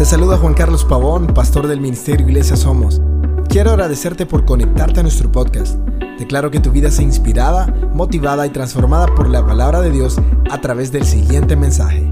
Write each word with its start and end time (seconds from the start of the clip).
Te 0.00 0.06
saluda 0.06 0.38
Juan 0.38 0.54
Carlos 0.54 0.86
Pavón, 0.86 1.26
pastor 1.26 1.66
del 1.66 1.78
Ministerio 1.78 2.26
Iglesia 2.26 2.56
Somos. 2.56 3.02
Quiero 3.50 3.72
agradecerte 3.72 4.24
por 4.24 4.46
conectarte 4.46 5.00
a 5.00 5.02
nuestro 5.02 5.30
podcast. 5.30 5.74
Declaro 6.18 6.50
que 6.50 6.58
tu 6.58 6.70
vida 6.72 6.90
sea 6.90 7.04
inspirada, 7.04 7.66
motivada 7.92 8.46
y 8.46 8.48
transformada 8.48 9.14
por 9.14 9.28
la 9.28 9.44
palabra 9.44 9.82
de 9.82 9.90
Dios 9.90 10.16
a 10.50 10.58
través 10.62 10.90
del 10.90 11.04
siguiente 11.04 11.54
mensaje. 11.54 12.10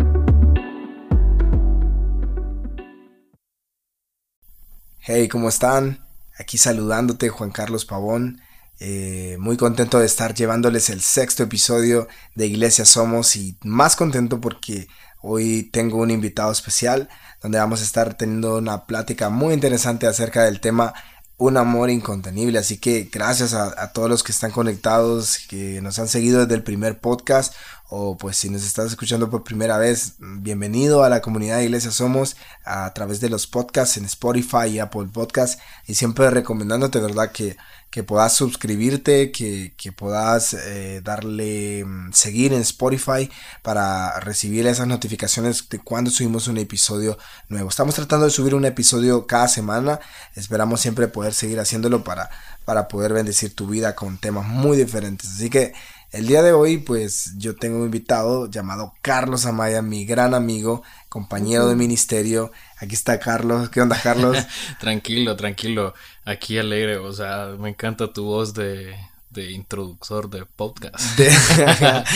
Hey, 4.99 5.27
¿cómo 5.29 5.49
están? 5.49 6.07
Aquí 6.39 6.59
saludándote 6.59 7.31
Juan 7.31 7.51
Carlos 7.51 7.87
Pavón. 7.87 8.43
Eh, 8.81 9.39
muy 9.41 9.57
contento 9.57 9.99
de 9.99 10.05
estar 10.05 10.35
llevándoles 10.35 10.91
el 10.91 11.01
sexto 11.01 11.43
episodio 11.43 12.07
de 12.35 12.49
Iglesia 12.49 12.85
Somos 12.85 13.35
y 13.35 13.57
más 13.65 13.97
contento 13.97 14.43
porque 14.43 14.89
hoy 15.21 15.65
tengo 15.73 15.99
un 15.99 16.11
invitado 16.11 16.53
especial 16.53 17.09
donde 17.43 17.59
vamos 17.59 17.81
a 17.81 17.85
estar 17.85 18.15
teniendo 18.15 18.59
una 18.59 18.87
plática 18.87 19.31
muy 19.31 19.55
interesante 19.55 20.07
acerca 20.07 20.45
del 20.45 20.61
tema 20.61 20.95
un 21.39 21.57
amor 21.57 21.89
incontenible. 21.89 22.59
Así 22.59 22.79
que 22.79 23.09
gracias 23.11 23.55
a, 23.55 23.93
todos 23.93 24.11
los 24.11 24.23
que 24.23 24.33
están 24.33 24.51
conectados, 24.51 25.39
que 25.49 25.81
nos 25.81 25.99
han 25.99 26.09
seguido 26.09 26.41
desde 26.41 26.57
el 26.57 26.63
primer 26.63 27.01
podcast, 27.01 27.55
o 27.89 28.19
pues 28.19 28.37
si 28.37 28.51
nos 28.51 28.65
estás 28.65 28.87
escuchando 28.87 29.31
por 29.31 29.45
primera 29.45 29.79
vez, 29.79 30.15
bienvenido 30.19 31.05
a 31.05 31.09
la 31.09 31.23
comunidad 31.23 31.57
de 31.59 31.65
Iglesia 31.65 31.91
Somos 31.91 32.37
a 32.65 32.93
través 32.93 33.21
de 33.21 33.31
los 33.31 33.47
podcasts 33.47 33.97
en 33.97 34.05
Spotify 34.05 34.67
y 34.69 34.79
Apple 34.79 35.09
Podcasts. 35.13 35.63
Y 35.87 35.95
siempre 35.95 36.29
recomendándote, 36.29 37.01
¿verdad? 37.01 37.33
Que 37.33 37.57
que 37.91 38.03
puedas 38.03 38.35
suscribirte, 38.35 39.33
que, 39.33 39.73
que 39.77 39.93
puedas 39.93 40.55
eh, 40.55 41.01
darle 41.03 41.85
mm, 41.85 42.13
seguir 42.13 42.53
en 42.53 42.61
Spotify 42.61 43.31
para 43.63 44.21
recibir 44.21 44.67
esas 44.67 44.87
notificaciones 44.87 45.69
de 45.69 45.79
cuando 45.79 46.11
subimos 46.11 46.49
un 46.49 46.59
episodio 46.59 47.19
nuevo. 47.49 47.69
Estamos 47.69 47.95
tratando 47.95 48.27
de 48.27 48.31
subir 48.31 48.55
un 48.55 48.65
episodio 48.65 49.27
cada 49.27 49.49
semana. 49.49 50.01
Esperamos 50.35 50.81
siempre 50.81 51.09
poder 51.09 51.33
seguir 51.33 51.61
haciéndolo 51.61 52.05
para, 52.05 52.31
para 52.65 52.89
poder 52.89 53.13
bendecir 53.13 53.55
tu 53.55 53.67
vida 53.67 53.95
con 53.95 54.19
temas 54.19 54.47
muy 54.47 54.77
diferentes. 54.77 55.31
Así 55.31 55.49
que 55.49 55.73
el 56.11 56.27
día 56.27 56.43
de 56.43 56.53
hoy, 56.53 56.79
pues 56.79 57.35
yo 57.37 57.55
tengo 57.55 57.79
un 57.79 57.85
invitado 57.85 58.51
llamado 58.51 58.95
Carlos 59.03 59.45
Amaya, 59.45 59.83
mi 59.83 60.07
gran 60.07 60.33
amigo, 60.33 60.83
compañero 61.11 61.69
de 61.69 61.77
ministerio. 61.77 62.51
Aquí 62.79 62.95
está 62.95 63.19
Carlos. 63.21 63.69
¿Qué 63.69 63.83
onda, 63.83 64.01
Carlos? 64.03 64.39
tranquilo, 64.81 65.37
tranquilo. 65.37 65.93
Aquí 66.29 66.59
alegre. 66.59 66.99
O 66.99 67.13
sea, 67.13 67.55
me 67.59 67.71
encanta 67.71 68.13
tu 68.13 68.25
voz 68.25 68.53
de, 68.53 68.95
de 69.31 69.51
introductor 69.53 70.29
de 70.29 70.45
podcast. 70.45 71.19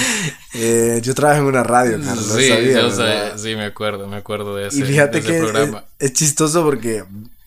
Eh, 0.54 1.00
yo 1.02 1.14
trabajo 1.14 1.40
en 1.40 1.46
una 1.46 1.62
radio, 1.62 1.98
Carlos. 1.98 2.26
Sí, 2.26 2.46
sabía, 2.46 3.38
sí, 3.38 3.56
me 3.56 3.64
acuerdo, 3.64 4.06
me 4.06 4.16
acuerdo 4.16 4.54
de 4.54 4.68
ese, 4.68 4.80
y 4.80 4.82
fíjate 4.82 5.22
que 5.22 5.38
programa. 5.38 5.84
es, 5.98 6.12
chistoso 6.12 6.62
porque 6.62 7.04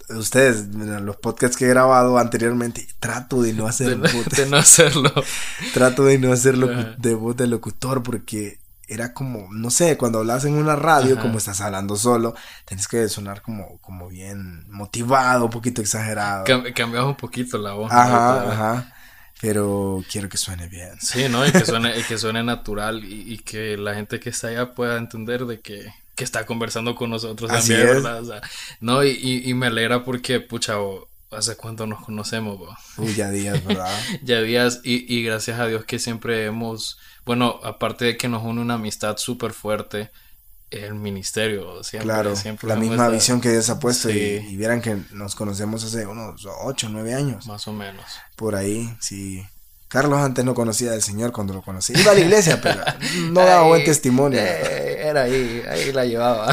ustedes, 0.09 0.65
los 0.73 1.15
podcasts 1.17 1.55
que 1.55 1.65
he 1.65 1.67
grabado 1.67 2.17
anteriormente, 2.17 2.87
trato 2.99 3.43
de 3.43 3.53
no 3.53 3.67
hacer 3.67 3.95
de, 3.97 4.45
no 4.47 4.57
hacerlo. 4.57 5.13
trato 5.75 6.05
de 6.05 6.17
no 6.17 6.33
hacerlo 6.33 6.67
de 6.97 7.13
voz 7.13 7.37
de 7.37 7.45
locutor 7.45 8.01
porque 8.01 8.57
era 8.87 9.13
como, 9.13 9.47
no 9.51 9.71
sé, 9.71 9.97
cuando 9.97 10.19
hablas 10.19 10.45
en 10.45 10.55
una 10.55 10.75
radio, 10.75 11.19
como 11.19 11.37
estás 11.37 11.61
hablando 11.61 11.95
solo, 11.95 12.35
tienes 12.65 12.87
que 12.87 13.07
sonar 13.09 13.41
como, 13.41 13.79
como 13.79 14.07
bien 14.07 14.65
motivado, 14.69 15.45
un 15.45 15.51
poquito 15.51 15.81
exagerado. 15.81 16.45
cambias 16.73 17.03
un 17.03 17.15
poquito 17.15 17.57
la 17.57 17.73
voz. 17.73 17.91
Ajá, 17.91 18.51
ajá. 18.51 18.93
Pero 19.41 20.03
quiero 20.09 20.29
que 20.29 20.37
suene 20.37 20.67
bien. 20.67 20.99
Sí, 21.01 21.27
¿no? 21.29 21.45
Y 21.45 21.51
que 21.51 21.65
suene, 21.65 21.99
y 21.99 22.03
que 22.03 22.17
suene 22.17 22.43
natural 22.43 23.03
y, 23.03 23.33
y 23.33 23.37
que 23.39 23.77
la 23.77 23.93
gente 23.93 24.19
que 24.19 24.29
está 24.29 24.47
allá 24.47 24.73
pueda 24.73 24.97
entender 24.97 25.45
de 25.45 25.59
que 25.59 25.91
que 26.15 26.23
está 26.23 26.45
conversando 26.45 26.95
con 26.95 27.09
nosotros 27.09 27.51
también, 27.51 27.85
¿verdad? 27.85 28.21
O 28.21 28.25
sea, 28.25 28.41
no, 28.79 29.03
y, 29.03 29.43
y, 29.45 29.53
me 29.53 29.67
alegra 29.67 30.03
porque, 30.03 30.39
pucha, 30.39 30.75
hace 31.31 31.57
cuánto 31.57 31.85
nos 31.85 32.03
conocemos, 32.03 32.57
Uy, 32.97 33.13
ya 33.13 33.29
días, 33.29 33.63
¿verdad? 33.65 33.93
ya 34.23 34.41
días, 34.41 34.79
y, 34.83 35.13
y 35.13 35.23
gracias 35.23 35.59
a 35.59 35.67
Dios 35.67 35.83
que 35.83 35.99
siempre 35.99 36.45
hemos, 36.45 36.97
bueno, 37.25 37.59
aparte 37.63 38.05
de 38.05 38.17
que 38.17 38.27
nos 38.27 38.43
une 38.43 38.61
una 38.61 38.75
amistad 38.75 39.17
súper 39.17 39.53
fuerte, 39.53 40.11
el 40.71 40.95
ministerio, 40.95 41.83
siempre. 41.83 42.05
Claro, 42.05 42.35
siempre 42.35 42.67
la 42.67 42.75
misma 42.75 43.09
visión 43.09 43.41
que 43.41 43.51
Dios 43.51 43.69
ha 43.69 43.79
puesto 43.79 44.09
y, 44.09 44.13
y, 44.13 44.57
vieran 44.57 44.81
que 44.81 44.97
nos 45.11 45.35
conocemos 45.35 45.83
hace 45.83 46.05
unos 46.05 46.45
ocho, 46.63 46.89
nueve 46.89 47.13
años. 47.13 47.47
Más 47.47 47.67
o 47.67 47.73
menos. 47.73 48.05
Por 48.35 48.55
ahí, 48.55 48.95
sí. 48.99 49.45
Carlos 49.87 50.19
antes 50.19 50.43
no 50.43 50.55
conocía 50.55 50.93
al 50.93 51.01
Señor 51.01 51.31
cuando 51.31 51.53
lo 51.53 51.61
conocí. 51.61 51.93
Iba 51.95 52.11
a 52.11 52.15
la 52.15 52.19
iglesia, 52.19 52.59
pero 52.61 52.81
no 53.31 53.41
daba 53.41 53.67
buen 53.67 53.83
testimonio. 53.83 54.39
Eh, 54.39 55.07
era 55.07 55.23
ahí, 55.23 55.63
ahí 55.69 55.91
la 55.91 56.05
llevaba. 56.05 56.51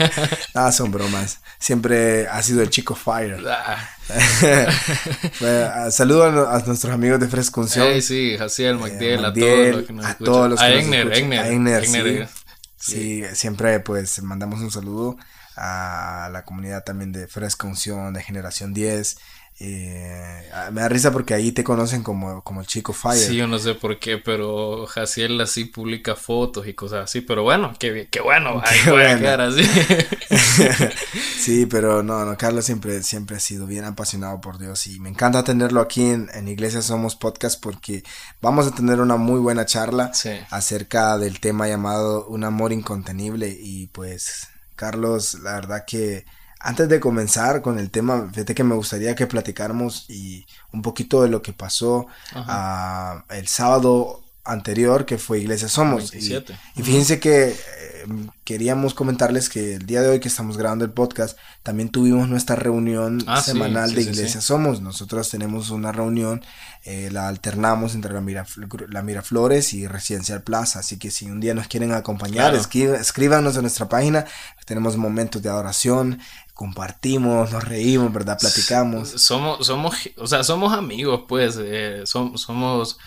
ah, 0.54 0.72
son 0.72 0.90
bromas. 0.90 1.40
Siempre 1.58 2.26
ha 2.26 2.42
sido 2.42 2.60
el 2.60 2.70
chico 2.70 2.94
fire. 2.94 3.40
Ah. 3.48 3.88
saludo 5.90 6.48
a, 6.48 6.58
nuestros 6.66 6.92
amigos 6.92 7.20
de 7.20 7.28
Frescunción. 7.28 8.02
sí, 8.02 8.36
Jaciel, 8.36 8.78
MacDiel, 8.78 9.24
a 9.24 9.32
todos 9.32 9.76
los 9.76 9.86
que 9.86 9.92
nos 9.92 10.06
a 10.06 10.14
Todos 10.14 10.50
los 10.50 10.60
que 10.60 10.66
a 10.66 10.74
Egner, 10.74 11.12
Egner, 11.12 11.46
Egner, 11.46 12.28
sí. 12.76 13.22
sí, 13.22 13.22
siempre 13.34 13.78
pues 13.80 14.20
mandamos 14.22 14.60
un 14.60 14.72
saludo 14.72 15.16
a 15.56 16.28
la 16.32 16.44
comunidad 16.44 16.82
también 16.82 17.12
de 17.12 17.28
Fresca 17.28 17.66
Unción, 17.66 18.12
de 18.12 18.22
Generación 18.22 18.74
10 18.74 19.16
eh, 19.60 20.50
me 20.72 20.80
da 20.80 20.88
risa 20.88 21.12
porque 21.12 21.34
ahí 21.34 21.52
te 21.52 21.62
conocen 21.62 22.02
como, 22.02 22.42
como 22.42 22.60
el 22.60 22.66
chico 22.66 22.92
Fire. 22.92 23.18
Sí, 23.18 23.36
yo 23.36 23.46
no 23.46 23.58
sé 23.58 23.74
por 23.74 23.98
qué, 23.98 24.18
pero 24.18 24.86
Jaciel 24.86 25.40
así 25.40 25.66
publica 25.66 26.16
fotos 26.16 26.66
y 26.66 26.74
cosas 26.74 27.04
así. 27.04 27.20
Pero 27.20 27.42
bueno, 27.42 27.72
qué, 27.78 28.08
qué 28.10 28.20
bueno. 28.20 28.62
Qué 28.84 28.90
bueno. 28.90 29.28
así. 29.42 29.62
sí, 31.38 31.66
pero 31.66 32.02
no, 32.02 32.24
no, 32.24 32.36
Carlos 32.36 32.64
siempre, 32.64 33.02
siempre 33.02 33.36
ha 33.36 33.40
sido 33.40 33.66
bien 33.66 33.84
apasionado 33.84 34.40
por 34.40 34.58
Dios 34.58 34.86
y 34.86 34.98
me 34.98 35.10
encanta 35.10 35.44
tenerlo 35.44 35.80
aquí 35.80 36.06
en, 36.06 36.28
en 36.34 36.48
Iglesia 36.48 36.82
Somos 36.82 37.14
Podcast 37.14 37.62
porque 37.62 38.02
vamos 38.40 38.66
a 38.66 38.74
tener 38.74 39.00
una 39.00 39.16
muy 39.16 39.38
buena 39.38 39.66
charla 39.66 40.10
acerca 40.50 41.18
del 41.18 41.40
tema 41.40 41.68
llamado 41.68 42.26
Un 42.26 42.44
amor 42.44 42.72
incontenible 42.72 43.56
y 43.60 43.86
pues 43.88 44.48
Carlos, 44.74 45.34
la 45.34 45.54
verdad 45.54 45.84
que 45.86 46.24
antes 46.62 46.88
de 46.88 47.00
comenzar 47.00 47.60
con 47.60 47.78
el 47.78 47.90
tema, 47.90 48.28
fíjate 48.32 48.54
que 48.54 48.64
me 48.64 48.74
gustaría 48.74 49.14
que 49.14 49.26
platicáramos 49.26 50.08
y 50.08 50.46
un 50.72 50.82
poquito 50.82 51.22
de 51.22 51.28
lo 51.28 51.42
que 51.42 51.52
pasó 51.52 52.06
ah, 52.34 53.24
el 53.30 53.48
sábado 53.48 54.21
anterior, 54.44 55.06
que 55.06 55.18
fue 55.18 55.40
Iglesia 55.40 55.68
Somos. 55.68 56.14
Y, 56.14 56.82
fíjense 56.82 57.20
que 57.20 57.50
eh, 57.50 58.06
queríamos 58.44 58.92
comentarles 58.92 59.48
que 59.48 59.74
el 59.74 59.86
día 59.86 60.02
de 60.02 60.08
hoy 60.08 60.20
que 60.20 60.28
estamos 60.28 60.56
grabando 60.56 60.84
el 60.84 60.90
podcast, 60.90 61.38
también 61.62 61.90
tuvimos 61.90 62.28
nuestra 62.28 62.56
reunión 62.56 63.22
ah, 63.26 63.40
semanal 63.40 63.94
de 63.94 64.02
Iglesia 64.02 64.40
Somos. 64.40 64.80
Nosotros 64.80 65.30
tenemos 65.30 65.70
una 65.70 65.92
reunión, 65.92 66.44
eh, 66.84 67.08
la 67.12 67.28
alternamos 67.28 67.94
entre 67.94 68.12
la, 68.12 68.46
la 68.88 69.02
Miraflores 69.02 69.74
y 69.74 69.86
Residencial 69.86 70.42
Plaza. 70.42 70.80
Así 70.80 70.98
que 70.98 71.10
si 71.10 71.26
un 71.26 71.40
día 71.40 71.54
nos 71.54 71.68
quieren 71.68 71.92
acompañar, 71.92 72.54
escríbanos 72.54 73.54
en 73.56 73.62
nuestra 73.62 73.88
página. 73.88 74.26
Tenemos 74.66 74.96
momentos 74.96 75.42
de 75.42 75.48
adoración, 75.48 76.18
compartimos, 76.54 77.52
nos 77.52 77.64
reímos, 77.64 78.12
¿verdad? 78.12 78.38
Platicamos. 78.38 79.08
Somos, 79.08 79.66
somos, 79.66 79.96
o 80.16 80.26
sea, 80.26 80.44
somos 80.44 80.72
amigos, 80.72 81.24
pues, 81.28 81.58
eh, 81.60 82.02
somos, 82.04 82.98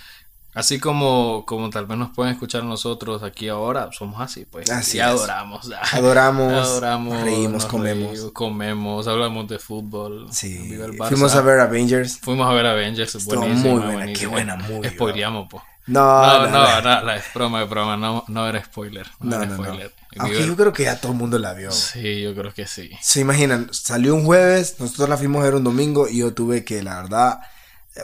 así 0.55 0.79
como, 0.79 1.45
como 1.45 1.69
tal 1.69 1.85
vez 1.85 1.97
nos 1.97 2.09
pueden 2.09 2.33
escuchar 2.33 2.63
nosotros 2.63 3.21
aquí 3.21 3.49
ahora, 3.49 3.89
somos 3.91 4.19
así, 4.21 4.45
pues. 4.45 4.71
Así 4.71 4.99
adoramos. 4.99 5.69
Adoramos, 5.91 6.53
adoramos, 6.53 7.21
reímos, 7.21 7.65
comemos. 7.65 8.31
comemos, 8.31 9.07
hablamos 9.07 9.47
de 9.47 9.59
fútbol. 9.59 10.27
Sí. 10.31 10.75
Fuimos 11.07 11.35
a 11.35 11.41
ver 11.41 11.59
Avengers. 11.59 12.19
Fuimos 12.19 12.49
a 12.49 12.53
ver 12.53 12.65
Avengers, 12.65 13.23
buenísimo. 13.25 13.77
Muy 13.77 13.93
buena, 13.93 14.13
qué 14.13 14.25
buena 14.25 14.55
muy 14.55 14.87
Spoileamos, 14.87 15.47
pues. 15.49 15.63
No, 15.87 16.01
no, 16.01 16.49
no, 16.49 16.81
no, 16.81 17.01
no, 17.03 17.11
es 17.11 17.23
broma, 17.31 17.61
es 17.61 17.69
broma, 17.69 17.95
no, 17.95 18.23
no 18.27 18.49
era 18.49 18.63
spoiler. 18.63 19.05
No, 19.19 19.35
era 19.41 19.53
spoiler. 19.53 19.93
Aunque 20.17 20.47
yo 20.47 20.55
creo 20.55 20.73
que 20.73 20.83
ya 20.83 20.99
todo 20.99 21.11
el 21.11 21.17
mundo 21.17 21.37
la 21.37 21.53
vio. 21.53 21.71
Sí, 21.71 22.21
yo 22.21 22.33
creo 22.33 22.51
que 22.53 22.65
sí. 22.65 22.89
Se 23.01 23.19
imaginan, 23.19 23.69
salió 23.71 24.15
un 24.15 24.25
jueves, 24.25 24.77
nosotros 24.79 25.09
la 25.09 25.17
fuimos 25.17 25.41
a 25.41 25.45
ver 25.45 25.55
un 25.55 25.63
domingo 25.63 26.07
y 26.07 26.19
yo 26.19 26.33
tuve 26.33 26.63
que, 26.63 26.81
la 26.81 27.01
verdad, 27.01 27.39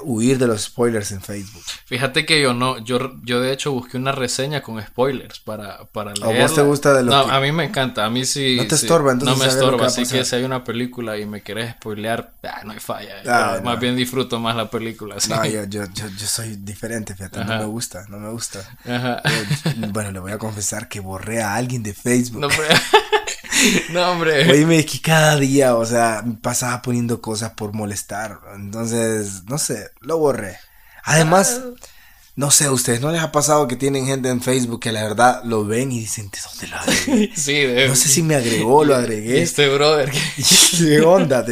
huir 0.03 0.37
de 0.37 0.47
los 0.47 0.63
spoilers 0.63 1.11
en 1.11 1.21
Facebook. 1.21 1.63
Fíjate 1.85 2.25
que 2.25 2.41
yo 2.41 2.53
no, 2.53 2.77
yo, 2.79 3.13
yo 3.23 3.41
de 3.41 3.51
hecho 3.51 3.71
busqué 3.73 3.97
una 3.97 4.11
reseña 4.11 4.61
con 4.61 4.81
spoilers 4.81 5.39
para, 5.39 5.85
para 5.85 6.13
leerla. 6.13 6.39
¿A 6.39 6.47
vos 6.47 6.55
te 6.55 6.61
gusta 6.61 6.93
de 6.93 7.03
lo 7.03 7.11
No, 7.11 7.19
a 7.19 7.39
mí 7.41 7.51
me 7.51 7.65
encanta, 7.65 8.05
a 8.05 8.09
mí 8.09 8.25
sí. 8.25 8.55
No 8.57 8.67
te 8.67 8.75
estorba, 8.75 9.11
entonces. 9.11 9.37
No 9.37 9.43
me 9.43 9.49
estorba, 9.49 9.87
así 9.87 10.05
que 10.05 10.23
si 10.23 10.35
hay 10.35 10.43
una 10.43 10.63
película 10.63 11.17
y 11.17 11.25
me 11.25 11.41
querés 11.41 11.71
spoilear, 11.73 12.33
ah, 12.43 12.61
no 12.63 12.71
hay 12.71 12.79
falla. 12.79 13.15
Ah, 13.27 13.59
más 13.63 13.79
bien 13.79 13.95
disfruto 13.95 14.39
más 14.39 14.55
la 14.55 14.69
película. 14.69 15.15
No, 15.29 15.45
yo, 15.45 15.65
yo, 15.65 15.83
yo, 15.85 16.27
soy 16.27 16.55
diferente, 16.55 17.13
fíjate, 17.15 17.43
no 17.43 17.57
me 17.57 17.65
gusta, 17.65 18.05
no 18.07 18.17
me 18.17 18.29
gusta. 18.29 18.59
Ajá. 18.85 19.21
bueno, 19.89 20.11
le 20.11 20.19
voy 20.19 20.31
a 20.31 20.37
confesar 20.37 20.87
que 20.87 20.99
borré 20.99 21.41
a 21.41 21.55
alguien 21.55 21.83
de 21.83 21.93
Facebook. 21.93 22.41
No, 22.41 22.47
no, 23.91 24.11
hombre. 24.11 24.49
Oye, 24.51 24.85
que 24.85 25.01
cada 25.01 25.35
día, 25.37 25.75
o 25.75 25.85
sea, 25.85 26.23
pasaba 26.41 26.81
poniendo 26.81 27.21
cosas 27.21 27.51
por 27.51 27.73
molestar. 27.73 28.39
Entonces, 28.55 29.43
no 29.45 29.57
sé, 29.57 29.89
lo 29.99 30.17
borré. 30.17 30.57
Además, 31.03 31.61
no 32.35 32.49
sé, 32.49 32.65
¿a 32.65 32.71
ustedes 32.71 33.01
no 33.01 33.11
les 33.11 33.21
ha 33.21 33.31
pasado 33.31 33.67
que 33.67 33.75
tienen 33.75 34.05
gente 34.05 34.29
en 34.29 34.41
Facebook 34.41 34.79
que 34.79 34.93
la 34.93 35.03
verdad 35.03 35.41
lo 35.43 35.65
ven 35.65 35.91
y 35.91 35.99
dicen, 35.99 36.29
¿de 36.29 36.39
dónde 36.49 36.67
lo 36.67 36.77
agregué? 36.77 37.31
sí, 37.35 37.53
de, 37.53 37.87
No 37.89 37.95
sé 37.95 38.07
si 38.07 38.23
me 38.23 38.35
agregó, 38.35 38.85
lo 38.85 38.95
agregué. 38.95 39.41
este 39.41 39.67
brother. 39.67 40.09
¿Qué 40.77 41.01
onda? 41.01 41.45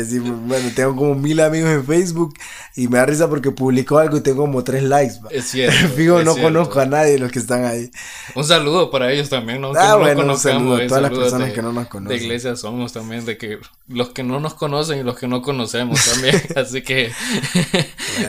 bueno, 0.46 0.72
tengo 0.74 0.96
como 0.96 1.16
mil 1.16 1.42
amigos 1.42 1.70
en 1.72 1.86
Facebook 1.86 2.34
y 2.76 2.88
me 2.88 2.98
da 2.98 3.06
risa 3.06 3.28
porque 3.28 3.52
publicó 3.52 3.98
algo 4.00 4.18
y 4.18 4.22
tengo 4.22 4.44
como 4.44 4.64
tres 4.64 4.84
likes. 4.84 5.16
Es 5.31 5.50
cierto. 5.50 5.90
Fijo, 5.96 6.24
no 6.24 6.38
conozco 6.38 6.80
a 6.80 6.86
nadie 6.86 7.14
de 7.14 7.20
los 7.20 7.30
que 7.30 7.40
están 7.40 7.66
ahí. 7.66 7.92
Un 8.36 8.46
saludo 8.46 8.90
para 8.90 9.12
ellos 9.12 9.28
también, 9.28 9.60
¿no? 9.60 9.74
Ah, 9.75 9.98
bueno, 9.98 10.24
un 10.24 10.40
saludo 10.40 10.78
a 10.78 10.88
todas 10.88 11.04
las 11.04 11.12
personas 11.12 11.52
que 11.52 11.62
no 11.62 11.74
nos 11.74 11.88
conocen. 11.88 12.18
De 12.18 12.24
iglesia 12.24 12.56
somos 12.56 12.94
también, 12.94 13.25
de 13.25 13.38
que 13.38 13.60
los 13.90 14.10
que 14.10 14.24
no 14.24 14.40
nos 14.40 14.54
conocen 14.54 15.00
y 15.00 15.04
los 15.04 15.18
que 15.18 15.28
no 15.28 15.42
conocemos 15.42 16.00
también. 16.06 16.42
Así 16.56 16.82
que. 16.82 17.12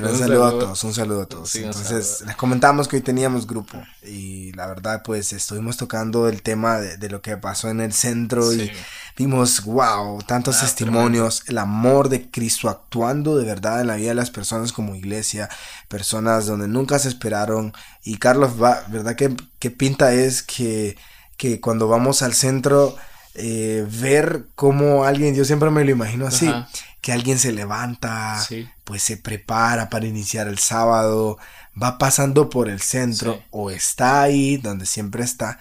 un, 0.03 0.19
saludo, 0.19 0.47
a 0.47 0.51
todos, 0.51 0.83
un 0.83 0.95
saludo 0.95 1.23
a 1.23 1.27
todos. 1.27 1.55
Entonces, 1.55 2.25
les 2.41 2.49
comentamos 2.49 2.89
que 2.89 2.97
hoy 2.97 3.03
teníamos 3.03 3.47
grupo 3.47 3.77
y 4.03 4.53
la 4.53 4.67
verdad, 4.67 5.03
pues 5.05 5.31
estuvimos 5.35 5.77
tocando 5.77 6.27
el 6.27 6.41
tema 6.41 6.79
de, 6.79 7.11
lo 7.11 7.21
que 7.21 7.37
pasó 7.37 7.69
en 7.69 7.83
el 7.83 7.93
centro 7.93 8.51
y 8.55 8.73
vimos, 9.15 9.63
wow, 9.65 10.23
tantos 10.23 10.57
ah, 10.57 10.61
testimonios, 10.63 11.43
el 11.49 11.59
amor 11.59 12.09
de 12.09 12.31
Cristo 12.31 12.71
actuando 12.71 13.37
de 13.37 13.45
verdad 13.45 13.83
en 13.83 13.89
la 13.89 13.97
vida 13.97 14.09
de 14.09 14.15
las 14.15 14.31
personas 14.31 14.73
como 14.73 14.95
iglesia, 14.95 15.51
personas 15.89 16.47
donde 16.47 16.67
nunca 16.67 16.99
se 16.99 17.09
esperaron. 17.09 17.75
Y 18.05 18.17
Carlos, 18.17 18.53
va, 18.61 18.85
¿verdad? 18.89 19.17
que 19.17 19.37
qué 19.59 19.71
pinta 19.71 20.15
es 20.15 20.43
que, 20.43 20.97
que 21.37 21.61
cuando 21.61 21.89
vamos 21.89 22.23
al 22.23 22.33
centro 22.33 22.97
eh, 23.35 23.87
ver 24.01 24.47
cómo 24.55 25.05
alguien, 25.05 25.35
yo 25.35 25.45
siempre 25.45 25.71
me 25.71 25.85
lo 25.85 25.91
imagino 25.91 26.27
así, 26.27 26.51
que 27.03 27.13
alguien 27.13 27.39
se 27.39 27.53
levanta, 27.53 28.43
pues 28.85 29.03
se 29.03 29.19
prepara 29.19 29.91
para 29.91 30.07
iniciar 30.07 30.49
el 30.49 30.59
sábado, 30.59 31.39
va 31.81 31.99
pasando 31.99 32.51
por 32.51 32.69
el 32.69 32.81
centro 32.81 33.43
o 33.51 33.71
está 33.71 34.23
ahí 34.23 34.57
donde 34.57 34.87
siempre 34.87 35.23
está 35.23 35.61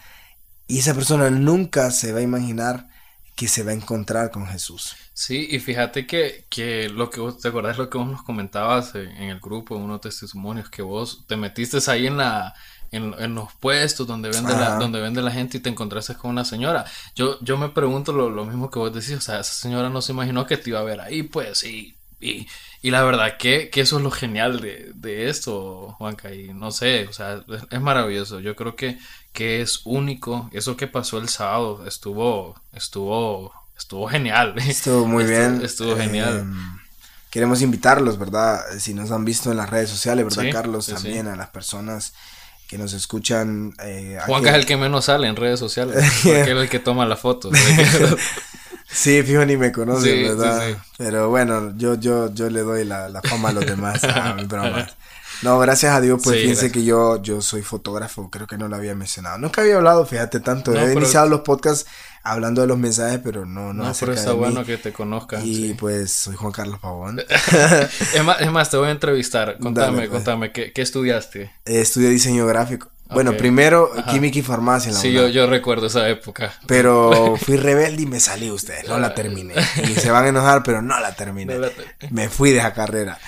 y 0.70 0.80
esa 0.80 0.94
persona 0.94 1.32
nunca 1.32 1.90
se 1.90 2.14
va 2.14 2.20
a 2.20 2.22
imaginar 2.22 2.88
que 3.36 3.48
se 3.48 3.64
va 3.64 3.72
a 3.72 3.74
encontrar 3.74 4.30
con 4.30 4.46
Jesús. 4.46 4.96
Sí, 5.14 5.48
y 5.50 5.60
fíjate 5.60 6.06
que, 6.06 6.46
que 6.50 6.90
lo 6.90 7.10
que 7.10 7.22
vos, 7.22 7.40
¿te 7.40 7.48
acordás 7.48 7.78
lo 7.78 7.90
que 7.90 7.98
vos 7.98 8.08
nos 8.08 8.22
comentabas 8.22 8.94
en, 8.94 9.10
el 9.10 9.40
grupo, 9.40 9.76
unos 9.76 10.02
testimonios, 10.02 10.70
que 10.70 10.82
vos 10.82 11.26
te 11.26 11.38
metiste 11.38 11.80
ahí 11.90 12.06
en 12.06 12.18
la, 12.18 12.54
en, 12.92 13.34
los 13.34 13.52
puestos 13.54 14.06
donde 14.06 14.30
vende, 14.30 14.54
la, 14.54 14.76
donde 14.76 15.02
vende 15.02 15.22
la 15.22 15.32
gente 15.32 15.58
y 15.58 15.60
te 15.60 15.70
encontraste 15.70 16.16
con 16.16 16.32
una 16.32 16.46
señora. 16.46 16.86
Yo, 17.16 17.40
yo 17.42 17.58
me 17.58 17.70
pregunto 17.70 18.14
lo, 18.14 18.30
lo, 18.30 18.46
mismo 18.46 18.70
que 18.70 18.78
vos 18.78 18.94
decís, 18.94 19.14
o 19.14 19.22
sea, 19.22 19.40
esa 19.40 19.54
señora 19.54 19.90
no 19.90 20.02
se 20.02 20.12
imaginó 20.12 20.46
que 20.46 20.58
te 20.58 20.70
iba 20.70 20.80
a 20.82 20.84
ver 20.84 21.02
ahí, 21.02 21.24
pues, 21.24 21.64
y, 21.64 21.96
y, 22.20 22.48
y 22.82 22.92
la 22.92 23.04
verdad 23.04 23.38
que, 23.38 23.70
que, 23.70 23.82
eso 23.82 23.98
es 23.98 24.04
lo 24.04 24.12
genial 24.12 24.60
de, 24.60 24.92
de, 24.96 25.30
esto, 25.30 25.96
Juanca, 25.98 26.34
y 26.34 26.54
no 26.54 26.72
sé, 26.72 27.08
o 27.08 27.14
sea, 27.14 27.44
es, 27.70 27.82
maravilloso. 27.82 28.40
Yo 28.40 28.56
creo 28.56 28.76
que, 28.76 28.98
que 29.34 29.62
es 29.62 29.82
único. 29.86 30.50
Eso 30.54 30.78
que 30.78 30.88
pasó 30.88 31.18
el 31.18 31.30
sábado 31.30 31.86
estuvo, 31.88 32.56
estuvo, 32.74 33.54
estuvo 33.78 34.08
genial. 34.08 34.56
Estuvo 34.68 35.06
muy 35.06 35.26
bien. 35.26 35.62
Estuvo 35.64 35.96
genial. 35.96 36.40
Em, 36.40 36.80
queremos 37.30 37.62
invitarlos, 37.62 38.18
¿verdad? 38.18 38.62
Si 38.80 38.94
nos 38.94 39.12
han 39.12 39.26
visto 39.26 39.52
en 39.52 39.58
las 39.58 39.70
redes 39.70 39.90
sociales, 39.90 40.26
¿verdad, 40.36 40.52
Carlos? 40.52 40.88
también 40.88 41.28
a 41.28 41.36
las 41.36 41.50
personas 41.50 42.14
que 42.70 42.78
nos 42.78 42.94
escuchan. 42.94 43.74
Eh, 43.84 44.20
Juanca 44.26 44.52
es 44.52 44.56
el 44.58 44.66
que 44.66 44.78
menos 44.78 45.06
sale 45.06 45.28
en 45.28 45.36
redes 45.36 45.60
sociales, 45.60 45.96
porque 46.24 46.42
es 46.42 46.48
el 46.48 46.70
que 46.70 46.80
toma 46.80 47.06
las 47.06 47.20
fotos. 47.20 47.52
sí, 48.92 49.24
fijo, 49.24 49.46
ni 49.46 49.58
me 49.58 49.72
conoce, 49.72 50.24
¿verdad? 50.24 50.78
Pero 50.98 51.30
bueno, 51.30 51.74
yo, 51.78 51.96
yo, 51.96 52.34
yo 52.34 52.50
le 52.50 52.62
doy 52.62 52.86
la, 52.86 53.10
la 53.10 53.22
fama 53.22 53.50
a 53.50 53.54
los 53.54 53.66
demás, 53.66 54.04
a. 54.04 54.38
No, 55.42 55.58
gracias 55.58 55.96
a 55.96 56.02
Dios, 56.02 56.20
pues 56.22 56.42
fíjense 56.42 56.70
que 56.70 56.84
yo, 56.84 57.22
yo 57.22 57.42
soy 57.42 57.62
fotógrafo, 57.62 58.30
creo 58.30 58.46
que 58.46 58.58
no 58.58 58.68
lo 58.68 58.76
había 58.76 58.94
mencionado. 58.94 59.38
Nunca 59.38 59.62
había 59.62 59.78
hablado, 59.78 60.06
fíjate 60.06 60.42
tanto. 60.42 60.74
He 60.74 60.94
iniciado 60.94 61.30
los 61.30 61.42
podcasts 61.42 61.90
hablando 62.24 62.62
de 62.62 62.68
los 62.68 62.78
mensajes, 62.78 63.22
pero 63.24 63.46
no, 63.46 63.74
no, 63.74 63.86
no 63.86 63.94
pero 63.98 64.14
está 64.14 64.34
bueno 64.34 64.66
que 64.66 64.78
te 64.78 64.92
conozcan. 64.92 65.42
Y 65.46 65.76
pues 65.76 66.12
soy 66.12 66.36
Juan 66.36 66.52
Carlos 66.52 66.80
Pavón. 66.80 67.20
es, 68.14 68.24
más, 68.24 68.42
es, 68.42 68.52
más, 68.52 68.70
te 68.70 68.78
voy 68.78 68.90
a 68.90 68.92
entrevistar. 68.92 69.58
Contame, 69.60 70.00
pues. 70.00 70.10
contame, 70.10 70.52
¿qué, 70.52 70.74
¿qué, 70.74 70.82
estudiaste? 70.82 71.44
Eh, 71.66 71.82
estudié 71.82 72.10
diseño 72.10 72.46
gráfico. 72.46 72.90
Bueno, 73.10 73.36
primero 73.36 73.92
química 74.10 74.40
y 74.40 74.42
farmacia. 74.42 74.90
En 74.90 74.96
la 74.96 75.02
sí, 75.02 75.12
yo, 75.12 75.28
yo, 75.28 75.48
recuerdo 75.48 75.88
esa 75.88 76.08
época. 76.10 76.54
Pero 76.68 77.36
fui 77.42 77.58
rebelde 77.58 78.04
y 78.04 78.06
me 78.06 78.20
salí 78.20 78.52
usted, 78.52 78.88
no 78.88 79.00
la 79.00 79.14
terminé. 79.14 79.56
Y 79.90 79.96
se 79.96 80.12
van 80.12 80.26
a 80.26 80.30
enojar, 80.30 80.64
pero 80.64 80.82
no 80.82 81.00
la 81.00 81.14
terminé. 81.16 81.56
Me 82.12 82.30
fui 82.30 82.52
de 82.52 82.60
esa 82.60 82.74
carrera. 82.74 83.20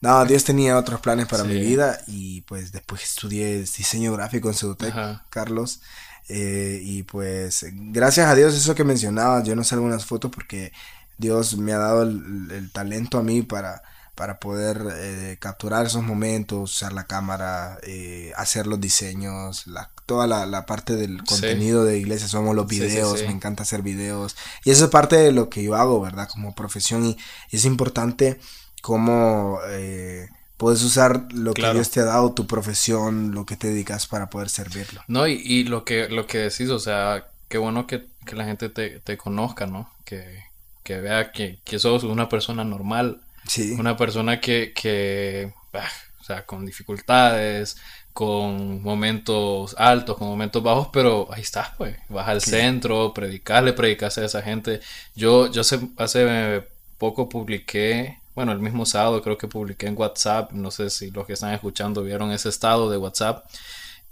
No, 0.00 0.24
Dios 0.24 0.44
tenía 0.44 0.78
otros 0.78 1.00
planes 1.00 1.26
para 1.26 1.44
mi 1.44 1.58
vida 1.58 2.00
y 2.06 2.40
pues 2.42 2.72
después 2.72 3.02
estudié 3.02 3.58
diseño 3.58 4.12
gráfico 4.12 4.48
en 4.48 4.54
Cedutec, 4.54 4.94
Carlos. 5.28 5.80
Eh, 6.28 6.80
y 6.82 7.02
pues 7.02 7.66
gracias 7.70 8.28
a 8.28 8.34
Dios, 8.34 8.54
eso 8.54 8.74
que 8.74 8.84
mencionabas, 8.84 9.44
yo 9.44 9.56
no 9.56 9.64
sé 9.64 9.74
algunas 9.74 10.06
fotos 10.06 10.30
porque 10.30 10.72
Dios 11.18 11.56
me 11.58 11.72
ha 11.72 11.78
dado 11.78 12.02
el, 12.04 12.70
talento 12.72 13.18
a 13.18 13.22
mí 13.22 13.42
para, 13.42 13.82
para 14.20 14.38
poder 14.38 14.82
eh, 14.98 15.38
capturar 15.40 15.86
esos 15.86 16.02
momentos, 16.02 16.74
usar 16.74 16.92
la 16.92 17.04
cámara, 17.04 17.78
eh, 17.84 18.32
hacer 18.36 18.66
los 18.66 18.78
diseños, 18.78 19.66
la, 19.66 19.88
toda 20.04 20.26
la, 20.26 20.66
parte 20.66 20.94
del 20.94 21.24
contenido 21.24 21.86
de 21.86 21.96
iglesia, 21.96 22.28
somos 22.28 22.54
los 22.54 22.66
videos, 22.66 23.22
me 23.22 23.30
encanta 23.30 23.62
hacer 23.62 23.80
videos. 23.80 24.36
Y 24.62 24.72
eso 24.72 24.84
es 24.84 24.90
parte 24.90 25.16
de 25.16 25.32
lo 25.32 25.48
que 25.48 25.62
yo 25.62 25.74
hago, 25.74 26.02
¿verdad? 26.02 26.28
Como 26.30 26.54
profesión 26.54 27.06
y 27.06 27.16
es 27.50 27.64
importante 27.64 28.38
cómo 28.82 29.58
eh, 29.68 30.28
puedes 30.58 30.82
usar 30.82 31.32
lo 31.32 31.54
que 31.54 31.72
Dios 31.72 31.90
te 31.90 32.00
ha 32.00 32.04
dado, 32.04 32.34
tu 32.34 32.46
profesión, 32.46 33.32
lo 33.32 33.46
que 33.46 33.56
te 33.56 33.68
dedicas 33.68 34.06
para 34.06 34.28
poder 34.28 34.50
servirlo. 34.50 35.00
No, 35.08 35.26
y, 35.28 35.40
y 35.42 35.64
lo 35.64 35.86
que 35.86 36.10
lo 36.10 36.26
que 36.26 36.40
decís, 36.40 36.68
o 36.68 36.78
sea, 36.78 37.24
qué 37.48 37.56
bueno 37.56 37.86
que, 37.86 38.04
que 38.26 38.36
la 38.36 38.44
gente 38.44 38.68
te, 38.68 39.00
te, 39.00 39.16
conozca, 39.16 39.64
¿no? 39.64 39.90
Que, 40.04 40.44
que 40.82 41.00
vea 41.00 41.32
que, 41.32 41.58
que, 41.64 41.78
sos 41.78 42.04
una 42.04 42.28
persona 42.28 42.64
normal. 42.64 43.22
Sí. 43.46 43.72
Una 43.72 43.96
persona 43.96 44.40
que, 44.40 44.72
que 44.74 45.52
bah, 45.72 45.88
o 46.20 46.24
sea, 46.24 46.46
con 46.46 46.66
dificultades, 46.66 47.76
con 48.12 48.82
momentos 48.82 49.74
altos, 49.78 50.16
con 50.16 50.28
momentos 50.28 50.62
bajos, 50.62 50.88
pero 50.92 51.28
ahí 51.32 51.42
estás, 51.42 51.70
pues. 51.76 51.96
Vas 52.08 52.28
al 52.28 52.40
centro, 52.40 53.14
predicarle, 53.14 53.72
predicarse 53.72 54.20
a 54.20 54.26
esa 54.26 54.42
gente. 54.42 54.80
Yo, 55.14 55.50
yo 55.50 55.62
hace, 55.62 55.80
hace 55.96 56.66
poco 56.98 57.28
publiqué 57.28 58.20
bueno, 58.34 58.52
el 58.52 58.60
mismo 58.60 58.86
sábado 58.86 59.22
creo 59.22 59.36
que 59.36 59.48
publiqué 59.48 59.86
en 59.86 59.98
WhatsApp, 59.98 60.52
no 60.52 60.70
sé 60.70 60.88
si 60.90 61.10
los 61.10 61.26
que 61.26 61.34
están 61.34 61.52
escuchando 61.52 62.02
vieron 62.02 62.32
ese 62.32 62.48
estado 62.48 62.90
de 62.90 62.96
WhatsApp, 62.96 63.44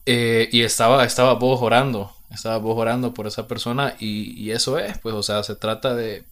eh, 0.06 0.48
y 0.52 0.62
estaba, 0.62 1.04
estaba 1.04 1.34
vos 1.34 1.62
orando, 1.62 2.12
estaba 2.30 2.58
vos 2.58 2.76
orando 2.78 3.14
por 3.14 3.26
esa 3.26 3.46
persona 3.46 3.94
y, 3.98 4.50
eso 4.50 4.78
es, 4.78 4.99
pues, 4.99 5.14
o 5.14 5.23
sea, 5.23 5.42
se 5.42 5.54
trata 5.54 5.94
de, 5.94 6.25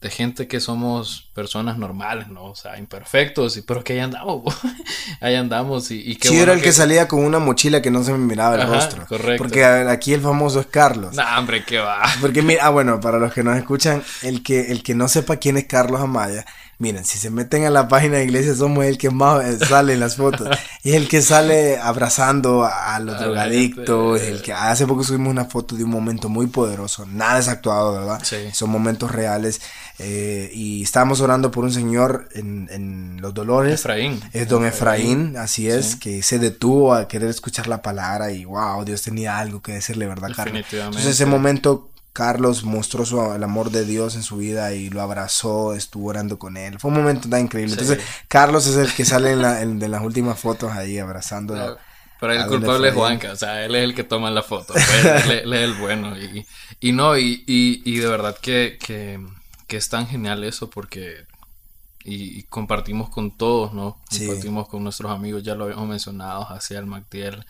de, 0.00 0.10
gente 0.10 0.46
que 0.46 0.60
somos 0.60 1.30
personas 1.34 1.78
normales, 1.78 2.28
¿no? 2.28 2.44
O 2.44 2.54
sea, 2.54 2.78
imperfectos, 2.78 3.56
y, 3.56 3.62
pero 3.62 3.82
que 3.82 3.94
ahí 3.94 3.98
andamos, 4.00 4.54
ahí 5.20 5.34
andamos 5.34 5.90
y, 5.90 5.96
y 6.00 6.18
Sí, 6.20 6.38
era 6.38 6.52
el 6.52 6.62
que... 6.62 6.72
salía 6.72 7.08
con 7.08 7.24
una 7.24 7.38
mochila 7.38 7.82
que 7.82 7.90
no 7.90 8.04
se 8.04 8.12
me 8.12 8.18
miraba 8.18 8.56
el 8.56 8.68
rostro. 8.68 9.06
Correcto. 9.06 9.42
Porque 9.42 9.64
aquí 9.64 10.12
el 10.12 10.20
famoso 10.20 10.60
es 10.60 10.66
Carlos. 10.66 11.14
No, 11.14 11.24
hombre, 11.38 11.64
qué 11.64 11.78
va. 11.78 12.02
Porque 12.20 12.42
mira, 12.42 12.66
ah, 12.66 12.70
bueno, 12.70 13.00
para 13.00 13.18
los 13.18 13.32
que 13.32 13.42
nos 13.42 13.56
escuchan, 13.56 14.02
el 14.22 14.42
que, 14.42 14.72
el 14.72 14.82
que 14.82 14.94
no 14.94 15.08
sepa 15.08 15.36
quién 15.36 15.56
es 15.56 15.64
Carlos 15.66 16.00
Amaya, 16.00 16.44
Miren, 16.78 17.06
si 17.06 17.16
se 17.16 17.30
meten 17.30 17.64
a 17.64 17.70
la 17.70 17.88
página 17.88 18.18
de 18.18 18.24
Iglesia 18.24 18.54
Somos 18.54 18.84
el 18.84 18.98
que 18.98 19.08
más 19.08 19.42
eh, 19.44 19.64
sale 19.64 19.94
en 19.94 20.00
las 20.00 20.16
fotos. 20.16 20.48
es 20.84 20.94
el 20.94 21.08
que 21.08 21.22
sale 21.22 21.78
abrazando 21.78 22.64
a 22.64 22.98
los 23.00 23.18
drogadictos. 23.18 24.20
El 24.20 24.42
que 24.42 24.52
hace 24.52 24.86
poco 24.86 25.02
subimos 25.02 25.30
una 25.30 25.46
foto 25.46 25.74
de 25.74 25.84
un 25.84 25.90
momento 25.90 26.28
muy 26.28 26.48
poderoso. 26.48 27.06
Nada 27.06 27.38
es 27.38 27.48
actuado, 27.48 27.94
¿verdad? 27.94 28.20
Sí. 28.22 28.36
Son 28.52 28.68
momentos 28.68 29.10
reales. 29.10 29.62
Eh, 29.98 30.50
y 30.52 30.82
estábamos 30.82 31.22
orando 31.22 31.50
por 31.50 31.64
un 31.64 31.72
señor 31.72 32.28
en, 32.34 32.68
en 32.70 33.22
Los 33.22 33.32
Dolores. 33.32 33.80
Efraín. 33.80 34.20
Es 34.34 34.46
don 34.46 34.66
Efraín, 34.66 35.38
así 35.38 35.70
es, 35.70 35.96
que 35.96 36.22
se 36.22 36.38
detuvo 36.38 36.92
a 36.94 37.08
querer 37.08 37.30
escuchar 37.30 37.68
la 37.68 37.80
palabra 37.80 38.32
y 38.32 38.44
wow, 38.44 38.84
Dios 38.84 39.00
tenía 39.00 39.38
algo 39.38 39.62
que 39.62 39.72
decirle, 39.72 40.06
¿verdad, 40.06 40.32
Carlos? 40.36 40.62
Entonces 40.70 41.06
ese 41.06 41.24
momento 41.24 41.88
Carlos 42.16 42.64
mostró 42.64 43.04
su, 43.04 43.20
el 43.34 43.42
amor 43.42 43.70
de 43.70 43.84
Dios 43.84 44.14
en 44.14 44.22
su 44.22 44.38
vida 44.38 44.72
y 44.72 44.88
lo 44.88 45.02
abrazó, 45.02 45.74
estuvo 45.74 46.08
orando 46.08 46.38
con 46.38 46.56
él. 46.56 46.78
Fue 46.78 46.90
un 46.90 46.96
momento 46.96 47.28
tan 47.28 47.42
increíble. 47.42 47.74
Entonces, 47.74 48.02
Carlos 48.26 48.66
es 48.66 48.76
el 48.76 48.90
que 48.94 49.04
sale 49.04 49.32
en, 49.32 49.42
la, 49.42 49.56
de 49.66 49.88
las 49.88 50.00
últimas 50.00 50.40
fotos 50.40 50.72
ahí 50.72 50.98
abrazando. 50.98 51.78
Pero, 52.18 52.32
el 52.32 52.46
culpable 52.46 52.88
es 52.88 52.94
Juanca, 52.94 53.32
o 53.32 53.36
sea, 53.36 53.62
él 53.66 53.74
es 53.74 53.84
el 53.84 53.94
que 53.94 54.02
toma 54.02 54.30
la 54.30 54.42
foto, 54.42 54.72
pues, 54.72 55.26
él, 55.26 55.52
es 55.52 55.60
el 55.60 55.74
bueno. 55.74 56.16
Y, 56.18 56.46
y 56.80 56.92
no, 56.92 57.18
y, 57.18 57.44
y, 57.46 57.98
de 57.98 58.08
verdad 58.08 58.34
que, 58.40 58.78
que, 58.82 59.20
que, 59.66 59.76
es 59.76 59.90
tan 59.90 60.06
genial 60.06 60.42
eso 60.42 60.70
porque 60.70 61.26
y, 62.02 62.44
compartimos 62.44 63.10
con 63.10 63.36
todos, 63.36 63.74
¿no? 63.74 64.00
Compartimos 64.08 64.68
con 64.68 64.82
nuestros 64.82 65.12
amigos, 65.12 65.42
ya 65.42 65.54
lo 65.54 65.64
habíamos 65.64 65.86
mencionado, 65.86 66.50
hacia 66.50 66.78
el 66.78 66.86
Mactiel, 66.86 67.44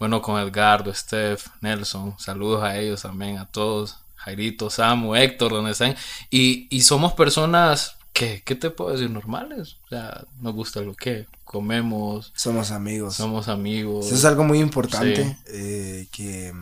bueno, 0.00 0.20
con 0.22 0.40
Edgardo, 0.40 0.92
Steph, 0.92 1.46
Nelson, 1.60 2.18
saludos 2.18 2.64
a 2.64 2.76
ellos 2.76 3.02
también, 3.02 3.38
a 3.38 3.46
todos. 3.46 4.00
Jairito, 4.28 4.70
Samu, 4.70 5.14
Héctor, 5.14 5.52
donde 5.52 5.72
están. 5.72 5.96
Y, 6.30 6.66
y 6.70 6.82
somos 6.82 7.12
personas 7.14 7.98
¿qué? 8.18 8.42
¿Qué 8.44 8.54
te 8.54 8.70
puedo 8.70 8.90
decir? 8.90 9.10
Normales. 9.10 9.76
O 9.84 9.88
sea, 9.88 10.24
nos 10.40 10.54
gusta 10.54 10.80
lo 10.80 10.94
que 10.94 11.26
comemos. 11.44 12.32
Somos 12.34 12.72
amigos. 12.72 13.14
Somos 13.14 13.48
amigos. 13.48 14.06
Eso 14.06 14.14
es 14.16 14.24
algo 14.24 14.44
muy 14.44 14.58
importante. 14.58 15.38
Eh, 15.46 16.08
que 16.10 16.52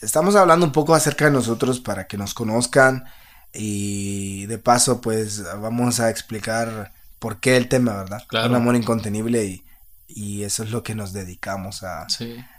estamos 0.00 0.36
hablando 0.36 0.64
un 0.64 0.72
poco 0.72 0.94
acerca 0.94 1.24
de 1.24 1.32
nosotros 1.32 1.80
para 1.80 2.06
que 2.06 2.16
nos 2.16 2.32
conozcan. 2.32 3.04
Y 3.52 4.46
de 4.46 4.58
paso, 4.58 5.00
pues 5.00 5.42
vamos 5.60 6.00
a 6.00 6.10
explicar 6.10 6.92
por 7.18 7.40
qué 7.40 7.56
el 7.56 7.68
tema, 7.68 7.96
¿verdad? 7.96 8.22
Un 8.46 8.54
amor 8.54 8.76
incontenible 8.76 9.44
y, 9.44 9.64
y, 10.06 10.44
eso 10.44 10.62
es 10.62 10.70
lo 10.70 10.82
que 10.82 10.94
nos 10.94 11.12
dedicamos 11.12 11.82
a, 11.82 12.06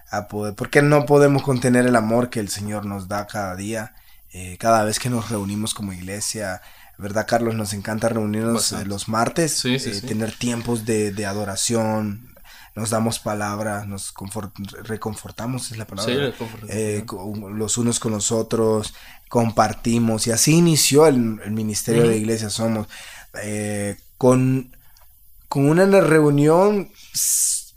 a 0.09 0.27
poder. 0.27 0.55
Porque 0.55 0.81
no 0.81 1.05
podemos 1.05 1.43
contener 1.43 1.86
el 1.86 1.95
amor 1.95 2.29
que 2.29 2.39
el 2.39 2.50
Señor 2.50 2.86
nos 2.86 3.07
da 3.07 3.27
cada 3.27 3.55
día, 3.55 3.93
eh, 4.31 4.57
cada 4.59 4.83
vez 4.83 5.00
que 5.00 5.09
nos 5.09 5.29
reunimos 5.29 5.74
como 5.74 5.93
iglesia. 5.93 6.62
¿Verdad, 6.98 7.25
Carlos? 7.27 7.55
Nos 7.55 7.74
encanta 7.74 8.09
reunirnos 8.09 8.74
eh, 8.74 8.86
los 8.86 9.07
martes, 9.07 9.63
eh, 9.65 10.01
tener 10.05 10.33
tiempos 10.33 10.86
de, 10.86 11.12
de, 11.12 11.25
adoración, 11.25 12.36
nos 12.75 12.89
damos 12.89 13.19
palabra, 13.19 13.86
nos 13.86 14.13
reconfortamos, 14.83 15.71
es 15.71 15.77
la 15.77 15.88
palabra. 15.88 16.33
Sí, 16.38 17.03
los 17.51 17.77
unos 17.77 18.00
con 18.00 18.12
los 18.12 18.31
otros, 18.31 18.93
compartimos, 19.29 20.27
y 20.27 20.31
así 20.31 20.55
inició 20.55 21.07
el, 21.07 21.39
ministerio 21.51 22.07
de 22.07 22.17
Iglesia 22.17 22.50
Somos. 22.50 22.88
con, 24.17 24.75
con 25.48 25.69
una 25.69 25.86
reunión 26.01 26.91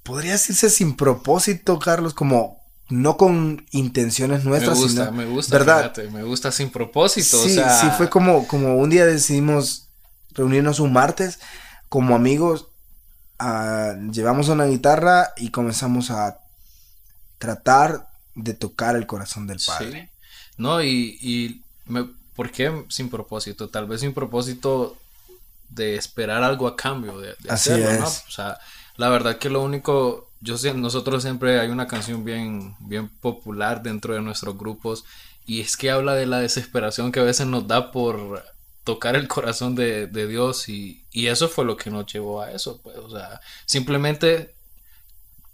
podría 0.02 0.32
decirse 0.32 0.68
sin 0.68 0.97
propósito, 0.97 1.78
Carlos, 1.78 2.14
como 2.14 2.62
no 2.93 3.17
con 3.17 3.65
intenciones 3.71 4.45
nuestras. 4.45 4.77
Me 4.77 4.85
gusta, 4.85 5.11
me 5.11 5.25
gusta, 5.25 5.59
¿verdad? 5.59 5.97
me 6.13 6.23
gusta 6.23 6.53
sin 6.53 6.71
propósito. 6.71 7.43
Sí, 7.43 7.55
sí, 7.55 7.87
fue 7.97 8.11
como, 8.11 8.47
como 8.47 8.77
un 8.77 8.91
día 8.91 9.07
decidimos 9.07 9.89
reunirnos 10.31 10.79
un 10.79 10.93
martes 10.93 11.41
como 11.89 12.15
amigos, 12.15 12.69
llevamos 14.13 14.49
una 14.49 14.67
guitarra 14.67 15.33
y 15.37 15.51
comenzamos 15.51 16.11
a 16.11 16.39
tratar 17.39 18.09
de 18.35 18.53
tocar 18.55 18.95
el 18.97 19.07
corazón 19.07 19.47
del 19.47 19.61
Padre. 19.67 20.11
No, 20.59 20.83
y, 20.83 21.19
y 21.21 21.63
me, 21.87 22.09
¿por 22.37 22.51
qué 22.51 22.85
sin 22.89 23.09
propósito? 23.09 23.71
Tal 23.71 23.87
vez 23.87 24.03
sin 24.03 24.13
propósito 24.13 24.97
de 25.71 25.97
esperar 25.97 26.43
algo 26.43 26.69
a 26.69 26.77
cambio 26.77 27.19
de, 27.19 27.35
hacerlo, 27.49 28.01
¿no? 28.01 28.07
O 28.07 28.31
sea, 28.31 28.59
la 28.97 29.09
verdad 29.09 29.39
que 29.39 29.49
lo 29.49 29.63
único, 29.63 30.31
yo 30.43 30.57
nosotros 30.75 31.23
siempre 31.23 31.59
hay 31.61 31.69
una 31.69 31.87
canción 31.87 32.25
bien, 32.25 32.75
bien 32.81 33.09
popular 33.09 33.83
dentro 33.83 34.15
de 34.15 34.21
nuestros 34.21 34.59
grupos 34.59 35.05
y 35.47 35.61
es 35.61 35.77
que 35.77 35.91
habla 35.91 36.15
de 36.15 36.27
la 36.27 36.41
desesperación 36.41 37.13
que 37.13 37.21
a 37.21 37.25
veces 37.25 37.47
nos 37.47 37.67
da 37.67 37.93
por 37.93 38.45
tocar 38.85 39.17
el 39.17 39.29
corazón 39.29 39.75
de, 39.75 40.09
Dios 40.09 40.69
y, 40.69 41.05
y, 41.13 41.29
eso 41.29 41.49
fue 41.49 41.65
lo 41.65 41.77
que 41.77 41.91
nos 41.91 42.13
llevó 42.13 42.43
a 42.43 42.51
eso, 42.51 42.81
pues, 42.83 42.97
o 42.99 43.11
sea, 43.11 43.41
simplemente 43.65 44.55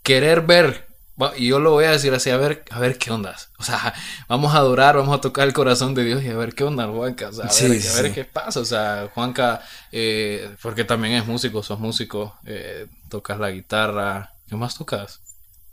querer 0.02 0.42
ver 0.42 0.88
y 1.36 1.48
yo 1.48 1.58
lo 1.58 1.72
voy 1.72 1.84
a 1.84 1.90
decir 1.90 2.14
así, 2.14 2.30
a 2.30 2.36
ver, 2.36 2.64
a 2.70 2.78
ver 2.78 2.96
qué 2.96 3.10
onda. 3.10 3.34
O 3.58 3.64
sea, 3.64 3.92
vamos 4.28 4.54
a 4.54 4.58
adorar, 4.58 4.96
vamos 4.96 5.16
a 5.16 5.20
tocar 5.20 5.48
el 5.48 5.52
corazón 5.52 5.94
de 5.94 6.04
Dios 6.04 6.22
y 6.22 6.28
a 6.28 6.36
ver 6.36 6.54
qué 6.54 6.62
onda, 6.62 6.86
Juanca. 6.86 7.28
O 7.28 7.32
sea, 7.32 7.46
a, 7.46 8.02
ver, 8.02 8.14
qué 8.14 8.24
pasa. 8.24 8.60
O 8.60 8.64
sea, 8.64 9.10
Juanca, 9.12 9.60
eh, 9.90 10.54
porque 10.62 10.84
también 10.84 11.14
es 11.14 11.26
músico, 11.26 11.62
sos 11.62 11.80
músico, 11.80 12.36
eh, 12.46 12.86
tocas 13.08 13.38
la 13.40 13.50
guitarra. 13.50 14.32
¿Qué 14.48 14.56
más 14.56 14.76
tocas? 14.76 15.20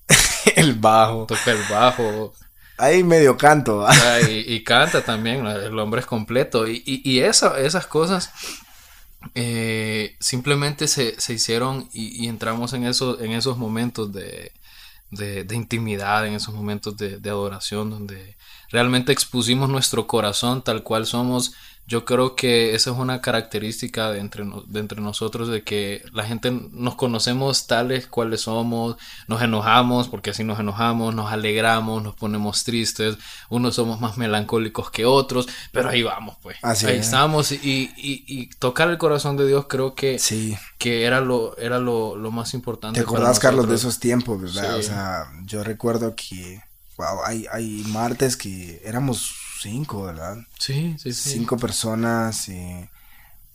el 0.55 0.74
bajo. 0.74 1.25
Toca 1.25 1.51
el 1.51 1.63
bajo. 1.70 2.34
Ahí 2.77 3.03
medio 3.03 3.38
canto. 3.38 3.86
y, 4.29 4.63
canta 4.63 5.03
también, 5.03 5.46
el 5.46 5.79
hombre 5.79 6.01
es 6.01 6.05
completo. 6.05 6.67
Y, 6.67 6.84
y, 6.86 7.20
esas 7.20 7.88
cosas 7.88 8.32
eh, 9.34 10.17
simplemente 10.20 10.88
se, 10.88 11.20
se 11.20 11.34
hicieron 11.34 11.89
y, 11.94 12.27
entramos 12.27 12.74
en, 12.74 12.86
eso, 12.86 13.20
en 13.22 13.32
esos 13.32 13.58
momentos 13.58 14.12
de 14.12 14.51
de, 15.12 15.55
intimidad, 15.55 16.25
en 16.25 16.34
esos 16.34 16.53
momentos 16.53 16.98
de, 16.98 17.17
de, 17.20 17.29
adoración, 17.29 17.89
donde 17.89 18.38
realmente 18.75 19.13
expusimos 19.13 19.70
nuestro 19.70 20.05
corazón 20.05 20.62
tal 20.62 20.84
cual 20.84 21.05
somos 21.05 21.53
yo 21.88 22.03
creo 22.03 22.36
que 22.36 22.74
esa 22.74 22.89
es 22.89 22.98
una 22.98 23.22
característica 23.22 24.10
de 24.12 24.20
entre, 24.20 24.44
de 24.44 24.79
entre 24.79 25.01
nosotros, 25.01 25.50
de 25.50 25.63
que 25.63 26.03
la 26.13 26.24
gente 26.24 26.51
nos 26.72 26.96
conocemos 26.96 27.67
tales 27.67 28.08
cuales 28.08 28.41
somos, 28.41 28.98
nos 29.27 29.41
enojamos, 29.44 30.08
porque 30.08 30.32
así 30.32 30.44
nos 30.44 30.60
enojamos, 30.60 31.13
nos 31.13 31.32
alegramos, 31.32 32.01
nos 32.01 32.15
ponemos 32.15 32.63
tristes, 32.63 33.17
unos 33.50 33.75
somos 33.75 34.01
más 34.01 34.17
melancólicos 34.17 34.89
que 34.89 35.05
otros, 35.05 35.48
pero 35.72 35.89
ahí 35.89 36.01
vamos, 36.01 36.38
pues. 36.41 36.58
ahí 36.63 36.98
estamos 36.98 37.51
y, 37.51 37.91
y, 37.96 38.24
y, 38.25 38.48
tocar 38.58 38.89
el 38.89 38.98
corazón 38.98 39.38
de 39.38 39.48
Dios 39.48 39.67
creo 39.70 39.94
que, 39.94 40.17
sí. 40.17 40.58
que 40.79 41.03
era, 41.03 41.22
lo, 41.22 41.55
era 41.58 41.77
lo, 41.77 42.15
lo 42.15 42.32
más 42.32 42.55
importante. 42.55 43.00
¿Te 43.00 43.05
acordás, 43.05 43.39
Carlos, 43.39 43.70
de 43.70 43.75
esos 43.75 44.00
tiempos, 44.00 44.41
verdad? 44.41 44.77
O 44.77 44.82
sea, 44.82 45.25
yo 45.46 45.63
recuerdo 45.63 46.15
que, 46.15 46.63
wow, 46.98 47.24
hay, 47.25 47.46
hay 47.52 47.84
martes 47.88 48.38
que 48.38 48.82
éramos 48.84 49.36
cinco, 49.62 50.04
¿verdad? 50.04 50.38
Sí, 50.60 50.96
sí, 50.98 51.14
sí. 51.14 51.30
Cinco 51.32 51.58
personas 51.58 52.50
y, 52.50 52.90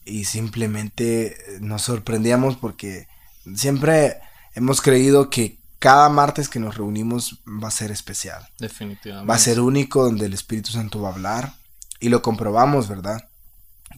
y 0.04 0.24
simplemente 0.24 1.36
nos 1.60 1.82
sorprendíamos 1.82 2.56
porque 2.56 3.08
siempre 3.54 4.18
hemos 4.54 4.80
creído 4.80 5.30
que 5.30 5.58
cada 5.78 6.08
martes 6.10 6.48
que 6.48 6.60
nos 6.60 6.76
reunimos 6.76 7.40
va 7.46 7.68
a 7.68 7.72
ser 7.72 7.90
especial. 7.90 8.46
Definitivamente. 8.58 9.28
Va 9.28 9.34
a 9.34 9.38
ser 9.38 9.60
único 9.60 10.04
donde 10.04 10.26
el 10.26 10.34
Espíritu 10.34 10.72
Santo 10.72 11.00
va 11.00 11.08
a 11.08 11.12
hablar 11.12 11.54
y 12.00 12.10
lo 12.10 12.22
comprobamos, 12.22 12.88
¿verdad? 12.88 13.28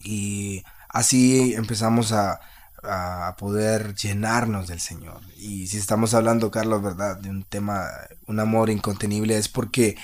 Y 0.03 0.63
así 0.87 1.53
empezamos 1.53 2.13
a, 2.13 2.39
a 2.83 3.35
poder 3.37 3.95
llenarnos 3.95 4.67
del 4.67 4.79
Señor. 4.79 5.21
Y 5.37 5.67
si 5.67 5.77
estamos 5.77 6.13
hablando, 6.13 6.51
Carlos, 6.51 6.81
¿verdad? 6.81 7.17
De 7.17 7.29
un 7.29 7.43
tema, 7.43 7.87
un 8.27 8.39
amor 8.39 8.69
incontenible, 8.69 9.37
es 9.37 9.47
porque 9.47 9.97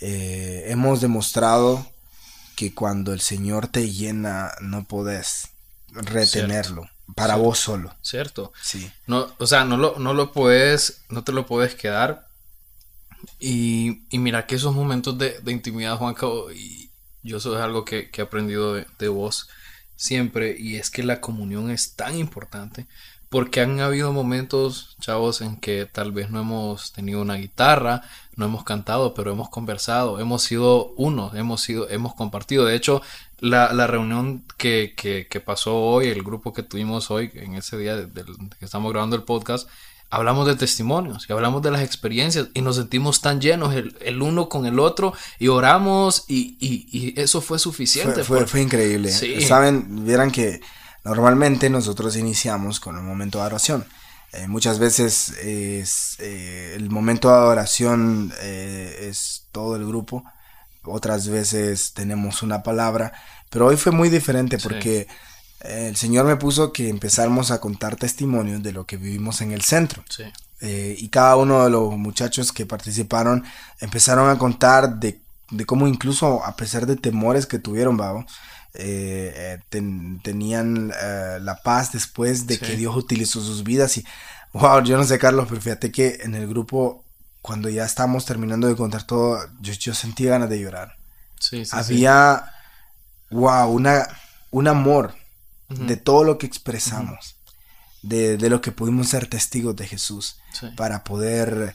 eh, 0.00 0.64
hemos 0.68 1.00
demostrado 1.00 1.86
que 2.56 2.74
cuando 2.74 3.12
el 3.12 3.20
Señor 3.20 3.68
te 3.68 3.90
llena 3.90 4.52
no 4.60 4.84
podés 4.84 5.48
retenerlo 5.92 6.88
para 7.14 7.36
vos 7.36 7.58
solo. 7.58 7.94
Cierto. 8.02 8.52
Sí. 8.62 8.90
No, 9.06 9.32
o 9.38 9.46
sea, 9.46 9.64
no 9.64 9.76
lo, 9.76 9.98
no 9.98 10.14
lo 10.14 10.32
puedes, 10.32 11.02
no 11.08 11.24
te 11.24 11.32
lo 11.32 11.46
puedes 11.46 11.74
quedar. 11.74 12.26
Y, 13.40 14.02
y 14.10 14.18
mira 14.18 14.46
que 14.46 14.54
esos 14.54 14.74
momentos 14.74 15.18
de, 15.18 15.38
de 15.40 15.52
intimidad, 15.52 15.96
Juanca, 15.96 16.26
y 16.54 16.90
yo 17.22 17.38
eso 17.38 17.56
es 17.56 17.62
algo 17.62 17.84
que, 17.84 18.10
que 18.10 18.20
he 18.20 18.24
aprendido 18.24 18.74
de, 18.74 18.86
de 18.98 19.08
vos 19.08 19.48
siempre, 19.98 20.56
y 20.58 20.76
es 20.76 20.90
que 20.90 21.02
la 21.02 21.20
comunión 21.20 21.70
es 21.70 21.96
tan 21.96 22.16
importante 22.16 22.86
porque 23.28 23.60
han 23.60 23.80
habido 23.80 24.12
momentos, 24.12 24.96
chavos, 25.00 25.42
en 25.42 25.56
que 25.56 25.84
tal 25.84 26.12
vez 26.12 26.30
no 26.30 26.40
hemos 26.40 26.92
tenido 26.92 27.20
una 27.20 27.34
guitarra, 27.34 28.02
no 28.36 28.46
hemos 28.46 28.64
cantado, 28.64 29.12
pero 29.12 29.32
hemos 29.32 29.50
conversado, 29.50 30.18
hemos 30.18 30.42
sido 30.42 30.94
uno, 30.96 31.32
hemos 31.34 31.60
sido, 31.60 31.90
hemos 31.90 32.14
compartido. 32.14 32.64
De 32.64 32.74
hecho, 32.74 33.02
la, 33.38 33.74
la 33.74 33.86
reunión 33.86 34.44
que, 34.56 34.94
que, 34.96 35.40
pasó 35.40 35.76
hoy, 35.76 36.06
el 36.08 36.22
grupo 36.22 36.54
que 36.54 36.62
tuvimos 36.62 37.10
hoy, 37.10 37.30
en 37.34 37.54
ese 37.54 37.76
día 37.76 38.08
que 38.58 38.64
estamos 38.64 38.92
grabando 38.92 39.16
el 39.16 39.24
podcast, 39.24 39.68
hablamos 40.10 40.46
de 40.46 40.56
testimonios 40.56 41.26
y 41.28 41.32
hablamos 41.32 41.62
de 41.62 41.70
las 41.70 41.82
experiencias 41.82 42.48
y 42.54 42.62
nos 42.62 42.76
sentimos 42.76 43.20
tan 43.20 43.40
llenos 43.40 43.74
el, 43.74 43.96
el 44.00 44.22
uno 44.22 44.48
con 44.48 44.66
el 44.66 44.78
otro 44.78 45.12
y 45.38 45.48
oramos 45.48 46.24
y, 46.28 46.56
y, 46.60 46.88
y 46.90 47.20
eso 47.20 47.40
fue 47.40 47.58
suficiente. 47.58 48.24
Fue, 48.24 48.46
fue, 48.46 48.62
increíble. 48.62 49.10
Saben, 49.10 50.04
vieran 50.04 50.30
que 50.30 50.60
Normalmente 51.08 51.70
nosotros 51.70 52.16
iniciamos 52.16 52.80
con 52.80 52.98
un 52.98 53.06
momento 53.06 53.38
de 53.38 53.42
adoración. 53.42 53.86
Eh, 54.32 54.46
muchas 54.46 54.78
veces 54.78 55.30
es, 55.38 56.16
eh, 56.18 56.74
el 56.76 56.90
momento 56.90 57.28
de 57.28 57.34
adoración 57.34 58.30
eh, 58.42 59.08
es 59.08 59.46
todo 59.50 59.76
el 59.76 59.86
grupo, 59.86 60.22
otras 60.82 61.28
veces 61.28 61.94
tenemos 61.94 62.42
una 62.42 62.62
palabra, 62.62 63.14
pero 63.48 63.66
hoy 63.66 63.76
fue 63.76 63.90
muy 63.90 64.10
diferente 64.10 64.58
porque 64.58 65.08
el 65.60 65.96
Señor 65.96 66.26
me 66.26 66.36
puso 66.36 66.72
que 66.72 66.88
empezáramos 66.88 67.50
a 67.50 67.60
contar 67.60 67.96
testimonios 67.96 68.62
de 68.62 68.72
lo 68.72 68.86
que 68.86 68.96
vivimos 68.96 69.40
en 69.40 69.52
el 69.52 69.62
centro. 69.62 70.04
y 70.60 71.08
cada 71.08 71.36
uno 71.36 71.64
de 71.64 71.70
los 71.70 71.96
muchachos 71.96 72.52
que 72.52 72.66
participaron 72.66 73.44
empezaron 73.80 74.28
a 74.28 74.38
contar 74.38 74.98
de, 74.98 75.20
de 75.50 75.64
cómo 75.64 75.86
incluso 75.86 76.44
a 76.44 76.56
pesar 76.56 76.86
de 76.86 76.96
temores 76.96 77.46
que 77.46 77.58
tuvieron, 77.58 77.96
Babo, 77.96 78.24
eh, 78.74 79.58
eh, 79.72 79.82
tenían 80.22 80.92
eh, 81.00 81.38
la 81.40 81.62
paz 81.62 81.90
después 81.92 82.46
de 82.46 82.58
que 82.58 82.76
Dios 82.76 82.94
utilizó 82.94 83.40
sus 83.40 83.64
vidas 83.64 83.96
y 83.96 84.04
wow, 84.52 84.84
yo 84.84 84.96
no 84.96 85.04
sé 85.04 85.18
Carlos, 85.18 85.46
pero 85.48 85.60
fíjate 85.60 85.90
que 85.90 86.18
en 86.22 86.34
el 86.34 86.46
grupo 86.46 87.02
cuando 87.40 87.70
ya 87.70 87.84
estábamos 87.84 88.26
terminando 88.26 88.68
de 88.68 88.76
contar 88.76 89.04
todo, 89.04 89.38
yo, 89.60 89.72
yo 89.72 89.94
sentí 89.94 90.26
ganas 90.26 90.50
de 90.50 90.60
llorar. 90.60 90.96
Había 91.72 92.52
wow, 93.30 93.68
una 93.70 94.06
un 94.50 94.68
amor 94.68 95.14
de 95.68 95.96
todo 95.96 96.24
lo 96.24 96.38
que 96.38 96.46
expresamos. 96.46 97.36
De, 98.02 98.36
de, 98.36 98.48
lo 98.48 98.60
que 98.60 98.70
pudimos 98.70 99.08
ser 99.08 99.26
testigos 99.26 99.74
de 99.74 99.86
Jesús 99.86 100.38
para 100.76 101.02
poder 101.02 101.74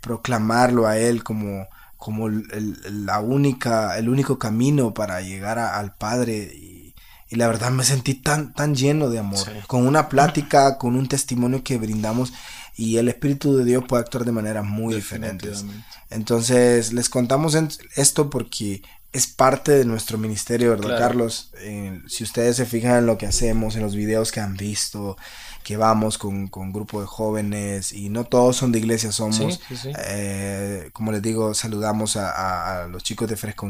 proclamarlo 0.00 0.86
a 0.86 0.96
Él 0.98 1.24
como, 1.24 1.66
como 1.96 2.28
el, 2.28 3.04
la 3.04 3.18
única, 3.18 3.98
el 3.98 4.08
único 4.08 4.38
camino 4.38 4.94
para 4.94 5.20
llegar 5.20 5.58
al 5.58 5.96
Padre. 5.96 6.52
Y, 6.54 6.94
y 7.28 7.36
la 7.36 7.48
verdad 7.48 7.72
me 7.72 7.82
sentí 7.82 8.14
tan, 8.14 8.52
tan 8.54 8.76
lleno 8.76 9.10
de 9.10 9.18
amor, 9.18 9.46
con 9.66 9.86
una 9.86 10.08
plática, 10.08 10.78
con 10.78 10.94
un 10.94 11.08
testimonio 11.08 11.64
que 11.64 11.78
brindamos 11.78 12.32
y 12.76 12.96
el 12.96 13.08
Espíritu 13.08 13.56
de 13.56 13.64
Dios 13.64 13.84
puede 13.86 14.02
actuar 14.02 14.24
de 14.24 14.32
maneras 14.32 14.64
muy 14.64 14.94
diferentes. 14.94 15.64
Entonces, 16.10 16.92
les 16.92 17.08
contamos 17.08 17.56
esto 17.96 18.30
porque 18.30 18.82
es 19.14 19.28
parte 19.28 19.70
de 19.70 19.84
nuestro 19.84 20.18
ministerio, 20.18 20.70
¿verdad, 20.70 20.98
Carlos? 20.98 21.50
Eh, 21.58 22.02
si 22.08 22.24
ustedes 22.24 22.56
se 22.56 22.66
fijan 22.66 22.98
en 22.98 23.06
lo 23.06 23.16
que 23.16 23.26
hacemos, 23.26 23.76
en 23.76 23.82
los 23.82 23.94
videos 23.94 24.32
que 24.32 24.40
han 24.40 24.56
visto, 24.56 25.16
que 25.62 25.76
vamos 25.76 26.18
con, 26.18 26.48
con 26.48 26.72
grupo 26.72 27.00
de 27.00 27.06
jóvenes 27.06 27.92
y 27.92 28.08
no 28.08 28.24
todos 28.24 28.56
son 28.56 28.72
de 28.72 28.80
iglesia, 28.80 29.12
somos, 29.12 29.60
eh, 30.08 30.90
como 30.92 31.12
les 31.12 31.22
digo, 31.22 31.54
saludamos 31.54 32.16
a, 32.16 32.88
los 32.90 33.04
chicos 33.04 33.28
de 33.28 33.36
Fresca 33.36 33.64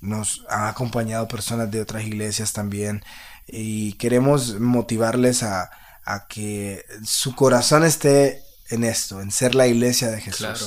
nos 0.00 0.46
han 0.48 0.68
acompañado 0.68 1.28
personas 1.28 1.70
de 1.70 1.82
otras 1.82 2.04
iglesias 2.04 2.54
también 2.54 3.04
y 3.46 3.92
queremos 3.94 4.58
motivarles 4.58 5.42
a, 5.42 5.70
a 6.06 6.26
que 6.28 6.82
su 7.04 7.36
corazón 7.36 7.84
esté 7.84 8.42
en 8.70 8.84
esto, 8.84 9.20
en 9.20 9.30
ser 9.30 9.54
la 9.54 9.66
iglesia 9.66 10.08
de 10.08 10.22
Jesús. 10.22 10.38
Claro. 10.38 10.66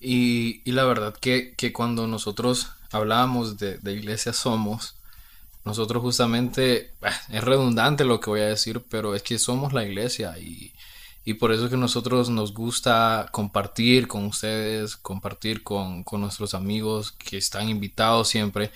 Y, 0.00 0.60
y 0.64 0.72
la 0.72 0.82
verdad 0.82 1.14
que, 1.14 1.54
que, 1.56 1.72
cuando 1.72 2.08
nosotros 2.08 2.72
hablábamos 2.92 3.58
de, 3.58 3.78
de 3.78 3.92
iglesia 3.92 4.32
somos, 4.32 4.96
nosotros 5.64 6.02
justamente, 6.02 6.92
es 7.30 7.44
redundante 7.44 8.04
lo 8.04 8.20
que 8.20 8.30
voy 8.30 8.40
a 8.40 8.48
decir, 8.48 8.82
pero 8.88 9.14
es 9.14 9.22
que 9.22 9.38
somos 9.38 9.72
la 9.72 9.84
iglesia 9.84 10.36
y, 10.38 10.72
y 11.24 11.34
por 11.34 11.52
eso 11.52 11.64
es 11.64 11.70
que 11.70 11.76
nosotros 11.76 12.30
nos 12.30 12.52
gusta 12.52 13.28
compartir 13.30 14.08
con 14.08 14.24
ustedes, 14.24 14.96
compartir 14.96 15.62
con, 15.62 16.02
con 16.02 16.20
nuestros 16.20 16.54
amigos 16.54 17.12
que 17.12 17.38
están 17.38 17.68
invitados 17.68 18.28
siempre, 18.28 18.72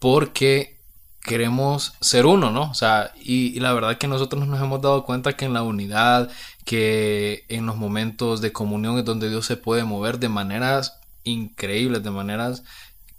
porque 0.00 0.76
queremos 1.24 1.94
ser 2.00 2.26
uno, 2.26 2.50
¿no? 2.50 2.70
O 2.70 2.74
sea, 2.74 3.12
y, 3.22 3.58
la 3.60 3.72
verdad 3.72 3.96
que 3.96 4.08
nosotros 4.08 4.46
nos 4.46 4.60
hemos 4.60 4.82
dado 4.82 5.04
cuenta 5.04 5.36
que 5.36 5.46
en 5.46 5.54
la 5.54 5.62
unidad, 5.62 6.30
que 6.64 7.44
en 7.48 7.64
los 7.64 7.76
momentos 7.76 8.40
de 8.40 8.52
comunión 8.52 8.98
es 8.98 9.04
donde 9.04 9.30
Dios 9.30 9.46
se 9.46 9.56
puede 9.56 9.84
mover 9.84 10.18
de 10.18 10.28
maneras 10.28 10.98
increíbles, 11.22 12.02
de 12.02 12.10
maneras 12.10 12.64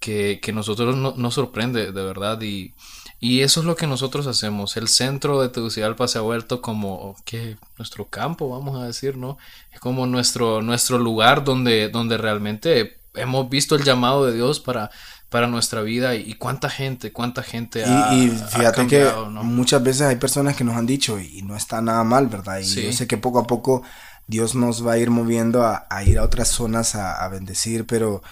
que, 0.05 0.39
que 0.39 0.53
nosotros 0.53 0.95
no, 0.95 1.15
nos 1.17 1.33
sorprende, 1.33 1.91
de 1.91 2.03
verdad, 2.03 2.39
y, 2.41 2.75
y 3.19 3.41
eso 3.41 3.61
es 3.61 3.65
lo 3.65 3.75
que 3.75 3.87
nosotros 3.87 4.27
hacemos. 4.27 4.77
El 4.77 4.87
centro 4.87 5.41
de 5.41 5.49
Tegucigalpa 5.49 6.07
se 6.07 6.19
ha 6.19 6.21
vuelto 6.21 6.61
como 6.61 7.15
que 7.25 7.57
nuestro 7.79 8.05
campo, 8.05 8.49
vamos 8.49 8.79
a 8.79 8.85
decir, 8.85 9.17
¿no? 9.17 9.39
Es 9.71 9.79
como 9.79 10.05
nuestro, 10.05 10.61
nuestro 10.61 10.99
lugar 10.99 11.43
donde, 11.43 11.89
donde 11.89 12.17
realmente 12.17 12.97
hemos 13.15 13.49
visto 13.49 13.75
el 13.75 13.83
llamado 13.83 14.27
de 14.27 14.33
Dios 14.33 14.59
para 14.59 14.91
para 15.29 15.47
nuestra 15.47 15.81
vida 15.81 16.15
y, 16.15 16.35
cuánta 16.35 16.69
gente, 16.69 17.11
cuánta 17.11 17.43
gente 17.43 17.83
ha, 17.83 18.13
Y, 18.13 18.29
fíjate 18.29 18.87
que 18.87 19.11
muchas 19.43 19.83
veces 19.83 20.03
hay 20.03 20.15
personas 20.15 20.55
que 20.55 20.63
nos 20.63 20.77
han 20.77 20.85
dicho 20.85 21.19
y 21.19 21.41
no 21.41 21.57
está 21.57 21.81
nada 21.81 22.05
mal, 22.05 22.27
¿verdad? 22.27 22.59
Y 22.59 22.63
yo 22.63 22.93
sé 22.93 23.05
que 23.05 23.17
poco 23.17 23.39
a 23.39 23.47
poco 23.47 23.81
Dios 24.27 24.55
nos 24.55 24.85
va 24.85 24.93
a 24.93 24.97
ir 24.97 25.09
moviendo 25.09 25.63
a, 25.63 25.87
ir 26.05 26.19
a 26.19 26.23
otras 26.23 26.47
zonas 26.47 26.95
a, 26.95 27.27
bendecir, 27.27 27.85
pero, 27.85 28.23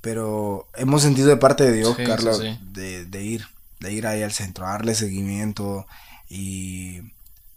pero 0.00 0.68
hemos 0.74 1.02
sentido 1.02 1.28
de 1.28 1.36
parte 1.36 1.64
de 1.64 1.72
Dios, 1.72 1.96
Carlos, 1.96 2.40
de, 2.40 3.04
de, 3.04 3.24
ir, 3.24 3.46
de 3.80 3.92
ir 3.92 4.06
ahí 4.06 4.22
al 4.22 4.32
centro, 4.32 4.64
darle 4.66 4.94
seguimiento. 4.94 5.86
Y 6.28 7.00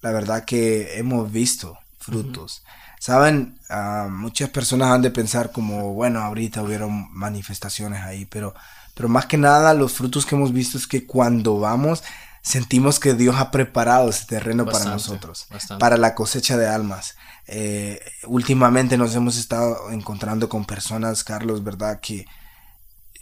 la 0.01 0.11
verdad 0.11 0.45
que 0.45 0.97
hemos 0.97 1.31
visto 1.31 1.77
frutos. 1.99 2.63
Saben, 2.99 3.57
ah, 3.69 4.07
muchas 4.11 4.49
personas 4.49 4.91
han 4.91 5.01
de 5.01 5.11
pensar 5.11 5.51
como, 5.51 5.93
bueno, 5.93 6.19
ahorita 6.21 6.61
hubieron 6.61 7.07
manifestaciones 7.11 8.01
ahí, 8.01 8.25
pero 8.25 8.53
pero 8.93 9.09
más 9.09 9.25
que 9.25 9.37
nada 9.37 9.73
los 9.73 9.93
frutos 9.93 10.25
que 10.25 10.35
hemos 10.35 10.53
visto 10.53 10.77
es 10.77 10.87
que 10.87 11.05
cuando 11.05 11.59
vamos 11.59 12.03
sentimos 12.41 12.99
que 12.99 13.13
Dios 13.13 13.35
ha 13.37 13.51
preparado 13.51 14.09
ese 14.09 14.25
terreno 14.25 14.65
para 14.65 14.85
nosotros, 14.85 15.47
para 15.79 15.97
la 15.97 16.15
cosecha 16.15 16.57
de 16.57 16.67
almas. 16.67 17.15
Eh, 17.47 17.99
últimamente 18.25 18.97
nos 18.97 19.15
hemos 19.15 19.37
estado 19.37 19.91
encontrando 19.91 20.49
con 20.49 20.65
personas, 20.65 21.23
Carlos, 21.23 21.63
¿verdad? 21.63 21.99
Que, 21.99 22.25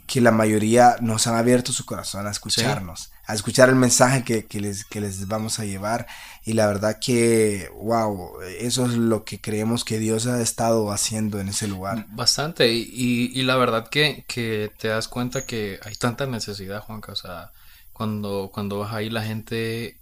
que 0.09 0.21
la 0.21 0.31
mayoría 0.31 0.95
nos 1.01 1.27
han 1.27 1.35
abierto 1.35 1.71
su 1.71 1.85
corazón 1.85 2.27
a 2.27 2.31
escucharnos, 2.31 3.11
a 3.27 3.33
escuchar 3.33 3.69
el 3.69 3.75
mensaje 3.75 4.23
que, 4.23 4.59
les, 4.59 4.85
que 4.85 5.01
les 5.01 5.27
vamos 5.27 5.59
a 5.59 5.65
llevar. 5.65 6.07
Y 6.45 6.53
la 6.53 6.67
verdad 6.67 6.97
que, 6.99 7.69
wow, 7.75 8.41
eso 8.59 8.85
es 8.85 8.93
lo 8.93 9.23
que 9.23 9.39
creemos 9.39 9.83
que 9.83 9.99
Dios 9.99 10.27
ha 10.27 10.41
estado 10.41 10.91
haciendo 10.91 11.39
en 11.39 11.49
ese 11.49 11.67
lugar. 11.67 12.07
Bastante, 12.09 12.73
y, 12.73 13.31
y, 13.33 13.41
la 13.43 13.55
verdad 13.57 13.89
que, 13.89 14.25
que, 14.27 14.71
te 14.79 14.87
das 14.87 15.07
cuenta 15.07 15.45
que 15.45 15.79
hay 15.83 15.95
tanta 15.95 16.25
necesidad, 16.25 16.81
Juanca, 16.81 17.11
o 17.11 17.15
sea, 17.15 17.51
cuando, 17.99 18.49
cuando 18.53 18.79
vas 18.79 18.93
ahí 18.93 19.09
la 19.09 19.23
gente, 19.23 19.99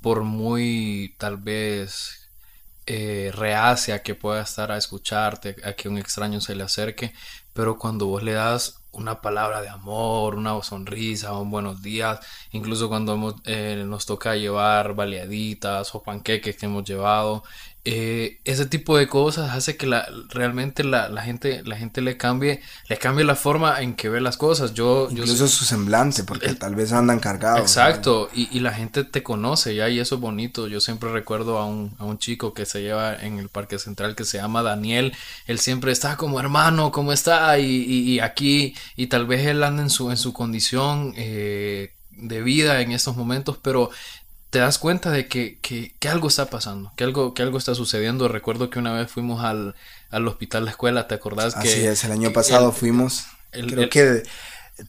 por 0.00 0.22
muy 0.24 1.14
tal 1.18 1.36
vez 1.36 2.30
eh, 2.86 3.32
reacia 3.34 4.02
que 4.02 4.14
pueda 4.14 4.40
estar 4.40 4.72
a 4.72 4.78
escucharte, 4.78 5.56
a 5.62 5.74
que 5.74 5.90
un 5.90 5.98
extraño 5.98 6.40
se 6.40 6.54
le 6.54 6.64
acerque, 6.64 7.12
pero 7.52 7.78
cuando 7.78 8.06
vos 8.06 8.22
le 8.22 8.32
das 8.32 8.80
una 8.92 9.20
palabra 9.20 9.60
de 9.60 9.68
amor, 9.68 10.36
una 10.36 10.62
sonrisa, 10.62 11.36
un 11.36 11.50
buenos 11.50 11.82
días, 11.82 12.20
incluso 12.52 12.88
cuando 12.88 13.36
eh, 13.44 13.84
nos 13.86 14.06
toca 14.06 14.36
llevar 14.36 14.94
baleaditas 14.94 15.94
o 15.94 16.02
panqueques 16.02 16.56
que 16.56 16.64
hemos 16.64 16.84
llevado, 16.84 17.44
eh, 17.86 18.38
ese 18.44 18.64
tipo 18.64 18.96
de 18.96 19.06
cosas 19.06 19.50
hace 19.50 19.76
que 19.76 19.86
la, 19.86 20.08
realmente 20.30 20.84
la, 20.84 21.10
la, 21.10 21.22
gente, 21.22 21.62
la 21.64 21.76
gente 21.76 22.00
le 22.00 22.16
cambie, 22.16 22.62
le 22.88 22.96
cambie 22.96 23.24
la 23.24 23.34
forma 23.34 23.82
en 23.82 23.94
que 23.94 24.08
ve 24.08 24.22
las 24.22 24.38
cosas. 24.38 24.72
Yo, 24.72 25.08
Incluso 25.10 25.34
yo, 25.34 25.48
su 25.48 25.66
semblante, 25.66 26.24
porque 26.24 26.54
tal 26.54 26.74
vez 26.76 26.92
andan 26.92 27.20
cargados. 27.20 27.60
Exacto, 27.60 28.30
y, 28.32 28.48
y, 28.56 28.60
la 28.60 28.72
gente 28.72 29.04
te 29.04 29.22
conoce 29.22 29.74
ya 29.74 29.90
y 29.90 30.00
eso 30.00 30.14
es 30.14 30.20
bonito. 30.22 30.66
Yo 30.66 30.80
siempre 30.80 31.12
recuerdo 31.12 31.58
a 31.58 31.66
un, 31.66 31.94
a 31.98 32.04
un 32.04 32.18
chico 32.18 32.54
que 32.54 32.64
se 32.64 32.80
lleva 32.80 33.16
en 33.16 33.38
el 33.38 33.50
Parque 33.50 33.78
Central 33.78 34.14
que 34.14 34.24
se 34.24 34.38
llama 34.38 34.62
Daniel. 34.62 35.14
Él 35.46 35.58
siempre 35.58 35.92
está 35.92 36.16
como 36.16 36.40
hermano, 36.40 36.90
¿cómo 36.90 37.12
está? 37.12 37.58
Y, 37.58 37.66
y, 37.66 38.20
aquí, 38.20 38.74
y 38.96 39.08
tal 39.08 39.26
vez 39.26 39.46
él 39.46 39.62
anda 39.62 39.82
en 39.82 39.90
su, 39.90 40.10
en 40.10 40.16
su 40.16 40.32
condición. 40.32 41.12
Eh, 41.16 41.92
de 42.16 42.42
vida 42.42 42.80
en 42.80 42.92
estos 42.92 43.16
momentos, 43.16 43.58
pero 43.60 43.90
te 44.54 44.60
das 44.60 44.78
cuenta 44.78 45.10
de 45.10 45.26
que, 45.26 45.58
que, 45.62 45.96
que, 45.98 46.08
algo 46.08 46.28
está 46.28 46.48
pasando, 46.48 46.92
que 46.94 47.02
algo, 47.02 47.34
que 47.34 47.42
algo 47.42 47.58
está 47.58 47.74
sucediendo. 47.74 48.28
Recuerdo 48.28 48.70
que 48.70 48.78
una 48.78 48.92
vez 48.92 49.10
fuimos 49.10 49.42
al, 49.42 49.74
al 50.10 50.28
hospital 50.28 50.64
de 50.64 50.70
escuela, 50.70 51.08
¿te 51.08 51.16
acordás? 51.16 51.56
Así 51.56 51.70
que, 51.70 51.88
es, 51.88 52.04
el 52.04 52.12
año 52.12 52.32
pasado 52.32 52.70
fuimos, 52.70 53.24
creo 53.50 53.90
que 53.90 54.22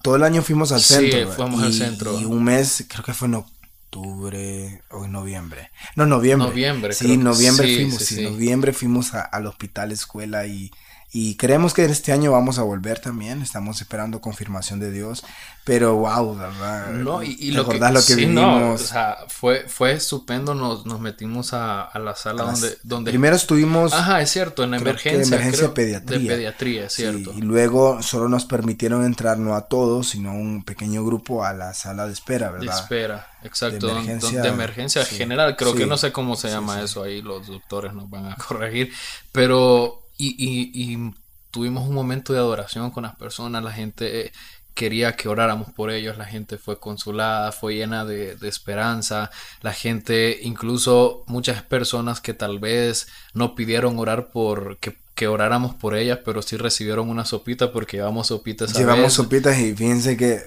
todo 0.04 0.18
el 0.18 0.24
año 0.24 0.44
fuimos 0.44 0.72
al 0.72 0.82
centro. 0.82 1.18
Sí, 1.18 1.36
fuimos 1.36 1.64
al 1.64 1.74
centro. 1.74 2.22
Y 2.22 2.26
un 2.26 2.44
mes, 2.44 2.86
creo 2.88 3.04
que 3.04 3.16
fue 3.16 3.28
en 3.28 3.34
octubre 3.34 4.84
o 4.92 5.06
en 5.06 5.12
noviembre. 5.12 5.72
No, 5.96 6.06
noviembre. 6.06 6.50
Noviembre. 6.50 6.94
Sí, 6.94 7.18
noviembre 7.18 7.66
fuimos, 7.66 8.04
sí, 8.04 8.22
noviembre 8.22 8.72
fuimos 8.72 9.16
al 9.16 9.48
hospital 9.48 9.92
escuela 9.92 10.46
y 10.46 10.70
y 11.18 11.36
creemos 11.38 11.74
que 11.74 11.86
este 11.86 12.12
año 12.12 12.34
vamos 12.34 12.60
a 12.60 12.64
volver 12.64 13.00
también. 13.00 13.42
Estamos 13.42 13.80
esperando 13.80 14.20
confirmación 14.20 14.82
de 14.82 14.92
Dios. 14.92 15.24
Pero 15.64 15.96
wow, 15.96 16.36
¿verdad? 16.36 16.90
No, 16.90 17.24
y, 17.24 17.52
lo, 17.52 17.66
que, 17.70 17.80
lo 17.80 18.06
que 18.06 18.16
vivimos? 18.16 18.82
o 18.82 18.86
sea, 18.86 19.20
fue, 19.30 19.64
fue 19.70 19.94
estupendo. 19.94 20.54
Nos, 20.56 20.86
nos 20.86 21.00
metimos 21.00 21.54
a, 21.54 21.84
a 21.84 22.00
la 22.00 22.16
sala 22.16 22.44
donde, 22.44 22.78
donde. 22.84 23.12
Primero 23.12 23.38
estuvimos. 23.38 23.94
Ajá, 23.94 24.22
es 24.22 24.30
cierto, 24.30 24.66
en 24.66 24.74
emergencia. 24.74 25.38
emergencia 25.38 25.74
pediatría. 25.74 26.20
De 26.20 26.28
pediatría, 26.28 26.86
es 26.88 26.94
cierto. 26.94 27.32
y 27.34 27.42
luego 27.42 28.04
solo 28.04 28.28
nos 28.28 28.44
permitieron 28.44 29.06
entrar 29.06 29.38
no 29.38 29.56
a 29.56 29.70
todos, 29.70 30.10
sino 30.10 30.32
a 30.32 30.34
un 30.34 30.66
pequeño 30.66 31.06
grupo 31.06 31.46
a 31.46 31.54
la 31.54 31.74
sala 31.74 32.08
de 32.08 32.12
espera, 32.12 32.52
¿verdad? 32.52 32.74
De 32.74 32.82
espera, 32.82 33.30
exacto. 33.42 33.88
De 33.88 33.94
emergencia, 33.94 34.42
de 34.42 34.50
emergencia 34.50 35.06
general. 35.06 35.56
Creo 35.56 35.76
que 35.76 35.86
no 35.86 35.96
sé 35.96 36.12
cómo 36.12 36.36
se 36.36 36.50
llama 36.50 36.82
eso 36.82 37.04
ahí. 37.04 37.22
Los 37.22 37.48
doctores 37.48 37.94
nos 37.94 38.10
van 38.10 38.26
a 38.26 38.36
corregir. 38.48 38.92
Pero 39.32 40.05
y, 40.18 40.36
y, 40.38 41.14
tuvimos 41.52 41.88
un 41.88 41.96
momento 41.96 42.34
de 42.34 42.40
adoración 42.40 42.92
con 42.92 43.04
las 43.04 43.16
personas, 43.16 43.64
la 43.64 43.72
gente 43.72 44.26
eh, 44.26 44.32
quería 44.76 45.16
que 45.16 45.30
oráramos 45.30 45.72
por 45.72 45.90
ellos, 45.90 46.18
la 46.18 46.26
gente 46.26 46.58
fue 46.58 46.80
consolada, 46.80 47.52
fue 47.54 47.76
llena 47.76 48.04
de, 48.06 48.38
esperanza, 48.42 49.32
la 49.62 49.74
gente, 49.74 50.40
incluso 50.44 51.24
muchas 51.28 51.64
personas 51.64 52.20
que 52.20 52.34
tal 52.34 52.60
vez 52.60 53.08
no 53.34 53.56
pidieron 53.56 53.98
orar 53.98 54.32
por 54.32 54.78
que, 54.78 54.98
que 55.16 55.30
oráramos 55.30 55.74
por 55.74 55.96
ellas, 55.96 56.20
pero 56.26 56.42
sí 56.42 56.58
recibieron 56.58 57.10
una 57.10 57.24
sopita 57.24 57.72
porque 57.72 57.98
llevamos 57.98 58.28
sopitas. 58.28 58.74
Llevamos 58.74 59.14
sopitas 59.14 59.58
y 59.58 59.74
fíjense 59.74 60.18
que 60.18 60.34
eh, 60.34 60.42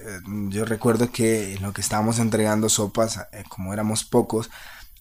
yo 0.49 0.63
recuerdo 0.63 1.11
que 1.11 1.57
lo 1.59 1.73
que 1.73 1.81
estábamos 1.81 2.19
entregando 2.19 2.69
sopas, 2.69 3.17
eh, 3.33 3.43
como 3.49 3.73
éramos 3.73 4.03
pocos, 4.03 4.51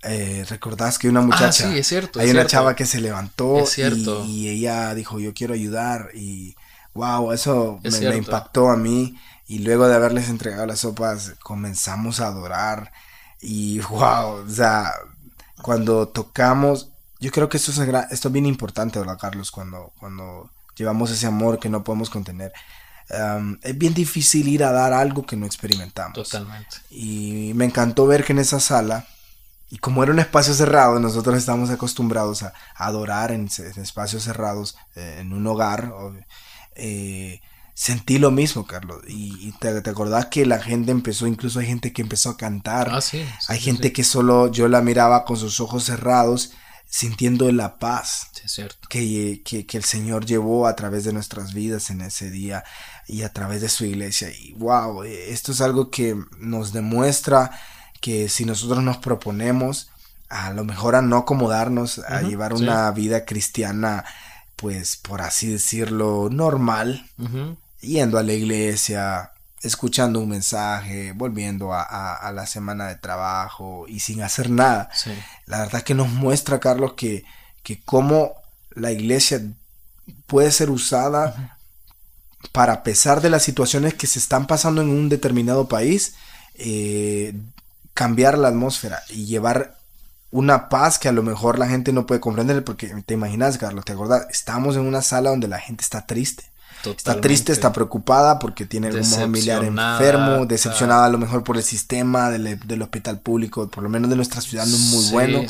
eh, 0.02 0.44
recordás 0.48 0.98
que 0.98 1.08
una 1.08 1.20
muchacha, 1.20 1.68
ah, 1.68 1.76
es 1.76 1.88
cierto, 1.88 2.20
hay 2.20 2.30
una 2.30 2.46
chava 2.46 2.76
que 2.76 2.86
se 2.86 3.00
levantó 3.00 3.64
Y, 4.26 4.48
ella 4.48 4.94
dijo 4.94 5.18
yo 5.18 5.34
quiero 5.34 5.54
ayudar 5.54 6.10
y 6.14 6.54
wow, 6.94 7.32
eso 7.32 7.80
me, 7.82 8.16
impactó 8.16 8.70
a 8.70 8.76
mí 8.76 9.18
y 9.48 9.58
luego 9.58 9.88
de 9.88 9.96
haberles 9.96 10.28
entregado 10.28 10.66
las 10.66 10.80
sopas 10.80 11.34
comenzamos 11.42 12.20
a 12.20 12.28
adorar 12.28 12.92
y 13.40 13.80
wow, 13.90 14.44
o 14.46 14.48
sea, 14.48 14.92
cuando 15.62 16.08
tocamos, 16.08 16.90
yo 17.18 17.32
creo 17.32 17.48
que 17.48 17.56
esto 17.56 17.72
es, 17.72 17.78
esto 18.10 18.28
es 18.28 18.32
bien 18.32 18.46
importante, 18.46 19.00
¿verdad, 19.00 19.18
Carlos? 19.18 19.50
Cuando, 19.50 19.92
cuando 19.98 20.50
llevamos 20.76 21.10
ese 21.10 21.26
amor 21.26 21.58
que 21.58 21.68
no 21.68 21.82
podemos 21.82 22.08
contener. 22.08 22.52
es 23.62 23.78
bien 23.78 23.94
difícil 23.94 24.46
ir 24.46 24.62
a 24.62 24.70
dar 24.70 24.92
algo 24.92 25.26
que 25.26 25.36
no 25.36 25.44
experimentamos. 25.44 26.14
Totalmente. 26.14 26.76
Y 26.90 27.52
me 27.54 27.64
encantó 27.64 28.06
ver 28.06 28.24
que 28.24 28.32
en 28.32 28.38
esa 28.38 28.60
sala, 28.60 29.06
y 29.70 29.78
como 29.78 30.02
era 30.02 30.12
un 30.12 30.18
espacio 30.18 30.54
cerrado, 30.54 30.98
nosotros 30.98 31.36
estamos 31.36 31.70
acostumbrados 31.70 32.42
a, 32.42 32.54
adorar 32.74 33.32
en, 33.32 33.48
espacios 33.76 34.24
cerrados, 34.24 34.76
eh, 34.96 35.18
en 35.20 35.32
un 35.32 35.46
hogar. 35.46 35.92
Eh, 36.74 37.40
sentí 37.74 38.18
lo 38.18 38.30
mismo, 38.30 38.66
Carlos. 38.66 39.02
Y, 39.06 39.52
te, 39.60 39.80
te, 39.82 39.90
acordás 39.90 40.26
que 40.26 40.46
la 40.46 40.58
gente 40.58 40.90
empezó, 40.90 41.26
incluso 41.26 41.60
hay 41.60 41.66
gente 41.66 41.92
que 41.92 42.02
empezó 42.02 42.30
a 42.30 42.36
cantar. 42.36 42.88
Ah, 42.90 43.00
sí, 43.00 43.24
hay 43.48 43.60
gente 43.60 43.92
que 43.92 44.04
solo 44.04 44.50
yo 44.50 44.68
la 44.68 44.80
miraba 44.80 45.24
con 45.24 45.36
sus 45.36 45.60
ojos 45.60 45.84
cerrados 45.84 46.52
sintiendo 46.90 47.50
la 47.52 47.78
paz 47.78 48.30
Que, 48.88 49.42
que, 49.44 49.76
el 49.76 49.84
Señor 49.84 50.24
llevó 50.24 50.66
a 50.66 50.74
través 50.74 51.04
de 51.04 51.12
nuestras 51.12 51.52
vidas 51.52 51.90
en 51.90 52.00
ese 52.00 52.30
día 52.30 52.64
y 53.06 53.22
a 53.22 53.32
través 53.32 53.60
de 53.60 53.68
su 53.68 53.84
iglesia. 53.84 54.30
Y 54.30 54.54
wow, 54.54 55.02
esto 55.02 55.52
es 55.52 55.60
algo 55.60 55.90
que 55.90 56.16
nos 56.38 56.72
demuestra 56.72 57.50
que 58.00 58.28
si 58.28 58.44
nosotros 58.44 58.82
nos 58.82 58.98
proponemos 58.98 59.90
a 60.28 60.52
lo 60.52 60.64
mejor 60.64 60.94
a 60.94 61.02
no 61.02 61.16
acomodarnos, 61.16 62.00
a 62.00 62.20
llevar 62.20 62.52
una 62.52 62.90
vida 62.90 63.24
cristiana, 63.24 64.04
pues 64.56 64.96
por 64.96 65.22
así 65.22 65.48
decirlo, 65.48 66.28
normal, 66.30 67.08
yendo 67.80 68.18
a 68.18 68.22
la 68.22 68.34
iglesia, 68.34 69.32
escuchando 69.62 70.20
un 70.20 70.28
mensaje, 70.28 71.12
volviendo 71.12 71.72
a, 71.72 72.30
la 72.34 72.46
semana 72.46 72.88
de 72.88 72.96
trabajo 72.96 73.86
y 73.88 74.00
sin 74.00 74.22
hacer 74.22 74.50
nada. 74.50 74.90
La 75.46 75.60
verdad 75.60 75.82
que 75.82 75.94
nos 75.94 76.08
muestra, 76.08 76.60
Carlos, 76.60 76.92
que, 76.94 77.24
que 77.62 77.80
cómo 77.80 78.34
la 78.70 78.92
iglesia 78.92 79.40
puede 80.26 80.50
ser 80.50 80.70
usada 80.70 81.56
para, 82.52 82.74
a 82.74 82.82
pesar 82.82 83.20
de 83.20 83.30
las 83.30 83.42
situaciones 83.42 83.94
que 83.94 84.06
se 84.06 84.18
están 84.18 84.46
pasando 84.46 84.82
en 84.82 84.90
un 84.90 85.08
determinado 85.08 85.68
país, 85.68 86.14
eh, 86.54 87.34
cambiar 87.98 88.38
la 88.38 88.46
atmósfera 88.46 89.02
y 89.08 89.26
llevar 89.26 89.76
una 90.30 90.68
paz 90.68 91.00
que 91.00 91.08
a 91.08 91.12
lo 91.12 91.24
mejor 91.24 91.58
la 91.58 91.66
gente 91.66 91.92
no 91.92 92.06
puede 92.06 92.20
comprender, 92.20 92.62
porque 92.62 92.86
te 93.04 93.14
imaginas, 93.14 93.58
Carlos, 93.58 93.84
te 93.84 93.92
acuerdas, 93.92 94.28
estamos 94.30 94.76
en 94.76 94.82
una 94.82 95.02
sala 95.02 95.30
donde 95.30 95.48
la 95.48 95.58
gente 95.58 95.82
está 95.82 96.06
triste. 96.06 96.44
Está 96.84 97.20
triste, 97.20 97.50
está 97.50 97.72
preocupada 97.72 98.38
porque 98.38 98.66
tiene 98.66 98.86
algún 98.86 99.04
familiar 99.04 99.64
enfermo, 99.64 100.46
decepcionada 100.46 101.06
a 101.06 101.08
lo 101.08 101.18
mejor 101.18 101.42
por 101.42 101.56
el 101.56 101.64
sistema 101.64 102.30
del, 102.30 102.82
hospital 102.82 103.18
público, 103.18 103.68
por 103.68 103.82
lo 103.82 103.88
menos 103.88 104.08
de 104.08 104.14
nuestra 104.14 104.42
ciudad 104.42 104.64
no 104.64 104.76
es 104.76 104.82
muy 104.82 105.10
bueno. 105.10 105.44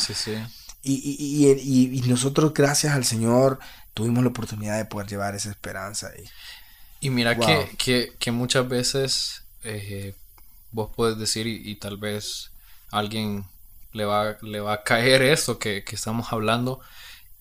Y, 0.82 2.02
nosotros, 2.06 2.54
gracias 2.54 2.94
al 2.94 3.04
Señor, 3.04 3.58
tuvimos 3.92 4.24
la 4.24 4.30
oportunidad 4.30 4.78
de 4.78 4.86
poder 4.86 5.06
llevar 5.06 5.34
esa 5.34 5.50
esperanza. 5.50 6.12
Y, 7.02 7.10
mira 7.10 7.36
que, 7.36 8.16
que, 8.18 8.32
muchas 8.32 8.66
veces 8.66 9.42
eh, 9.64 10.14
vos 10.72 10.90
puedes 10.94 11.18
decir, 11.18 11.46
y, 11.46 11.74
tal 11.76 11.96
vez 11.96 12.50
alguien 12.90 13.44
le 13.92 14.04
va, 14.04 14.36
le 14.42 14.60
va 14.60 14.74
a 14.74 14.82
caer 14.82 15.22
eso 15.22 15.58
que, 15.58 15.84
que 15.84 15.96
estamos 15.96 16.32
hablando, 16.32 16.80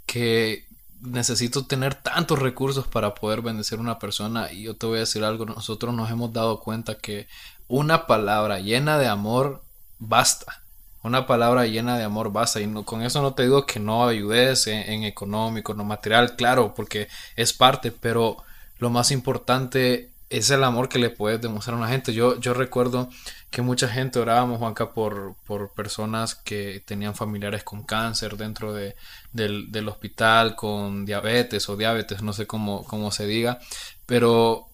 que 0.05 0.65
necesito 1.01 1.65
tener 1.65 1.95
tantos 1.95 2.39
recursos 2.39 2.87
para 2.87 3.13
poder 3.13 3.41
bendecir 3.41 3.77
a 3.77 3.81
una 3.81 3.99
persona 3.99 4.51
y 4.51 4.63
yo 4.63 4.75
te 4.75 4.85
voy 4.87 4.97
a 4.97 5.01
decir 5.01 5.23
algo, 5.23 5.45
nosotros 5.45 5.93
nos 5.93 6.09
hemos 6.09 6.33
dado 6.33 6.59
cuenta 6.59 6.97
que 6.97 7.27
una 7.67 8.07
palabra 8.07 8.59
llena 8.59 8.97
de 8.97 9.07
amor 9.07 9.61
basta. 9.99 10.61
Una 11.03 11.27
palabra 11.27 11.65
llena 11.67 11.97
de 11.97 12.03
amor 12.03 12.31
basta. 12.31 12.59
Y 12.59 12.67
no, 12.67 12.83
con 12.83 13.01
eso 13.01 13.21
no 13.21 13.33
te 13.33 13.43
digo 13.43 13.65
que 13.65 13.79
no 13.79 14.07
ayudes 14.07 14.67
en, 14.67 14.89
en 14.89 15.03
económico, 15.03 15.73
no 15.73 15.83
material, 15.83 16.35
claro, 16.35 16.73
porque 16.73 17.07
es 17.35 17.53
parte, 17.53 17.91
pero 17.91 18.37
lo 18.79 18.89
más 18.89 19.11
importante 19.11 20.09
es 20.29 20.49
el 20.49 20.63
amor 20.63 20.89
que 20.89 20.99
le 20.99 21.09
puedes 21.09 21.41
demostrar 21.41 21.75
a 21.75 21.79
una 21.79 21.87
gente. 21.87 22.13
Yo, 22.13 22.39
yo 22.39 22.53
recuerdo 22.53 23.09
que 23.49 23.61
mucha 23.61 23.87
gente 23.87 24.19
orábamos, 24.19 24.59
Juanca, 24.59 24.91
por, 24.91 25.35
por 25.45 25.71
personas 25.71 26.35
que 26.35 26.83
tenían 26.85 27.15
familiares 27.15 27.63
con 27.63 27.83
cáncer 27.83 28.35
dentro 28.35 28.73
de, 28.73 28.95
del, 29.31 29.87
hospital, 29.87 30.55
con 30.55 31.05
diabetes 31.05 31.69
o 31.69 31.77
diabetes, 31.77 32.21
no 32.21 32.33
sé 32.33 32.45
cómo, 32.45 32.83
cómo 32.83 33.11
se 33.11 33.25
diga, 33.25 33.59
pero 34.05 34.67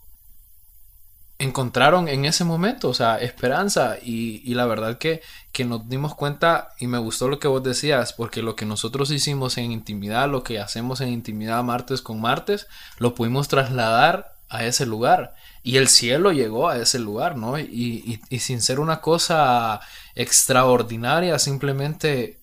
encontraron 1.37 2.07
en 2.07 2.25
ese 2.25 2.45
momento, 2.45 2.89
o 2.89 2.93
sea, 2.93 3.17
esperanza 3.17 3.97
y, 4.01 4.41
y, 4.49 4.53
la 4.53 4.65
verdad 4.65 4.97
que, 4.97 5.21
que 5.51 5.65
nos 5.65 5.89
dimos 5.89 6.15
cuenta 6.15 6.69
y 6.79 6.87
me 6.87 6.99
gustó 6.99 7.27
lo 7.27 7.39
que 7.39 7.47
vos 7.47 7.61
decías, 7.61 8.13
porque 8.13 8.41
lo 8.41 8.55
que 8.55 8.65
nosotros 8.65 9.11
hicimos 9.11 9.57
en 9.57 9.71
intimidad, 9.71 10.29
lo 10.29 10.43
que 10.43 10.59
hacemos 10.59 11.01
en 11.01 11.09
intimidad 11.09 11.61
martes 11.63 12.01
con 12.01 12.21
martes, 12.21 12.67
lo 12.97 13.13
pudimos 13.13 13.49
trasladar 13.49 14.33
a 14.49 14.65
ese 14.65 14.85
lugar. 14.85 15.35
Y 15.63 15.77
el 15.77 15.87
cielo 15.87 16.33
llegó 16.33 16.67
a 16.67 16.77
ese 16.77 16.99
lugar, 16.99 17.37
¿no? 17.37 17.57
Y, 17.57 18.19
sin 18.39 18.61
ser 18.61 18.81
una 18.81 18.99
cosa 18.99 19.79
extraordinaria, 20.13 21.39
simplemente 21.39 22.37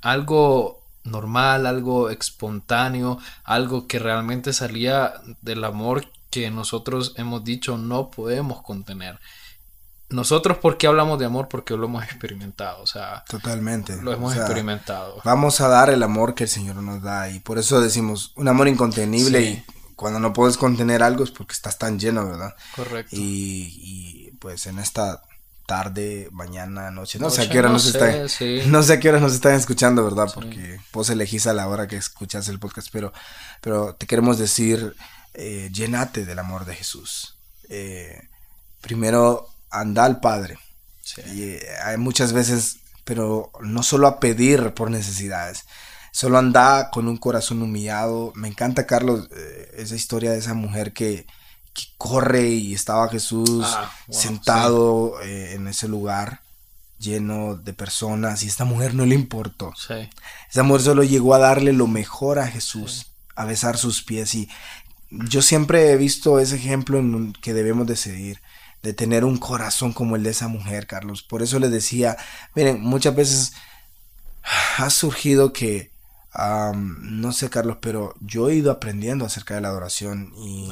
algo 0.00 0.82
normal, 1.04 1.66
algo 1.66 2.08
espontáneo, 2.08 3.18
algo 3.44 3.86
que 3.86 3.98
realmente 3.98 4.54
salía 4.54 5.12
del 5.42 5.64
amor 5.64 6.06
que 6.30 6.50
nosotros 6.50 7.12
hemos 7.18 7.44
dicho 7.44 7.76
no 7.76 8.10
podemos 8.10 8.62
contener. 8.62 9.20
Nosotros, 10.08 10.58
¿por 10.58 10.78
qué 10.78 10.86
hablamos 10.86 11.18
de 11.18 11.26
amor? 11.26 11.48
Porque 11.48 11.76
lo 11.76 11.86
hemos 11.86 12.04
experimentado, 12.04 12.82
o 12.82 12.86
sea. 12.86 13.24
Totalmente. 13.28 14.00
Lo 14.00 14.12
hemos 14.12 14.34
experimentado. 14.34 15.20
Vamos 15.24 15.60
a 15.60 15.68
dar 15.68 15.90
el 15.90 16.02
amor 16.02 16.34
que 16.34 16.44
el 16.44 16.50
Señor 16.50 16.76
nos 16.76 17.02
da 17.02 17.30
y 17.30 17.40
por 17.40 17.58
eso 17.58 17.80
decimos 17.80 18.32
un 18.36 18.48
amor 18.48 18.68
incontenible 18.68 19.42
y 19.42 19.64
cuando 19.96 20.20
no 20.20 20.32
puedes 20.32 20.56
contener 20.56 21.02
algo 21.02 21.24
es 21.24 21.30
porque 21.30 21.52
estás 21.52 21.78
tan 21.78 21.98
lleno, 21.98 22.26
¿verdad? 22.26 22.54
Correcto. 22.74 23.16
Y, 23.18 24.32
pues 24.40 24.66
en 24.66 24.78
esta 24.78 25.22
tarde, 25.66 26.28
mañana, 26.32 26.90
noche, 26.90 27.18
no, 27.18 27.30
sé 27.30 27.42
a 27.42 27.48
qué 27.48 27.58
hora 27.60 27.68
nos 27.68 27.86
están, 27.86 28.26
no 28.70 28.82
sé 28.82 28.94
a 28.94 29.00
qué 29.00 29.08
hora 29.08 29.20
nos 29.20 29.32
están 29.32 29.54
escuchando, 29.54 30.04
¿verdad? 30.04 30.30
Porque 30.34 30.80
vos 30.92 31.08
elegís 31.10 31.46
a 31.46 31.54
la 31.54 31.68
hora 31.68 31.86
que 31.86 31.96
escuchas 31.96 32.48
el 32.48 32.58
podcast, 32.58 32.88
pero, 32.92 33.12
pero 33.60 33.94
te 33.94 34.06
queremos 34.06 34.38
decir, 34.38 34.96
eh, 35.34 35.70
llenate 35.72 36.24
del 36.24 36.38
amor 36.38 36.64
de 36.64 36.74
Jesús. 36.74 37.38
Eh, 37.68 38.28
primero, 38.80 39.48
anda 39.70 40.04
al 40.04 40.20
Padre. 40.20 40.58
Y, 41.32 41.42
eh, 41.42 41.66
hay 41.84 41.96
muchas 41.96 42.32
veces, 42.32 42.78
pero 43.04 43.50
no 43.60 43.82
solo 43.82 44.06
a 44.06 44.20
pedir 44.20 44.74
por 44.74 44.90
necesidades, 44.90 45.64
solo 46.12 46.38
anda 46.38 46.90
con 46.90 47.08
un 47.08 47.16
corazón 47.16 47.60
humillado. 47.62 48.32
Me 48.36 48.46
encanta, 48.46 48.86
Carlos, 48.86 49.28
eh, 49.34 49.74
esa 49.78 49.96
historia 49.96 50.30
de 50.30 50.38
esa 50.38 50.54
mujer 50.54 50.92
que, 50.92 51.26
corre 51.96 52.48
y 52.50 52.74
estaba 52.74 53.08
Jesús 53.08 53.64
ah, 53.64 53.90
sentado 54.10 55.22
eh, 55.22 55.54
en 55.54 55.66
ese 55.68 55.88
lugar 55.88 56.42
lleno 56.98 57.56
de 57.56 57.72
personas 57.72 58.42
y 58.42 58.46
esta 58.46 58.66
mujer 58.66 58.94
no 58.94 59.06
le 59.06 59.14
importó. 59.14 59.72
Esa 60.50 60.62
mujer 60.64 60.82
solo 60.82 61.02
llegó 61.02 61.34
a 61.34 61.38
darle 61.38 61.72
lo 61.72 61.86
mejor 61.86 62.38
a 62.38 62.46
Jesús, 62.46 63.06
a 63.36 63.46
besar 63.46 63.78
sus 63.78 64.02
pies 64.02 64.34
y 64.34 64.50
yo 65.10 65.40
siempre 65.40 65.92
he 65.92 65.96
visto 65.96 66.38
ese 66.40 66.56
ejemplo 66.56 66.98
en 66.98 67.32
que 67.32 67.54
debemos 67.54 67.86
de 67.86 67.96
seguir 67.96 68.42
de 68.82 68.92
tener 68.92 69.24
un 69.24 69.38
corazón 69.38 69.92
como 69.92 70.16
el 70.16 70.24
de 70.24 70.30
esa 70.30 70.48
mujer, 70.48 70.86
Carlos. 70.86 71.22
Por 71.22 71.42
eso 71.42 71.58
le 71.58 71.68
decía, 71.68 72.16
miren, 72.54 72.80
muchas 72.80 73.14
veces 73.14 73.52
ha 74.76 74.90
surgido 74.90 75.52
que 75.52 75.91
no 76.34 77.32
sé, 77.32 77.50
Carlos, 77.50 77.78
pero 77.80 78.14
yo 78.20 78.48
he 78.48 78.54
ido 78.54 78.70
aprendiendo 78.70 79.24
acerca 79.26 79.54
de 79.54 79.60
la 79.60 79.68
adoración 79.68 80.32
y, 80.36 80.68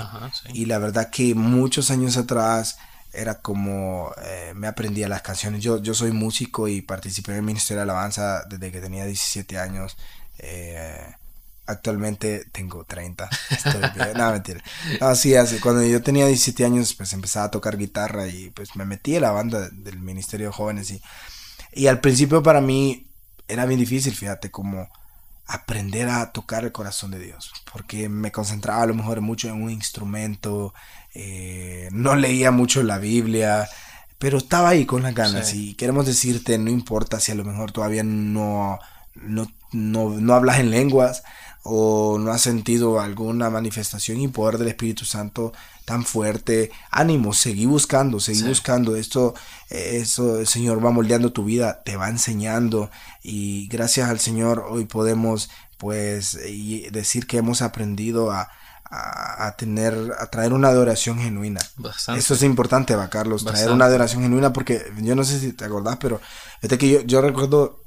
y 0.53 0.67
la 0.67 0.79
verdad 0.79 1.11
que 1.11 1.35
muchos 1.35 1.91
años 1.91 2.17
atrás 2.17 2.79
era 3.13 3.41
como 3.41 4.13
eh, 4.23 4.53
me 4.55 4.67
aprendía 4.67 5.09
las 5.09 5.23
canciones. 5.23 5.63
Yo, 5.63 5.83
yo 5.83 5.95
soy 5.95 6.13
músico 6.13 6.69
y 6.69 6.81
participé 6.83 7.33
en 7.33 7.39
el 7.39 7.43
Ministerio 7.45 7.79
de 7.79 7.83
Alabanza 7.85 8.45
desde 8.49 8.71
que 8.73 8.81
tenía 8.81 9.05
17 9.05 9.59
años. 9.59 9.97
Eh, 10.39 11.15
actualmente 11.67 12.47
tengo 12.53 12.85
30. 12.85 13.29
Estoy 13.51 13.83
No, 14.17 14.33
mentira. 14.33 14.63
así, 15.01 15.35
cuando 15.61 15.83
yo 15.85 16.03
tenía 16.03 16.27
17 16.27 16.65
años, 16.65 16.95
pues 16.95 17.13
empezaba 17.13 17.47
a 17.47 17.51
tocar 17.51 17.77
guitarra 17.77 18.27
y 18.29 18.51
pues 18.51 18.77
me 18.77 18.85
metí 18.85 19.17
en 19.17 19.23
la 19.23 19.33
banda 19.33 19.69
del 19.71 19.99
Ministerio 19.99 20.47
de 20.49 20.53
Jóvenes 20.53 20.91
y, 20.91 21.03
y 21.73 21.87
al 21.87 22.01
principio 22.01 22.43
para 22.43 22.61
mí 22.61 23.07
era 23.49 23.67
bien 23.67 23.81
difícil, 23.81 24.15
fíjate, 24.15 24.51
como 24.51 24.89
aprender 25.51 26.09
a 26.09 26.31
tocar 26.31 26.65
el 26.65 26.73
corazón 26.73 27.11
de 27.11 27.19
Dios, 27.19 27.53
porque 27.73 28.09
me 28.09 28.31
concentraba 28.31 28.83
a 28.83 28.87
lo 28.87 28.95
mejor 28.95 29.21
mucho 29.21 29.49
en 29.49 29.61
un 29.61 29.71
instrumento, 29.71 30.73
eh, 31.13 31.89
no 31.91 32.15
leía 32.15 32.53
mucho 32.53 32.83
la 32.85 32.99
Biblia, 32.99 33.69
pero 34.19 34.39
estaba 34.39 34.69
ahí 34.69 34.87
con 34.87 35.03
las 35.03 35.15
ganas 35.15 35.53
y 35.55 35.75
queremos 35.75 36.07
decirte, 36.07 36.57
no 36.59 36.71
importa 36.71 37.19
si 37.19 37.33
a 37.33 37.35
lo 37.35 37.45
mejor 37.45 37.73
todavía 37.73 38.05
no, 38.05 38.79
no, 39.15 39.51
no 39.73 40.35
hablas 40.35 40.61
en 40.61 40.71
lenguas, 40.71 41.25
o 41.63 42.19
no 42.19 42.31
has 42.33 42.43
sentido 42.43 43.01
alguna 43.01 43.51
manifestación 43.51 44.21
y 44.21 44.29
poder 44.29 44.59
del 44.59 44.69
Espíritu 44.69 45.05
Santo 45.05 45.53
tan 45.85 46.05
fuerte, 46.05 46.71
ánimo, 46.91 47.33
seguí 47.33 47.67
buscando, 47.67 48.21
seguí 48.21 48.43
buscando. 48.43 48.97
Esto, 48.97 49.35
eso 49.69 50.39
el 50.41 50.47
Señor 50.47 50.85
va 50.85 50.91
moldeando 50.91 51.33
tu 51.33 51.45
vida, 51.45 51.83
te 51.85 51.97
va 51.97 52.09
enseñando 52.09 52.91
y 53.23 53.69
gracias 53.69 54.09
al 54.09 54.21
Señor 54.21 54.65
hoy 54.69 54.85
podemos 54.85 55.51
pues 55.79 56.39
decir 56.93 57.27
que 57.27 57.39
hemos 57.39 57.63
aprendido 57.63 58.31
a, 58.31 58.51
a, 58.91 59.55
tener, 59.57 60.13
a 60.19 60.27
traer 60.31 60.53
una 60.53 60.69
adoración 60.69 61.19
genuina. 61.19 61.61
Eso 62.17 62.35
es 62.35 62.43
importante, 62.43 62.97
va, 62.97 63.09
Carlos, 63.09 63.45
traer 63.45 63.71
una 63.71 63.87
adoración 63.87 64.23
genuina 64.23 64.53
porque 64.53 64.93
yo 65.01 65.15
no 65.15 65.25
sé 65.25 65.41
si 65.41 65.53
te 65.53 65.65
acordás, 65.65 65.97
pero 65.99 66.21
este 66.61 66.77
que 66.77 66.91
yo, 66.91 67.01
yo 67.03 67.21
recuerdo 67.21 67.83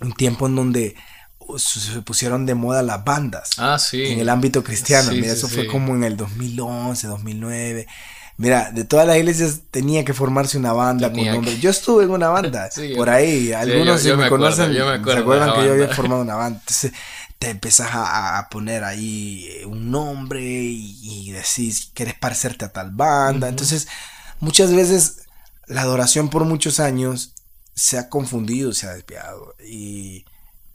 un 0.00 0.12
tiempo 0.12 0.46
en 0.46 0.56
donde 0.56 0.96
se 1.56 2.02
pusieron 2.02 2.46
de 2.46 2.54
moda 2.54 2.82
las 2.82 3.04
bandas. 3.04 3.50
Ah, 3.58 3.78
sí. 3.78 4.04
En 4.06 4.20
el 4.20 4.28
ámbito 4.28 4.62
cristiano. 4.62 5.10
Mira, 5.12 5.32
eso 5.32 5.48
fue 5.48 5.66
como 5.66 5.94
en 5.94 6.04
el 6.04 6.16
2011, 6.16 7.06
2009. 7.06 7.86
Mira, 8.36 8.72
de 8.72 8.84
todas 8.84 9.06
las 9.06 9.16
iglesias 9.16 9.60
tenía 9.70 10.04
que 10.04 10.12
formarse 10.12 10.58
una 10.58 10.72
banda 10.72 11.12
con 11.12 11.24
nombre. 11.24 11.56
Yo 11.60 11.70
estuve 11.70 12.04
en 12.04 12.10
una 12.10 12.28
banda 12.28 12.68
por 12.96 13.08
ahí. 13.08 13.52
Algunos 13.52 14.04
me, 14.04 14.28
conocen, 14.28 14.72
se 14.72 14.80
acuerdan 14.80 15.54
que 15.54 15.66
yo 15.66 15.72
había 15.72 15.88
formado 15.88 16.22
una 16.22 16.34
banda. 16.34 16.58
Entonces 16.58 16.92
te 17.38 17.50
empezás 17.50 17.90
a, 17.92 18.48
poner 18.50 18.84
ahí 18.84 19.46
eh, 19.50 19.66
un 19.66 19.90
nombre 19.90 20.42
y, 20.42 21.30
decís, 21.30 21.90
quieres 21.94 22.14
parecerte 22.14 22.64
a 22.64 22.72
tal 22.72 22.90
banda. 22.90 23.48
Entonces, 23.48 23.86
muchas 24.40 24.74
veces 24.74 25.26
la 25.66 25.82
adoración 25.82 26.28
por 26.28 26.44
muchos 26.44 26.80
años 26.80 27.34
se 27.74 27.98
ha 27.98 28.08
confundido, 28.08 28.72
se 28.72 28.86
ha 28.86 28.94
desviado. 28.94 29.54
Y, 29.64 30.24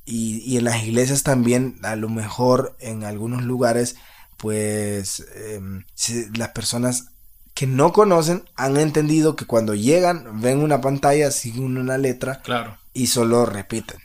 y, 0.09 0.57
en 0.57 0.63
las 0.63 0.83
iglesias 0.83 1.23
también, 1.23 1.77
a 1.83 1.95
lo 1.95 2.09
mejor 2.09 2.75
en 2.79 3.03
algunos 3.03 3.43
lugares, 3.43 3.95
pues 4.37 5.25
em, 5.35 5.83
las 6.35 6.49
personas 6.49 7.09
que 7.53 7.67
no 7.67 7.93
conocen 7.93 8.43
han 8.55 8.77
entendido 8.77 9.35
que 9.35 9.45
cuando 9.45 9.75
llegan 9.75 10.41
ven 10.41 10.59
una 10.59 10.81
pantalla, 10.81 11.29
siguen 11.29 11.77
una 11.77 11.97
letra 11.97 12.41
claro. 12.41 12.77
y 12.93 13.07
solo 13.07 13.45
repiten. 13.45 13.99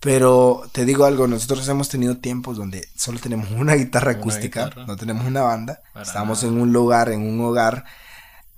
Pero 0.00 0.62
te 0.72 0.86
digo 0.86 1.04
algo, 1.04 1.26
nosotros 1.26 1.68
hemos 1.68 1.90
tenido 1.90 2.16
tiempos 2.16 2.56
donde 2.56 2.88
solo 2.96 3.18
tenemos 3.18 3.50
una 3.56 3.74
guitarra 3.74 4.12
acústica, 4.12 4.70
no 4.86 4.96
tenemos 4.96 5.26
una 5.26 5.42
banda, 5.42 5.82
estamos 6.00 6.42
en 6.44 6.60
un 6.60 6.72
lugar, 6.72 7.10
en 7.10 7.22
un 7.22 7.40
hogar 7.40 7.84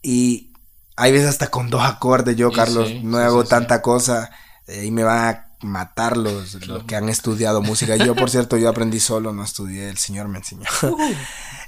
y 0.00 0.52
hay 0.96 1.12
veces 1.12 1.28
hasta 1.28 1.48
con 1.48 1.70
dos 1.70 1.82
acordes. 1.82 2.36
Yo, 2.36 2.52
Carlos, 2.52 2.90
no 3.02 3.18
hago 3.18 3.44
tanta 3.44 3.82
cosa 3.82 4.30
eh, 4.66 4.84
y 4.84 4.90
me 4.90 5.04
van 5.04 5.28
a 5.28 5.51
matar 5.62 6.16
los, 6.16 6.58
que 6.86 6.96
han 6.96 7.08
estudiado 7.08 7.62
música. 7.62 7.96
Yo, 7.96 8.14
por 8.14 8.30
cierto, 8.30 8.56
yo 8.56 8.68
aprendí 8.68 9.00
solo, 9.00 9.32
no 9.32 9.44
estudié, 9.44 9.88
el 9.88 9.98
Señor 9.98 10.28
me 10.28 10.38
enseñó. 10.38 10.66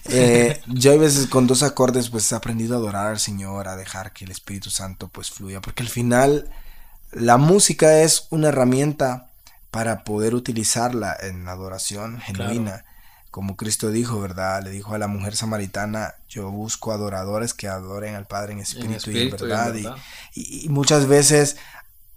Eh, 0.07 0.61
yo 0.67 0.93
a 0.93 0.99
veces 0.99 1.29
con 1.29 1.47
dos 1.47 1.63
acordes 1.63 2.11
pues 2.11 2.31
he 2.31 2.35
aprendido 2.35 2.75
a 2.75 2.77
adorar 2.77 3.07
al 3.07 3.19
Señor, 3.19 3.69
a 3.69 3.75
dejar 3.75 4.13
que 4.13 4.27
el 4.27 4.33
Espíritu 4.33 4.69
Santo 4.69 5.09
pues 5.09 5.31
fluya, 5.31 5.63
porque 5.63 5.83
al 5.83 5.89
final 5.89 6.51
la 7.11 7.39
música 7.39 8.03
es 8.03 8.27
una 8.29 8.49
herramienta 8.49 9.31
para 9.71 10.05
poder 10.05 10.35
utilizarla 10.35 11.17
en 11.21 11.49
adoración 11.49 12.21
genuina. 12.21 12.85
Como 13.31 13.57
Cristo 13.57 13.91
dijo, 13.91 14.21
¿verdad? 14.21 14.63
Le 14.63 14.71
dijo 14.71 14.95
a 14.95 14.99
la 14.99 15.09
mujer 15.09 15.35
samaritana, 15.35 16.15
yo 16.29 16.51
busco 16.51 16.93
adoradores 16.93 17.55
que 17.55 17.67
adoren 17.67 18.15
al 18.15 18.27
Padre 18.27 18.53
en 18.53 18.61
espíritu, 18.61 19.11
y 19.11 19.23
en 19.23 19.31
verdad. 19.31 19.75
Y, 20.33 20.69
muchas 20.69 21.09
veces 21.09 21.57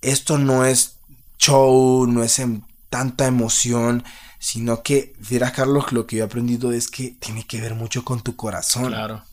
esto 0.01 0.37
no 0.37 0.65
es 0.65 0.96
show, 1.37 2.05
no 2.07 2.23
es 2.23 2.39
en 2.39 2.65
tanta 2.89 3.27
emoción, 3.27 4.03
sino 4.39 4.83
que, 4.83 5.13
dirás 5.29 5.51
Carlos, 5.51 5.91
lo 5.91 6.05
que 6.07 6.17
yo 6.17 6.23
he 6.23 6.25
aprendido 6.25 6.71
es 6.71 6.89
que 6.89 7.15
tiene 7.19 7.45
que 7.45 7.61
ver 7.61 7.75
mucho 7.75 8.03
con 8.03 8.21
tu 8.21 8.35
corazón. 8.35 8.87
Claro. 8.87 9.23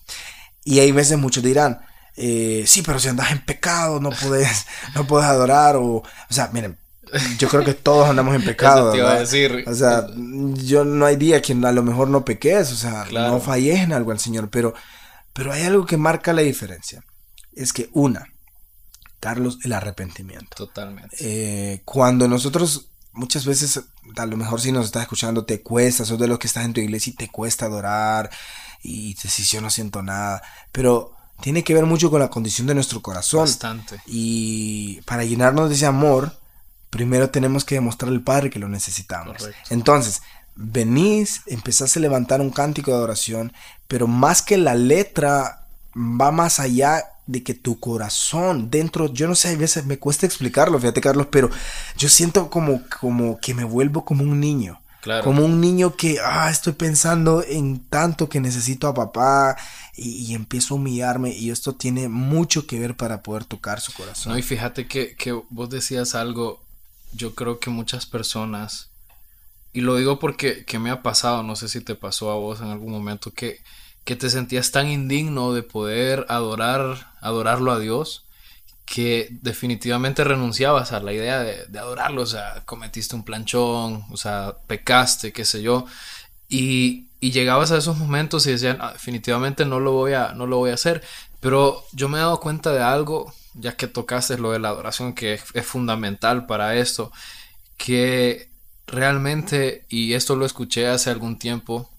Y 0.64 0.80
hay 0.80 0.92
veces 0.92 1.18
muchos 1.18 1.42
dirán, 1.42 1.80
eh, 2.16 2.64
sí, 2.66 2.82
pero 2.82 2.98
si 2.98 3.08
andas 3.08 3.32
en 3.32 3.44
pecado 3.44 4.00
no 4.00 4.10
puedes, 4.10 4.66
no 4.94 5.06
puedes 5.06 5.28
adorar 5.28 5.76
o, 5.76 5.86
o 5.96 6.04
sea, 6.30 6.50
miren, 6.52 6.78
yo 7.38 7.48
creo 7.48 7.64
que 7.64 7.74
todos 7.74 8.08
andamos 8.08 8.34
en 8.34 8.44
pecado. 8.44 8.92
decir. 8.92 9.64
O 9.66 9.74
sea, 9.74 10.06
yo 10.16 10.84
no 10.84 11.06
hay 11.06 11.16
día 11.16 11.42
que 11.42 11.52
a 11.52 11.72
lo 11.72 11.82
mejor 11.82 12.08
no 12.08 12.24
peques, 12.24 12.72
o 12.72 12.76
sea, 12.76 13.06
no 13.12 13.40
falles 13.40 13.80
en 13.80 13.92
algo 13.92 14.10
al 14.10 14.18
Señor, 14.18 14.48
pero, 14.50 14.74
pero 15.32 15.52
hay 15.52 15.62
algo 15.62 15.86
que 15.86 15.96
marca 15.96 16.32
la 16.32 16.42
diferencia. 16.42 17.02
Es 17.54 17.72
que 17.72 17.88
una, 17.92 18.26
Carlos, 19.24 19.58
el 19.62 19.72
arrepentimiento. 19.72 20.54
Totalmente. 20.54 21.16
Eh, 21.18 21.80
cuando 21.86 22.28
nosotros 22.28 22.88
muchas 23.14 23.46
veces, 23.46 23.80
a 24.18 24.26
lo 24.26 24.36
mejor 24.36 24.60
si 24.60 24.70
nos 24.70 24.84
estás 24.84 25.04
escuchando, 25.04 25.46
te 25.46 25.62
cuesta, 25.62 26.04
sos 26.04 26.18
de 26.18 26.28
los 26.28 26.38
que 26.38 26.46
estás 26.46 26.66
en 26.66 26.74
tu 26.74 26.80
iglesia 26.82 27.10
y 27.10 27.16
te 27.16 27.30
cuesta 27.30 27.64
adorar 27.64 28.28
y 28.82 29.14
te 29.14 29.28
si 29.30 29.42
yo 29.44 29.62
no 29.62 29.70
siento 29.70 30.02
nada, 30.02 30.42
pero 30.72 31.16
tiene 31.40 31.64
que 31.64 31.72
ver 31.72 31.86
mucho 31.86 32.10
con 32.10 32.20
la 32.20 32.28
condición 32.28 32.66
de 32.66 32.74
nuestro 32.74 33.00
corazón. 33.00 33.46
Bastante. 33.46 33.98
Y 34.04 35.00
para 35.06 35.24
llenarnos 35.24 35.70
de 35.70 35.76
ese 35.76 35.86
amor, 35.86 36.38
primero 36.90 37.30
tenemos 37.30 37.64
que 37.64 37.76
demostrar 37.76 38.12
al 38.12 38.20
Padre 38.20 38.50
que 38.50 38.58
lo 38.58 38.68
necesitamos. 38.68 39.38
Entonces, 39.70 40.20
venís, 40.54 41.40
empezás 41.46 41.96
a 41.96 42.00
levantar 42.00 42.42
un 42.42 42.50
cántico 42.50 42.90
de 42.90 42.98
adoración, 42.98 43.54
pero 43.88 44.06
más 44.06 44.42
que 44.42 44.58
la 44.58 44.74
letra 44.74 45.66
va 45.96 46.30
más 46.30 46.60
allá 46.60 47.13
de 47.26 47.42
que 47.42 47.54
tu 47.54 47.80
corazón 47.80 48.70
dentro, 48.70 49.12
yo 49.12 49.26
no 49.26 49.34
sé, 49.34 49.48
a 49.48 49.56
veces 49.56 49.86
me 49.86 49.98
cuesta 49.98 50.26
explicarlo, 50.26 50.78
fíjate 50.78 51.00
Carlos, 51.00 51.28
pero 51.30 51.50
yo 51.96 52.08
siento 52.08 52.50
como, 52.50 52.82
como 53.00 53.38
que 53.38 53.54
me 53.54 53.64
vuelvo 53.64 54.04
como 54.04 54.24
un 54.24 54.40
niño. 54.40 54.80
Como 55.22 55.44
un 55.44 55.60
niño 55.60 55.96
que, 55.96 56.18
ah, 56.24 56.48
estoy 56.50 56.72
pensando 56.72 57.44
en 57.46 57.80
tanto 57.90 58.30
que 58.30 58.40
necesito 58.40 58.88
a 58.88 58.94
papá 58.94 59.54
y, 59.94 60.34
empiezo 60.34 60.74
a 60.74 60.76
humillarme 60.78 61.30
y 61.30 61.50
esto 61.50 61.74
tiene 61.74 62.08
mucho 62.08 62.66
que 62.66 62.78
ver 62.78 62.96
para 62.96 63.22
poder 63.22 63.44
tocar 63.44 63.82
su 63.82 63.92
corazón. 63.92 64.32
No, 64.32 64.38
y 64.38 64.42
fíjate 64.42 64.86
que, 64.86 65.14
que 65.14 65.32
vos 65.50 65.68
decías 65.68 66.14
algo, 66.14 66.62
yo 67.12 67.34
creo 67.34 67.60
que 67.60 67.68
muchas 67.68 68.06
personas, 68.06 68.88
y 69.74 69.82
lo 69.82 69.96
digo 69.96 70.18
porque 70.18 70.64
que 70.64 70.78
me 70.78 70.90
ha 70.90 71.02
pasado, 71.02 71.42
no 71.42 71.54
sé 71.54 71.68
si 71.68 71.82
te 71.82 71.94
pasó 71.94 72.30
a 72.30 72.36
vos 72.36 72.62
en 72.62 72.68
algún 72.68 72.90
momento, 72.90 73.30
que, 73.30 73.60
que 74.04 74.16
te 74.16 74.30
sentías 74.30 74.70
tan 74.70 74.88
indigno 74.88 75.52
de 75.52 75.62
poder 75.62 76.26
adorar, 76.28 77.12
adorarlo 77.20 77.72
a 77.72 77.78
Dios 77.78 78.24
que 78.84 79.28
definitivamente 79.30 80.24
renunciabas 80.24 80.92
a 80.92 81.00
la 81.00 81.12
idea 81.12 81.40
de, 81.40 81.78
adorarlo, 81.78 82.22
o 82.22 82.26
sea, 82.26 82.62
cometiste 82.66 83.16
un 83.16 83.24
planchón, 83.24 84.04
o 84.10 84.16
sea, 84.16 84.56
pecaste, 84.66 85.32
qué 85.32 85.44
sé 85.44 85.62
yo, 85.62 85.86
y, 86.48 87.08
llegabas 87.20 87.72
a 87.72 87.78
esos 87.78 87.96
momentos 87.96 88.46
y 88.46 88.50
decían, 88.50 88.76
ah, 88.82 88.92
definitivamente 88.92 89.64
no 89.64 89.80
lo, 89.80 89.92
voy 89.92 90.12
a, 90.12 90.34
no 90.34 90.46
lo 90.46 90.58
voy 90.58 90.70
a 90.70 90.74
hacer, 90.74 91.02
pero 91.40 91.82
yo 91.92 92.10
me 92.10 92.18
he 92.18 92.20
dado 92.20 92.38
cuenta 92.38 92.70
de 92.72 92.82
algo, 92.82 93.32
ya 93.54 93.76
que 93.76 93.86
tocaste 93.86 94.36
lo 94.36 94.52
de 94.52 94.58
la 94.58 94.68
adoración, 94.68 95.14
que 95.14 95.40
es 95.54 95.66
fundamental 95.66 96.44
para 96.44 96.76
esto, 96.76 97.10
que 97.78 98.50
realmente, 98.86 99.86
y 99.88 100.12
esto 100.12 100.36
lo 100.36 100.44
escuché 100.44 100.86
hace 100.86 101.10
algún 101.10 101.38
tiempo, 101.38 101.90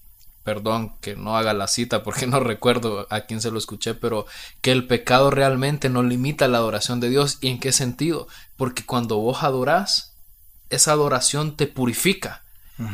perdón 0.46 0.94
que 1.00 1.16
no 1.16 1.36
haga 1.36 1.54
la 1.54 1.66
cita 1.66 2.04
porque 2.04 2.28
no 2.28 2.38
recuerdo 2.38 3.08
a 3.10 3.22
quién 3.22 3.40
se 3.40 3.50
lo 3.50 3.58
escuché, 3.58 3.94
pero 3.94 4.26
que 4.60 4.70
el 4.70 4.86
pecado 4.86 5.32
realmente 5.32 5.88
no 5.88 6.04
limita 6.04 6.46
la 6.46 6.58
adoración 6.58 7.00
de 7.00 7.08
Dios. 7.08 7.38
¿Y 7.40 7.48
en 7.48 7.58
qué 7.58 7.72
sentido? 7.72 8.28
Porque 8.56 8.86
cuando 8.86 9.16
vos 9.16 9.42
adorás, 9.42 10.14
esa 10.70 10.92
adoración 10.92 11.56
te 11.56 11.66
purifica. 11.66 12.44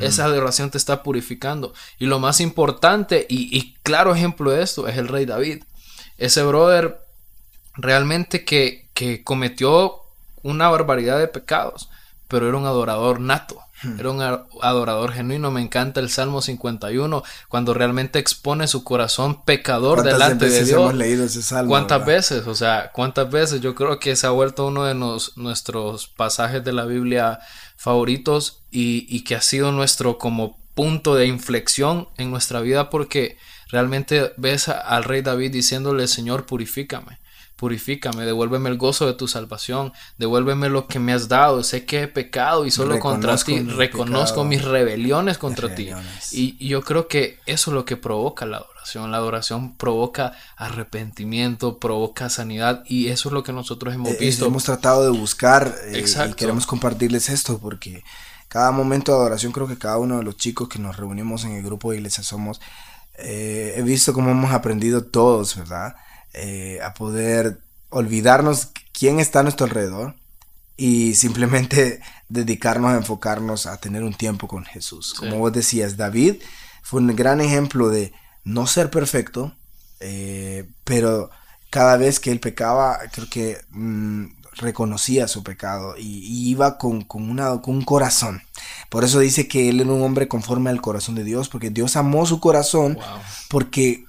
Esa 0.01 0.25
adoración 0.25 0.71
te 0.71 0.79
está 0.79 1.03
purificando. 1.03 1.75
Y 1.99 2.07
lo 2.07 2.19
más 2.21 2.41
importante, 2.41 3.27
y, 3.29 3.55
y, 3.55 3.75
claro 3.83 4.15
ejemplo 4.15 4.51
de 4.51 4.62
esto, 4.62 4.88
es 4.88 4.97
el 4.97 5.09
rey 5.09 5.27
David. 5.27 5.65
Ese 6.17 6.43
brother 6.45 7.05
realmente 7.75 8.47
que, 8.47 8.88
que 8.95 9.23
cometió 9.25 10.01
una 10.43 10.71
barbaridad 10.71 11.19
de 11.19 11.29
pecados, 11.29 11.91
pero 12.29 12.49
era 12.49 12.57
un 12.57 12.65
adorador 12.65 13.21
nato. 13.21 13.62
Hmm. 13.83 13.99
Era 13.99 14.11
un 14.11 14.23
adorador 14.62 15.12
genuino. 15.12 15.51
Me 15.51 15.61
encanta 15.61 16.01
el 16.01 16.11
Salmo 16.11 16.42
51 16.42 17.23
cuando 17.49 17.75
realmente 17.75 18.18
expone 18.18 18.66
su 18.68 18.85
corazón 18.85 19.45
pecador 19.45 20.03
delante 20.03 20.49
de 20.49 20.64
Dios. 20.64 20.81
Hemos 20.81 20.95
leído 20.95 21.25
ese 21.25 21.42
salmo, 21.42 21.71
¿Cuántas 21.71 22.05
veces? 22.05 22.47
O 22.47 22.55
sea, 22.55 22.90
¿cuántas 22.92 23.31
veces? 23.31 23.61
Yo 23.61 23.75
creo 23.75 23.99
que 23.99 24.16
se 24.16 24.27
ha 24.27 24.31
vuelto 24.31 24.66
uno 24.66 24.85
de 24.85 24.95
nuestros 24.95 26.09
pasajes 26.09 26.64
de 26.64 26.73
la 26.73 26.85
Biblia 26.85 27.40
favoritos 27.77 28.62
y, 28.71 29.07
y 29.09 29.25
que 29.25 29.35
ha 29.35 29.40
sido 29.40 29.73
nuestro 29.73 30.18
como 30.18 30.59
punto 30.75 31.14
de 31.14 31.27
inflexión 31.27 32.09
en 32.16 32.31
nuestra 32.31 32.61
vida 32.61 32.90
porque 32.90 33.37
realmente 33.68 34.33
ves 34.37 34.68
al 34.68 35.05
rey 35.05 35.23
David 35.23 35.53
diciéndole, 35.53 36.07
Señor, 36.07 36.47
purifícame 36.47 37.22
purifícame, 37.62 38.25
devuélveme 38.25 38.70
el 38.70 38.77
gozo 38.77 39.07
de 39.07 39.14
tu 39.14 39.29
salvación, 39.29 39.92
devuélveme 40.18 40.68
lo 40.68 40.88
que 40.88 40.98
me 40.98 41.12
has 41.12 41.29
dado, 41.29 41.62
sé 41.62 41.85
que 41.85 42.03
he 42.03 42.09
pecado 42.09 42.66
y 42.66 42.72
solo 42.72 42.98
contra 42.98 43.37
ti, 43.37 43.61
reconozco 43.61 44.42
mis 44.42 44.64
rebeliones 44.64 45.38
contra 45.38 45.72
ti. 45.72 45.90
Y, 46.33 46.57
yo 46.66 46.83
creo 46.83 47.07
que 47.07 47.38
eso 47.46 47.70
es 47.70 47.75
lo 47.77 47.85
que 47.85 47.96
provoca 47.96 48.46
la 48.46 48.57
adoración, 48.57 49.12
la 49.12 49.18
adoración 49.18 49.75
provoca 49.77 50.33
arrepentimiento, 50.57 51.79
provoca 51.79 52.29
sanidad 52.31 52.83
y 52.85 53.11
eso 53.11 53.29
es 53.29 53.33
lo 53.33 53.44
que 53.44 53.53
nosotros 53.53 53.94
hemos 53.94 54.11
eh, 54.11 54.16
visto. 54.18 54.44
hemos 54.46 54.64
tratado 54.64 55.05
de 55.05 55.16
buscar 55.16 55.72
eh, 55.85 56.05
y 56.05 56.35
queremos 56.35 56.66
compartirles 56.66 57.29
esto 57.29 57.61
porque 57.61 58.03
cada 58.48 58.72
momento 58.72 59.12
de 59.12 59.18
adoración 59.18 59.53
creo 59.53 59.68
que 59.68 59.79
cada 59.79 59.98
uno 59.98 60.18
de 60.18 60.25
los 60.25 60.37
chicos 60.37 60.68
que 60.68 60.81
nos 60.81 60.96
reunimos 60.96 61.44
en 61.44 61.53
el 61.53 61.62
grupo 61.62 61.92
de 61.92 61.98
iglesia 61.98 62.25
somos, 62.25 62.61
eh, 63.18 63.75
he 63.77 63.83
visto 63.83 64.12
cómo 64.12 64.33
hemos 64.33 64.53
aprendido 64.53 65.05
todos, 65.05 65.55
¿verdad? 65.55 65.94
Eh, 66.35 66.81
a 66.83 66.95
poder 66.95 67.61
olvidarnos 67.90 68.68
quién 68.92 69.21
está 69.21 69.40
a 69.40 69.42
nuestro 69.42 69.66
alrededor 69.66 70.14
y 70.79 71.14
simplemente 71.14 72.01
dedicarnos 72.29 72.92
a 72.92 72.97
enfocarnos 72.97 73.66
a 73.66 73.77
tener 73.77 74.03
un 74.03 74.14
tiempo 74.14 74.49
con 74.49 74.64
Jesús. 74.64 75.14
Como 75.14 75.38
vos 75.38 75.53
decías, 75.53 75.97
David 75.97 76.37
fue 76.83 77.01
un 77.01 77.14
gran 77.14 77.40
ejemplo 77.40 77.90
de 77.90 78.14
no 78.45 78.66
ser 78.66 78.90
perfecto, 78.90 79.55
eh, 80.01 80.68
pero 80.85 81.31
cada 81.68 81.99
vez 81.99 82.18
que 82.18 82.31
él 82.31 82.40
pecaba, 82.40 82.99
creo 83.12 83.29
que 83.29 83.61
mm, 83.71 84.27
reconocía 84.57 85.29
su 85.29 85.42
pecado 85.42 85.97
y, 85.99 86.49
iba 86.51 86.79
con, 86.79 87.07
una, 87.11 87.61
con 87.61 87.77
un 87.77 87.85
corazón. 87.85 88.42
Por 88.88 89.05
eso 89.05 89.18
dice 89.18 89.49
que 89.49 89.68
él 89.68 89.81
era 89.81 89.90
un 89.90 90.03
hombre 90.03 90.29
conforme 90.29 90.71
al 90.71 90.81
corazón 90.81 91.14
de 91.14 91.25
Dios, 91.25 91.49
porque 91.49 91.71
Dios 91.71 91.97
amó 91.97 92.25
su 92.25 92.40
corazón, 92.40 92.99
porque 93.49 94.07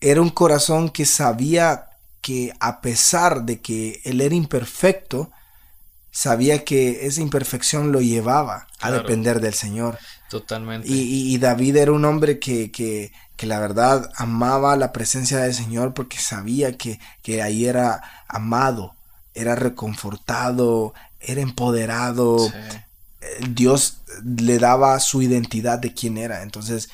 era 0.00 0.20
un 0.20 0.30
corazón 0.30 0.90
que 0.90 1.06
sabía 1.06 1.86
que 2.20 2.52
a 2.60 2.80
pesar 2.80 3.44
de 3.44 3.60
que 3.60 4.00
él 4.04 4.20
era 4.20 4.34
imperfecto, 4.34 5.30
sabía 6.10 6.64
que 6.64 7.06
esa 7.06 7.20
imperfección 7.20 7.92
lo 7.92 8.00
llevaba 8.00 8.66
a 8.80 8.90
depender 8.90 9.40
del 9.40 9.54
Señor. 9.54 9.98
Totalmente. 10.28 10.88
Y, 10.88 11.36
David 11.38 11.76
era 11.76 11.92
un 11.92 12.04
hombre 12.04 12.38
que, 12.38 12.72
que, 12.72 13.12
que, 13.36 13.46
la 13.46 13.60
verdad 13.60 14.10
amaba 14.16 14.76
la 14.76 14.92
presencia 14.92 15.38
del 15.38 15.54
Señor 15.54 15.94
porque 15.94 16.18
sabía 16.18 16.76
que, 16.76 16.98
que 17.22 17.42
ahí 17.42 17.66
era 17.66 18.02
amado, 18.28 18.94
era 19.34 19.54
reconfortado, 19.54 20.94
era 21.20 21.42
empoderado. 21.42 22.50
Dios 23.50 23.98
le 24.24 24.58
daba 24.58 24.98
su 25.00 25.22
identidad 25.22 25.78
de 25.78 25.94
quién 25.94 26.18
era. 26.18 26.42
Entonces, 26.42 26.88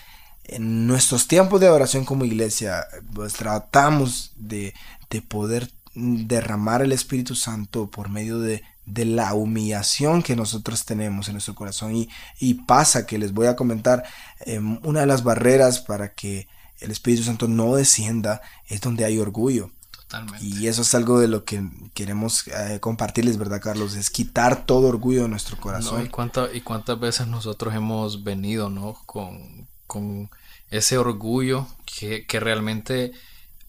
en 0.55 0.87
nuestros 0.87 1.29
tiempos 1.29 1.61
de 1.61 1.69
oración 1.69 2.05
como 2.05 2.25
iglesia, 2.25 2.87
pues 3.15 3.35
tratamos 3.35 4.33
de, 4.37 4.75
de 5.11 5.23
poder 5.23 5.71
derramar 5.95 6.83
el 6.83 6.93
Espíritu 6.93 7.35
Santo 7.35 7.91
por 7.91 8.09
medio 8.09 8.38
de, 8.38 8.62
de, 8.87 9.05
la 9.05 9.35
humillación 9.35 10.23
que 10.23 10.37
nosotros 10.37 10.85
tenemos 10.85 11.29
en 11.29 11.35
nuestro 11.35 11.55
corazón. 11.55 11.95
Y, 11.95 12.09
y 12.38 12.55
pasa 12.55 13.07
que 13.07 13.19
les 13.19 13.33
voy 13.33 13.47
a 13.47 13.57
comentar, 13.57 14.05
em, 14.41 14.79
una 14.85 15.01
de 15.01 15.07
las 15.07 15.23
barreras 15.23 15.81
para 15.81 16.12
que 16.12 16.49
el 16.81 16.91
Espíritu 16.91 17.23
Santo 17.25 17.49
no 17.49 17.75
descienda 17.77 18.41
es 18.69 18.81
donde 18.81 19.05
hay 19.05 19.19
orgullo. 19.19 19.71
Totalmente. 19.91 20.45
Y 20.45 20.67
eso 20.67 20.83
es 20.83 20.95
algo 20.95 21.21
de 21.21 21.29
lo 21.29 21.45
que 21.45 21.62
queremos 21.95 22.47
eh, 22.49 22.79
compartirles, 22.81 23.38
¿verdad, 23.38 23.61
Carlos? 23.62 23.95
Es 23.95 24.11
quitar 24.11 24.67
todo 24.67 24.88
orgullo 24.88 25.23
de 25.23 25.29
nuestro 25.29 25.59
corazón. 25.59 26.05
¿y, 26.05 26.09
cuánta, 26.09 26.53
¿Y 26.53 26.61
cuántas 26.61 26.99
veces 26.99 27.27
nosotros 27.27 27.75
hemos 27.75 28.25
venido, 28.25 28.69
¿no? 28.69 28.95
Con, 29.07 29.67
con 29.87 30.31
ese 30.73 30.99
orgullo 30.99 31.69
que, 31.85 32.27
que 32.27 32.41
realmente 32.41 33.13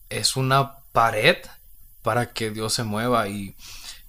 es 0.09 0.35
una 0.35 0.77
pared 0.93 1.37
para 2.01 2.33
que 2.33 2.49
Dios 2.49 2.73
se 2.73 2.83
mueva 2.83 3.27
y 3.27 3.55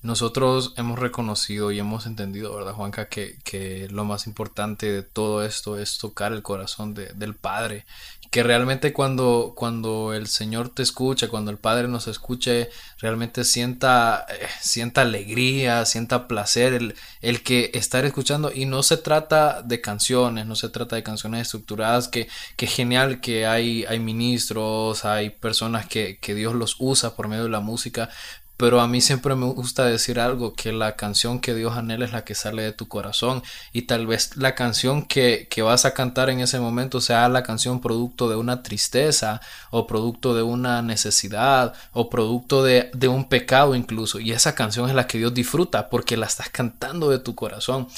nosotros 0.03 0.75
hemos 0.77 0.99
reconocido 0.99 1.73
y 1.73 1.79
hemos 1.79 2.07
entendido, 2.07 2.55
¿verdad, 2.55 2.75
Juanca? 2.75 3.09
Que, 3.09 3.39
que 3.43 3.89
lo 3.91 4.05
más 4.05 4.27
importante 4.27 4.91
de 4.93 5.03
todo 5.03 5.45
esto 5.45 5.79
es 5.79 5.99
tocar 5.99 6.33
el 6.33 6.43
corazón 6.43 6.95
del 6.95 7.35
Padre. 7.35 7.85
Que 8.35 8.43
realmente 8.43 8.93
cuando, 8.93 9.53
cuando 9.55 10.13
el 10.13 10.27
Señor 10.27 10.69
te 10.69 10.83
escucha, 10.83 11.29
cuando 11.29 11.53
el 11.53 11.57
Padre 11.57 11.87
nos 11.87 12.09
escuche, 12.09 12.69
realmente 12.99 13.45
sienta, 13.45 14.27
eh, 14.29 14.49
sienta 14.61 15.03
alegría, 15.03 15.87
sienta 15.87 16.27
placer 16.27 16.73
el, 16.73 16.97
el, 17.21 17.45
que 17.45 17.71
estar 17.75 18.05
escuchando. 18.05 18.51
Y 18.53 18.67
no 18.67 18.83
se 18.83 18.97
trata 18.97 19.63
de 19.63 19.81
canciones, 19.81 20.47
no 20.47 20.57
se 20.57 20.69
trata 20.69 20.97
de 20.97 21.05
canciones 21.05 21.43
estructuradas, 21.43 22.09
que, 22.09 22.27
que 22.57 22.67
genial 22.67 23.21
que 23.21 23.47
hay, 23.47 23.85
hay 23.85 24.01
ministros, 24.01 25.05
hay 25.05 25.31
personas 25.31 25.87
que, 25.87 26.19
que 26.19 26.35
Dios 26.35 26.57
los 26.57 26.75
usa 26.81 27.15
por 27.15 27.29
medio 27.29 27.45
de 27.45 27.51
la 27.51 27.61
música, 27.61 28.11
pero 28.57 28.81
a 28.81 28.87
mí 28.87 29.01
siempre 29.01 29.35
me 29.35 29.47
gusta 29.47 29.85
decir 29.85 30.21
algo, 30.21 30.55
que 30.55 30.73
la 30.73 30.95
canción 30.95 31.41
que 31.41 31.55
Dios 31.55 31.77
anhela 31.77 32.05
es 32.05 32.13
la 32.13 32.25
que 32.25 32.35
sale 32.35 32.63
de 32.63 32.73
tu 32.73 32.87
corazón. 32.87 33.43
Y 33.73 33.83
tal 33.83 34.07
vez 34.07 34.37
la 34.37 34.55
canción 34.55 35.05
que, 35.05 35.49
que, 35.51 35.63
vas 35.63 35.85
a 35.85 35.95
cantar 35.95 36.31
en 36.31 36.41
ese 36.41 36.61
momento 36.61 37.01
sea 37.01 37.29
la 37.29 37.43
canción 37.43 37.81
producto 37.81 38.29
de 38.29 38.37
una 38.37 38.63
tristeza 38.63 39.41
o 39.71 39.87
producto 39.87 40.35
de 40.35 40.43
una 40.43 40.83
necesidad 40.83 41.75
o 41.93 42.09
producto 42.09 42.63
de, 42.63 42.91
de 42.95 43.09
un 43.09 43.29
pecado 43.29 43.75
incluso. 43.75 44.21
Y 44.21 44.33
esa 44.33 44.55
canción 44.55 44.89
es 44.89 44.95
la 44.95 45.07
que 45.09 45.19
Dios 45.19 45.35
disfruta 45.35 45.91
porque 45.91 46.17
la 46.17 46.27
estás 46.27 46.49
cantando 46.49 47.11
de 47.11 47.19
tu 47.19 47.35
corazón. 47.35 47.89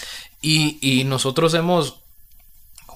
Y, 0.40 0.78
y 0.80 1.04
nosotros 1.04 1.52
hemos 1.54 2.05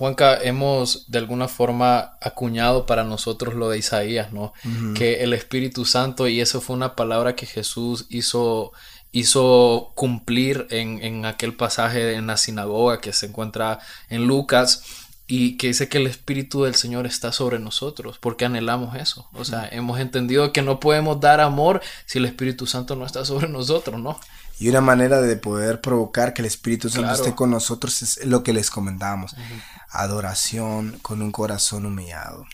Juanca, 0.00 0.38
hemos 0.42 1.04
de 1.10 1.18
alguna 1.18 1.46
forma 1.46 2.16
acuñado 2.22 2.86
para 2.86 3.04
nosotros 3.04 3.52
lo 3.54 3.68
de 3.68 3.76
Isaías, 3.76 4.32
¿no? 4.32 4.54
Que 4.94 5.22
el 5.22 5.34
Espíritu 5.34 5.84
Santo, 5.84 6.26
y 6.26 6.40
eso 6.40 6.62
fue 6.62 6.74
una 6.74 6.96
palabra 6.96 7.36
que 7.36 7.44
Jesús 7.44 8.06
hizo, 8.08 8.72
hizo 9.12 9.92
cumplir 9.94 10.66
en, 10.70 11.02
en 11.02 11.26
aquel 11.26 11.52
pasaje 11.52 12.14
en 12.14 12.28
la 12.28 12.38
sinagoga 12.38 13.02
que 13.02 13.12
se 13.12 13.26
encuentra 13.26 13.78
en 14.08 14.26
Lucas, 14.26 14.84
y 15.26 15.58
que 15.58 15.66
dice 15.66 15.90
que 15.90 15.98
el 15.98 16.06
Espíritu 16.06 16.64
del 16.64 16.76
Señor 16.76 17.04
está 17.04 17.30
sobre 17.30 17.58
nosotros, 17.58 18.16
porque 18.18 18.46
anhelamos 18.46 18.96
eso. 18.96 19.28
O 19.34 19.44
sea, 19.44 19.68
hemos 19.70 20.00
entendido 20.00 20.50
que 20.52 20.62
no 20.62 20.80
podemos 20.80 21.20
dar 21.20 21.40
amor 21.40 21.82
si 22.06 22.18
el 22.18 22.24
Espíritu 22.24 22.66
Santo 22.66 22.96
no 22.96 23.04
está 23.04 23.26
sobre 23.26 23.48
nosotros, 23.48 24.00
¿no? 24.00 24.18
Y 24.58 24.68
una 24.68 24.80
manera 24.80 25.20
de 25.22 25.36
poder 25.36 25.80
provocar 25.80 26.34
que 26.34 26.42
el 26.42 26.46
Espíritu 26.46 26.90
Santo 26.90 27.12
esté 27.12 27.34
con 27.34 27.50
nosotros 27.50 28.02
es 28.02 28.26
lo 28.26 28.42
que 28.42 28.52
les 28.52 28.70
comentábamos. 28.70 29.34
Adoración 29.90 30.98
con 31.02 31.22
un 31.22 31.32
corazón 31.32 31.86
humillado. 31.86 32.46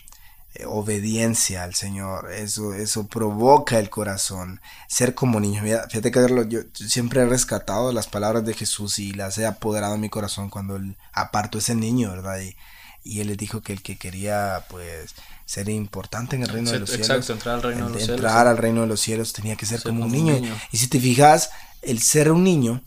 Eh, 0.55 0.65
obediencia 0.65 1.63
al 1.63 1.75
Señor. 1.75 2.31
Eso, 2.31 2.73
eso 2.73 3.07
provoca 3.07 3.77
el 3.77 3.89
corazón. 3.89 4.59
Ser 4.87 5.13
como 5.13 5.39
niño. 5.39 5.61
fíjate 5.61 6.11
que 6.11 6.45
yo, 6.49 6.61
siempre 6.73 7.21
he 7.21 7.25
rescatado 7.25 7.91
las 7.91 8.07
palabras 8.07 8.43
de 8.45 8.53
Jesús 8.53 8.97
y 8.97 9.13
las 9.13 9.37
he 9.37 9.45
apoderado 9.45 9.95
en 9.95 10.01
mi 10.01 10.09
corazón 10.09 10.49
cuando 10.49 10.77
él 10.77 10.97
apartó 11.13 11.59
ese 11.59 11.75
niño, 11.75 12.09
¿verdad? 12.09 12.39
Y, 12.39 12.55
y 13.03 13.21
él 13.21 13.27
le 13.27 13.35
dijo 13.35 13.61
que 13.61 13.73
el 13.73 13.81
que 13.81 13.97
quería, 13.97 14.65
pues, 14.69 15.13
ser 15.45 15.69
importante 15.69 16.35
en 16.35 16.43
el 16.43 16.49
reino 16.49 16.71
de 16.71 16.79
los 16.79 16.89
cielos. 16.89 17.29
entrar 17.29 17.55
al 17.55 17.63
reino 17.63 17.85
de 17.85 17.93
los 17.93 18.03
cielos. 18.03 18.17
Entrar 18.17 18.47
al 18.47 18.57
reino 18.57 18.81
de 18.81 18.87
los 18.87 18.99
cielos 18.99 19.33
tenía 19.33 19.55
que 19.55 19.65
ser, 19.65 19.81
como, 19.81 20.05
un, 20.05 20.11
niño. 20.11 20.41
Y 20.71 20.77
si 20.77 20.87
te 20.87 20.99
fijas, 20.99 21.51
el 21.81 22.01
ser 22.01 22.31
un 22.31 22.43
niño, 22.43 22.81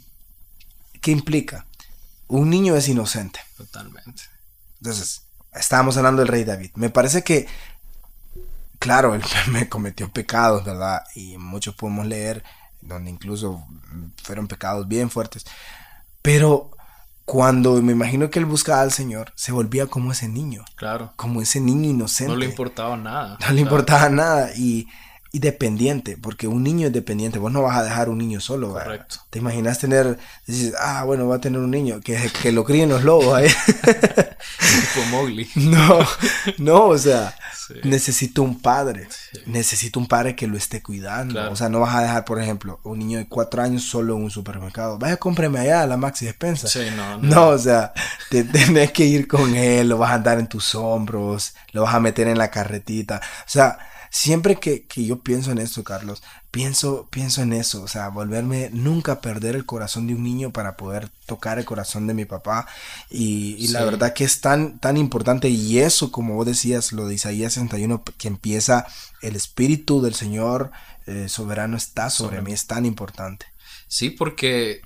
¿qué 1.00 1.10
implica? 1.10 1.66
Un 2.28 2.50
niño 2.50 2.76
es 2.76 2.88
inocente. 2.88 3.40
Totalmente. 3.56 4.24
Entonces, 4.80 5.22
estábamos 5.52 5.96
hablando 5.96 6.20
del 6.22 6.28
rey 6.28 6.44
David. 6.44 6.70
Me 6.74 6.90
parece 6.90 7.22
que, 7.22 7.46
claro, 8.78 9.14
él 9.14 9.22
me 9.48 9.68
cometió 9.68 10.10
pecados, 10.10 10.64
¿verdad? 10.64 11.04
Y 11.14 11.36
muchos 11.38 11.74
podemos 11.74 12.06
leer 12.06 12.42
donde 12.80 13.10
incluso 13.10 13.62
fueron 14.22 14.48
pecados 14.48 14.88
bien 14.88 15.10
fuertes. 15.10 15.44
Pero 16.22 16.70
cuando 17.24 17.80
me 17.82 17.92
imagino 17.92 18.30
que 18.30 18.38
él 18.38 18.46
buscaba 18.46 18.80
al 18.80 18.92
Señor, 18.92 19.32
se 19.36 19.52
volvía 19.52 19.86
como 19.86 20.12
ese 20.12 20.28
niño. 20.28 20.64
Claro. 20.76 21.12
Como 21.16 21.42
ese 21.42 21.60
niño 21.60 21.90
inocente. 21.90 22.32
No 22.32 22.38
le 22.38 22.46
importaba 22.46 22.96
nada. 22.96 23.38
No 23.40 23.52
le 23.52 23.60
importaba 23.60 24.08
nada. 24.08 24.50
Y, 24.56 24.88
y, 25.32 25.38
dependiente, 25.38 26.16
porque 26.16 26.46
un 26.46 26.62
niño 26.62 26.88
es 26.88 26.92
dependiente. 26.92 27.38
Vos 27.38 27.52
no 27.52 27.62
vas 27.62 27.76
a 27.76 27.82
dejar 27.82 28.08
un 28.08 28.18
niño 28.18 28.40
solo. 28.40 28.72
Correcto. 28.72 29.16
¿Te 29.30 29.38
imaginas 29.38 29.78
tener, 29.78 30.18
dices, 30.46 30.74
ah, 30.78 31.04
bueno, 31.04 31.28
va 31.28 31.36
a 31.36 31.40
tener 31.40 31.60
un 31.60 31.70
niño, 31.70 32.00
que, 32.00 32.30
que 32.42 32.52
lo 32.52 32.64
críen 32.64 32.88
los 32.88 33.04
lobos. 33.04 33.40
¿eh? 33.42 33.50
Como 34.94 35.06
Mowgli. 35.06 35.48
No, 35.56 35.98
no, 36.58 36.84
o 36.86 36.98
sea, 36.98 37.34
necesito 37.84 38.42
un 38.42 38.60
padre. 38.60 39.08
Necesito 39.46 40.00
un 40.00 40.06
padre 40.06 40.34
que 40.34 40.46
lo 40.46 40.56
esté 40.56 40.82
cuidando. 40.82 41.50
O 41.50 41.56
sea, 41.56 41.68
no 41.68 41.80
vas 41.80 41.94
a 41.94 42.02
dejar, 42.02 42.24
por 42.24 42.40
ejemplo, 42.40 42.80
un 42.84 42.98
niño 42.98 43.18
de 43.18 43.28
cuatro 43.28 43.62
años 43.62 43.82
solo 43.84 44.16
en 44.16 44.24
un 44.24 44.30
supermercado. 44.30 44.98
Vaya, 44.98 45.16
cómpreme 45.16 45.58
allá 45.58 45.86
la 45.86 45.96
Maxi 45.96 46.26
Despensa. 46.26 46.68
Sí, 46.68 46.88
no, 46.96 47.18
no. 47.18 47.28
No, 47.28 47.48
o 47.48 47.58
sea, 47.58 47.92
te, 48.30 48.44
tenés 48.44 48.92
que 48.92 49.04
ir 49.04 49.28
con 49.28 49.54
él, 49.54 49.88
lo 49.88 49.98
vas 49.98 50.10
a 50.10 50.14
andar 50.14 50.38
en 50.38 50.48
tus 50.48 50.74
hombros, 50.74 51.54
lo 51.72 51.82
vas 51.82 51.94
a 51.94 52.00
meter 52.00 52.28
en 52.28 52.38
la 52.38 52.50
carretita. 52.50 53.20
O 53.40 53.50
sea, 53.50 53.78
siempre 54.10 54.56
que, 54.56 54.84
que 54.84 55.04
yo 55.04 55.20
pienso 55.20 55.52
en 55.52 55.58
esto, 55.58 55.82
Carlos, 55.84 56.22
pienso, 56.50 57.08
pienso 57.10 57.42
en 57.42 57.52
eso, 57.52 57.82
o 57.82 57.88
sea, 57.88 58.08
volverme 58.08 58.70
nunca 58.72 59.20
perder 59.20 59.54
el 59.54 59.64
corazón 59.64 60.06
de 60.06 60.14
un 60.14 60.24
niño 60.24 60.50
para 60.50 60.76
poder 60.76 61.08
tocar 61.26 61.58
el 61.58 61.64
corazón 61.64 62.06
de 62.06 62.14
mi 62.14 62.24
papá. 62.24 62.66
Y, 63.08 63.68
la 63.68 63.84
verdad 63.84 64.12
que 64.12 64.24
es 64.24 64.40
tan, 64.40 64.78
tan 64.78 64.96
importante. 64.96 65.48
Y 65.48 65.78
eso, 65.78 66.10
como 66.10 66.34
vos 66.34 66.46
decías, 66.46 66.92
lo 66.92 67.06
de 67.06 67.14
Isaías 67.14 67.54
61, 67.54 68.02
que 68.18 68.28
empieza 68.28 68.86
el 69.22 69.36
Espíritu 69.36 70.02
del 70.02 70.14
Señor 70.14 70.72
eh, 71.06 71.28
soberano 71.28 71.76
está 71.76 72.10
sobre, 72.10 72.42
mí, 72.42 72.52
es 72.52 72.66
tan 72.66 72.84
importante. 72.84 73.46
Sí, 73.86 74.10
porque 74.10 74.82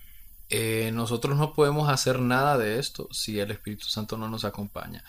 eh, 0.50 0.90
nosotros 0.92 1.36
no 1.36 1.52
podemos 1.54 1.88
hacer 1.88 2.20
nada 2.20 2.58
de 2.58 2.78
esto 2.78 3.08
si 3.10 3.40
el 3.40 3.50
Espíritu 3.50 3.86
Santo 3.86 4.16
no 4.16 4.28
nos 4.28 4.44
acompaña. 4.44 5.02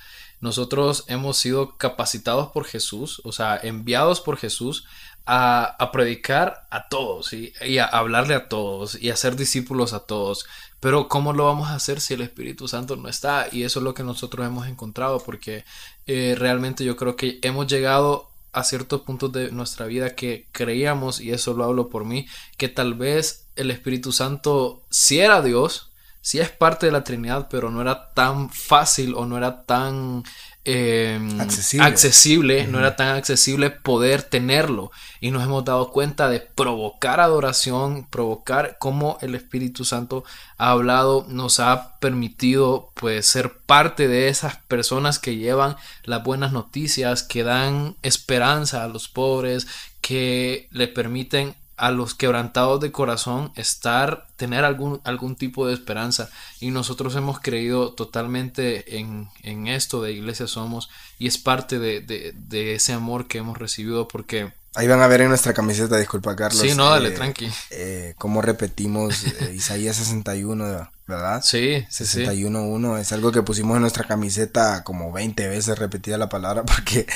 Nosotros 0.45 1.05
hemos 1.07 1.37
sido 1.37 1.75
capacitados 1.75 2.49
por 2.51 2.65
Jesús, 2.65 3.19
o 3.23 3.31
sea, 3.31 3.59
enviados 3.61 4.21
por 4.21 4.37
Jesús 4.37 4.85
a, 5.25 5.89
predicar 5.91 6.67
a 6.69 6.87
todos 6.87 7.33
y 7.33 7.79
a 7.79 7.85
hablarle 7.85 8.35
a 8.35 8.47
todos 8.47 9.01
y 9.01 9.09
a 9.09 9.15
ser 9.15 9.35
discípulos 9.37 9.93
a 9.93 10.01
todos. 10.01 10.45
Pero 10.79 11.07
¿cómo 11.07 11.33
lo 11.33 11.45
vamos 11.45 11.69
a 11.69 11.73
hacer 11.73 11.99
si 11.99 12.13
el 12.13 12.21
Espíritu 12.21 12.67
Santo 12.67 12.95
no 12.95 13.09
está? 13.09 13.47
Y 13.51 13.63
eso 13.63 13.79
es 13.79 13.83
lo 13.83 13.95
que 13.95 14.03
nosotros 14.03 14.45
hemos 14.45 14.67
encontrado 14.67 15.17
porque 15.19 15.65
eh, 16.05 16.35
realmente 16.37 16.85
yo 16.85 16.95
creo 16.95 17.15
que 17.15 17.39
hemos 17.41 17.65
llegado 17.65 18.29
a 18.53 18.63
ciertos 18.63 19.01
puntos 19.01 19.31
de 19.31 19.51
nuestra 19.51 19.87
vida 19.87 20.13
que 20.13 20.47
creíamos, 20.51 21.21
y 21.21 21.31
eso 21.31 21.55
lo 21.55 21.63
hablo 21.63 21.89
por 21.89 22.05
mí, 22.05 22.27
que 22.57 22.69
tal 22.69 22.93
vez 22.93 23.47
el 23.55 23.71
Espíritu 23.71 24.11
Santo 24.11 24.83
si 24.91 25.21
era 25.21 25.41
Dios, 25.41 25.89
si 26.25 26.39
es 26.39 26.49
parte 26.49 26.87
de 26.87 26.91
la 26.91 27.03
Trinidad, 27.03 27.49
pero 27.51 27.69
no 27.69 27.81
era 27.81 28.09
tan 28.09 28.49
fácil 28.49 29.13
o 29.13 29.27
no 29.27 29.37
era 29.37 29.63
tan 29.63 30.23
Em, 30.67 31.39
accesible, 31.39 32.65
no 32.65 32.79
era 32.79 32.95
tan 32.95 33.09
accesible 33.09 33.69
poder 33.69 34.23
tenerlo. 34.23 34.91
Y 35.21 35.29
nos 35.29 35.43
hemos 35.43 35.63
dado 35.63 35.91
cuenta 35.91 36.27
de 36.27 36.39
provocar 36.39 37.19
adoración, 37.19 38.07
provocar 38.09 38.77
cómo 38.79 39.19
el 39.21 39.35
Espíritu 39.35 39.85
Santo 39.85 40.23
ha 40.57 40.71
hablado, 40.71 41.27
nos 41.29 41.59
ha 41.59 41.99
permitido 41.99 42.89
pues 42.95 43.27
ser 43.27 43.59
parte 43.59 44.07
de 44.07 44.27
esas 44.27 44.55
personas 44.55 45.19
que 45.19 45.35
llevan 45.35 45.75
las 46.03 46.23
buenas 46.23 46.51
noticias, 46.51 47.21
que 47.21 47.43
dan 47.43 47.95
esperanza 48.01 48.83
a 48.83 48.87
los 48.87 49.07
pobres, 49.07 49.67
que 50.01 50.67
le 50.71 50.87
permiten 50.87 51.53
a 51.77 51.91
los 51.91 52.13
quebrantados 52.13 52.79
de 52.79 52.91
corazón 52.91 53.51
estar, 53.55 54.27
tener 54.37 54.63
algún, 54.63 55.01
algún 55.03 55.35
tipo 55.35 55.67
de 55.67 55.73
esperanza. 55.73 56.29
Y 56.59 56.71
nosotros 56.71 57.15
hemos 57.15 57.39
creído 57.39 57.93
totalmente 57.93 58.97
en, 58.97 59.29
en 59.43 59.67
esto 59.67 60.01
de 60.01 60.13
Iglesia 60.13 60.47
Somos 60.47 60.89
y 61.19 61.27
es 61.27 61.37
parte 61.37 61.79
de, 61.79 62.01
de, 62.01 62.33
de, 62.35 62.75
ese 62.75 62.93
amor 62.93 63.27
que 63.27 63.39
hemos 63.39 63.57
recibido 63.57 64.07
porque... 64.07 64.53
Ahí 64.75 64.87
van 64.87 65.01
a 65.01 65.07
ver 65.07 65.21
en 65.21 65.29
nuestra 65.29 65.53
camiseta, 65.53 65.97
disculpa 65.97 66.35
Carlos. 66.35 66.61
Sí, 66.61 66.75
no, 66.75 66.89
dale, 66.89 67.09
eh, 67.09 67.11
tranqui. 67.11 67.49
Eh, 67.71 68.13
como 68.17 68.41
repetimos 68.41 69.23
eh, 69.23 69.53
Isaías 69.55 69.95
61, 69.95 70.91
¿verdad? 71.07 71.41
Sí, 71.43 71.85
sí, 71.89 72.03
61.1 72.03 72.99
es 72.99 73.11
algo 73.13 73.31
que 73.31 73.41
pusimos 73.41 73.75
en 73.75 73.81
nuestra 73.81 74.05
camiseta 74.05 74.83
como 74.83 75.13
20 75.13 75.47
veces 75.47 75.79
repetida 75.79 76.17
la 76.17 76.27
palabra 76.27 76.63
porque 76.65 77.07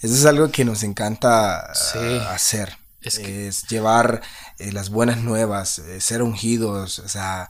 eso 0.00 0.14
es 0.14 0.24
algo 0.24 0.50
que 0.52 0.64
nos 0.64 0.84
encanta 0.84 1.60
hacer. 1.60 2.79
Es, 3.02 3.66
llevar 3.68 4.20
eh, 4.58 4.72
las 4.72 4.90
buenas 4.90 5.18
nuevas, 5.18 5.78
eh, 5.78 6.00
ser 6.00 6.22
ungidos, 6.22 6.98
o 6.98 7.08
sea, 7.08 7.48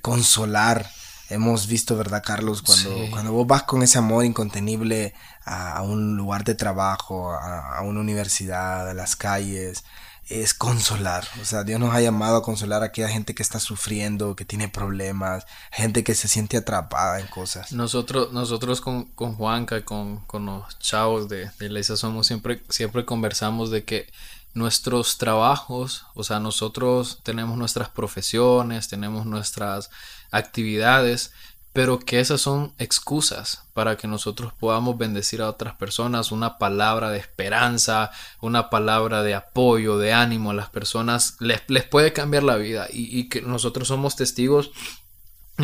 consolar. 0.00 0.90
Hemos 1.30 1.66
visto, 1.66 1.96
¿verdad, 1.96 2.22
Carlos? 2.24 2.60
Cuando, 2.60 3.10
cuando 3.10 3.32
vos 3.32 3.46
vas 3.46 3.62
con 3.62 3.82
ese 3.82 3.96
amor 3.96 4.24
incontenible 4.24 5.14
a, 5.44 5.82
un 5.82 6.16
lugar 6.16 6.44
de 6.44 6.54
trabajo, 6.54 7.32
a, 7.32 7.80
una 7.82 8.00
universidad, 8.00 8.90
a 8.90 8.94
las 8.94 9.16
calles, 9.16 9.84
es 10.28 10.54
consolar. 10.54 11.26
O 11.40 11.44
sea, 11.44 11.64
Dios 11.64 11.80
nos 11.80 11.94
ha 11.94 12.00
llamado 12.00 12.36
a 12.36 12.42
consolar 12.42 12.82
a 12.82 12.86
aquella 12.86 13.08
gente 13.08 13.34
que 13.34 13.42
está 13.42 13.58
sufriendo, 13.60 14.36
que 14.36 14.44
tiene 14.44 14.68
problemas, 14.68 15.46
gente 15.70 16.04
que 16.04 16.14
se 16.14 16.28
siente 16.28 16.56
atrapada 16.56 17.20
en 17.20 17.26
cosas. 17.26 17.72
Nosotros, 17.72 18.32
nosotros 18.32 18.80
con, 18.80 19.04
con 19.06 19.34
Juanca, 19.34 19.84
con, 19.84 20.20
con 20.26 20.46
los 20.46 20.78
chavos 20.78 21.28
de, 21.28 21.50
de 21.58 21.66
Iglesia 21.66 21.96
Somos, 21.96 22.26
siempre, 22.26 22.62
siempre 22.68 23.04
conversamos 23.04 23.70
de 23.70 23.84
que 23.84 24.10
nuestros 24.54 25.18
trabajos, 25.18 26.06
o 26.14 26.24
sea, 26.24 26.40
nosotros 26.40 27.20
tenemos 27.22 27.56
nuestras 27.56 27.88
profesiones, 27.88 28.88
tenemos 28.88 29.26
nuestras 29.26 29.90
actividades, 30.30 31.32
pero 31.72 31.98
que 31.98 32.20
esas 32.20 32.42
son 32.42 32.74
excusas 32.78 33.64
para 33.72 33.96
que 33.96 34.06
nosotros 34.06 34.52
podamos 34.52 34.98
bendecir 34.98 35.40
a 35.40 35.48
otras 35.48 35.74
personas, 35.74 36.30
una 36.30 36.58
palabra 36.58 37.10
de 37.10 37.18
esperanza, 37.18 38.10
una 38.42 38.68
palabra 38.68 39.22
de 39.22 39.34
apoyo, 39.34 39.96
de 39.96 40.12
ánimo 40.12 40.50
a 40.50 40.54
las 40.54 40.68
personas, 40.68 41.36
les, 41.40 41.62
les 41.68 41.84
puede 41.84 42.12
cambiar 42.12 42.42
la 42.42 42.56
vida 42.56 42.88
y, 42.92 43.18
y 43.18 43.30
que 43.30 43.40
nosotros 43.40 43.88
somos 43.88 44.16
testigos 44.16 44.70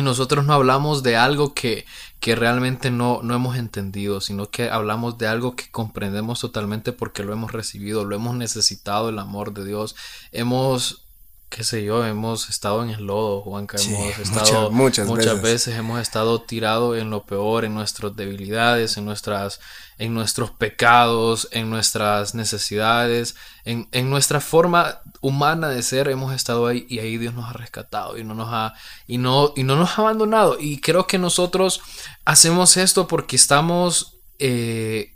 nosotros 0.03 0.45
no 0.45 0.53
hablamos 0.53 1.03
de 1.03 1.15
algo 1.15 1.53
que, 1.53 1.85
que 2.19 2.35
realmente 2.35 2.91
no, 2.91 3.21
no, 3.23 3.35
hemos 3.35 3.57
entendido, 3.57 4.21
sino 4.21 4.49
que 4.49 4.69
hablamos 4.69 5.17
de 5.17 5.27
algo 5.27 5.55
que 5.55 5.69
comprendemos 5.71 6.39
totalmente 6.39 6.91
porque 6.91 7.23
lo 7.23 7.33
hemos 7.33 7.51
recibido, 7.51 8.05
lo 8.05 8.15
hemos 8.15 8.35
necesitado, 8.35 9.09
el 9.09 9.19
amor 9.19 9.53
de 9.53 9.65
Dios. 9.65 9.95
Hemos 10.31 11.08
qué 11.49 11.63
sé 11.63 11.83
yo, 11.83 12.05
hemos 12.05 12.47
estado 12.47 12.83
en 12.83 12.91
el 12.91 13.05
lodo, 13.05 13.41
Juanca, 13.41 13.77
hemos 13.81 14.19
estado 14.19 14.69
muchas, 14.69 15.41
veces. 15.41 15.75
hemos 15.75 15.99
estado 15.99 16.41
tirado 16.41 16.95
en 16.95 17.09
lo 17.09 17.23
peor, 17.23 17.65
en 17.65 17.73
nuestras 17.73 18.15
debilidades, 18.15 18.97
en 18.97 19.05
nuestras, 19.05 19.59
en 19.97 20.13
nuestros 20.13 20.51
pecados, 20.51 21.47
en 21.51 21.71
nuestras 21.71 22.35
necesidades, 22.35 23.35
en, 23.65 23.87
en, 23.91 24.11
nuestra 24.11 24.41
forma 24.41 24.99
humana 25.21 25.69
de 25.69 25.81
ser, 25.81 26.07
hemos 26.07 26.35
estado 26.35 26.67
ahí 26.67 26.85
y 26.87 26.99
ahí 26.99 27.17
Dios 27.17 27.33
nos 27.33 27.49
ha 27.49 27.53
rescatado 27.53 28.17
y 28.19 28.23
no 28.23 28.35
nos 28.35 28.49
ha, 28.51 28.75
y 29.07 29.17
no, 29.17 29.51
y 29.55 29.63
no 29.63 29.75
nos 29.75 29.97
ha 29.97 30.03
abandonado. 30.03 30.57
Y 30.59 30.79
creo 30.81 31.07
que 31.07 31.17
nosotros 31.17 31.81
hacemos 32.25 32.77
esto 32.77 33.07
porque 33.07 33.35
estamos 33.35 34.19
eh, 34.37 35.15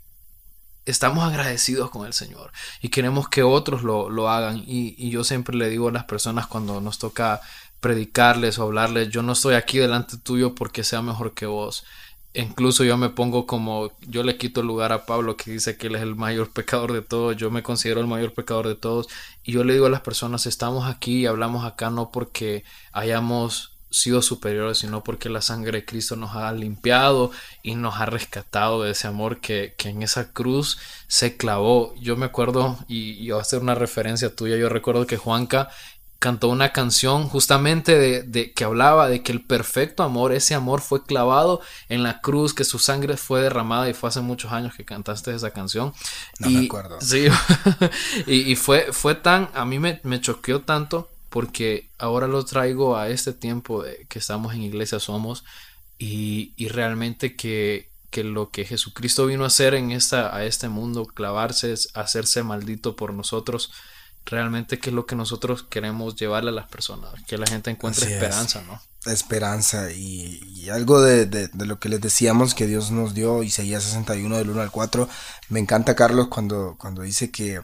estamos 0.86 1.24
agradecidos 1.24 1.90
con 1.90 2.06
el 2.06 2.12
Señor 2.12 2.52
y 2.80 2.88
queremos 2.88 3.28
que 3.28 3.42
otros 3.42 3.82
lo, 3.82 4.28
hagan. 4.28 4.62
Y, 4.66 5.10
yo 5.10 5.24
siempre 5.24 5.56
le 5.56 5.68
digo 5.68 5.88
a 5.88 5.92
las 5.92 6.04
personas 6.04 6.46
cuando 6.46 6.80
nos 6.80 6.98
toca 6.98 7.40
predicarles 7.80 8.58
o 8.58 8.64
hablarles, 8.64 9.10
yo 9.10 9.22
no 9.22 9.32
estoy 9.32 9.54
aquí 9.54 9.78
delante 9.78 10.16
tuyo 10.16 10.54
porque 10.54 10.84
sea 10.84 11.02
mejor 11.02 11.34
que 11.34 11.46
vos. 11.46 11.84
Incluso 12.32 12.82
yo 12.82 12.96
me 12.96 13.10
pongo 13.10 13.46
como, 13.46 13.92
yo 14.00 14.24
le 14.24 14.36
quito 14.36 14.60
el 14.60 14.66
lugar 14.66 14.92
a 14.92 15.06
Pablo 15.06 15.36
que 15.36 15.52
dice 15.52 15.76
que 15.76 15.86
él 15.86 15.94
es 15.94 16.02
el 16.02 16.16
mayor 16.16 16.50
pecador 16.50 16.92
de 16.92 17.02
todos, 17.02 17.36
yo 17.36 17.50
me 17.50 17.62
considero 17.62 18.00
el 18.00 18.08
mayor 18.08 18.32
pecador 18.32 18.66
de 18.66 18.74
todos. 18.74 19.08
Y 19.44 19.52
yo 19.52 19.62
le 19.64 19.74
digo 19.74 19.86
a 19.86 19.90
las 19.90 20.00
personas, 20.00 20.46
estamos 20.46 20.88
aquí 20.88 21.20
y 21.20 21.26
hablamos 21.26 21.64
acá 21.64 21.90
no 21.90 22.10
porque 22.10 22.64
hayamos 22.92 23.73
sido 23.94 24.22
superiores, 24.22 24.78
sino 24.78 25.04
porque 25.04 25.28
la 25.28 25.40
sangre 25.40 25.78
de 25.78 25.84
Cristo 25.84 26.16
nos 26.16 26.34
ha 26.34 26.52
limpiado 26.52 27.30
y 27.62 27.76
nos 27.76 28.00
ha 28.00 28.06
rescatado 28.06 28.82
de 28.82 28.90
ese 28.90 29.06
amor 29.06 29.40
que, 29.40 29.74
en 29.84 30.02
esa 30.02 30.32
cruz 30.32 30.78
se 31.06 31.36
clavó. 31.36 31.94
Yo 32.00 32.16
me 32.16 32.26
acuerdo, 32.26 32.78
y, 32.88 33.12
y 33.12 33.30
voy 33.30 33.38
a 33.38 33.42
hacer 33.42 33.60
una 33.60 33.74
referencia 33.74 34.34
tuya, 34.34 34.56
yo 34.56 34.68
recuerdo 34.68 35.06
que 35.06 35.16
Juanca 35.16 35.68
cantó 36.24 36.48
una 36.48 36.72
canción 36.72 37.28
justamente 37.28 38.22
de, 38.22 38.52
que 38.54 38.64
hablaba 38.64 39.08
de 39.08 39.22
que 39.22 39.30
el 39.30 39.44
perfecto 39.44 40.02
amor, 40.02 40.32
ese 40.32 40.54
amor 40.54 40.80
fue 40.80 41.04
clavado 41.04 41.60
en 41.90 42.02
la 42.02 42.22
cruz, 42.22 42.54
que 42.54 42.64
su 42.64 42.78
sangre 42.78 43.18
fue 43.18 43.42
derramada 43.42 43.90
y 43.90 43.92
fue 43.92 44.08
hace 44.08 44.22
muchos 44.22 44.50
años 44.50 44.74
que 44.74 44.86
cantaste 44.86 45.34
esa 45.34 45.50
canción. 45.50 45.92
No 46.38 46.48
y, 46.48 46.54
me 46.54 46.64
acuerdo. 46.64 46.98
Sí, 47.02 47.26
y, 48.26 48.56
fue, 48.56 48.88
fue 48.92 49.14
tan, 49.14 49.50
a 49.52 49.66
mí 49.66 49.78
me, 49.78 50.00
me 50.02 50.18
choqueó 50.18 50.62
tanto 50.62 51.10
porque 51.34 51.90
ahora 51.98 52.28
lo 52.28 52.44
traigo 52.44 52.96
a 52.96 53.08
este 53.08 53.32
tiempo 53.32 53.82
de 53.82 54.06
que 54.08 54.20
estamos 54.20 54.54
en 54.54 54.62
iglesia 54.62 55.00
somos 55.00 55.42
y, 55.98 56.54
realmente 56.68 57.34
que, 57.34 57.90
lo 58.22 58.50
que 58.50 58.64
Jesucristo 58.64 59.26
vino 59.26 59.42
a 59.42 59.48
hacer 59.48 59.74
en 59.74 59.90
esta, 59.90 60.32
a 60.32 60.44
este 60.44 60.68
mundo, 60.68 61.06
clavarse, 61.06 61.74
hacerse 61.94 62.44
maldito 62.44 62.94
por 62.94 63.12
nosotros, 63.12 63.72
realmente 64.24 64.78
que 64.78 64.90
es 64.90 64.94
lo 64.94 65.06
que 65.06 65.16
nosotros 65.16 65.64
queremos 65.64 66.14
llevarle 66.14 66.50
a 66.50 66.54
las 66.54 66.68
personas, 66.68 67.12
que 67.26 67.36
la 67.36 67.48
gente 67.48 67.68
encuentre 67.68 68.14
esperanza, 68.14 68.62
¿no? 68.62 68.80
Esperanza 69.10 69.90
y, 69.90 70.68
algo 70.70 71.00
de, 71.02 71.26
de, 71.26 71.66
lo 71.66 71.80
que 71.80 71.88
les 71.88 72.00
decíamos 72.00 72.54
que 72.54 72.68
Dios 72.68 72.92
nos 72.92 73.12
dio, 73.12 73.42
Isaías 73.42 73.82
61 73.82 74.36
del 74.38 74.50
1 74.50 74.62
al 74.62 74.70
4, 74.70 75.08
me 75.48 75.58
encanta 75.58 75.96
Carlos 75.96 76.28
cuando, 76.28 76.76
cuando 76.78 77.02
dice 77.02 77.32
que 77.32 77.60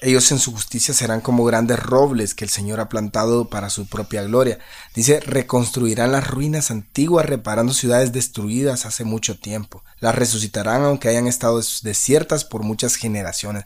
ellos 0.00 0.30
en 0.32 0.38
su 0.38 0.52
justicia 0.52 0.92
serán 0.92 1.20
como 1.20 1.44
grandes 1.44 1.78
robles 1.78 2.34
que 2.34 2.44
el 2.44 2.50
Señor 2.50 2.80
ha 2.80 2.88
plantado 2.88 3.48
para 3.48 3.70
su 3.70 3.86
propia 3.86 4.22
gloria. 4.22 4.58
Dice, 4.94 5.20
reconstruirán 5.20 6.12
las 6.12 6.26
ruinas 6.26 6.70
antiguas 6.70 7.26
reparando 7.26 7.72
ciudades 7.72 8.12
destruidas 8.12 8.86
hace 8.86 9.04
mucho 9.04 9.38
tiempo. 9.38 9.82
Las 10.00 10.14
resucitarán 10.14 10.82
aunque 10.82 11.08
hayan 11.08 11.26
estado 11.26 11.60
desiertas 11.82 12.44
por 12.44 12.62
muchas 12.62 12.96
generaciones. 12.96 13.64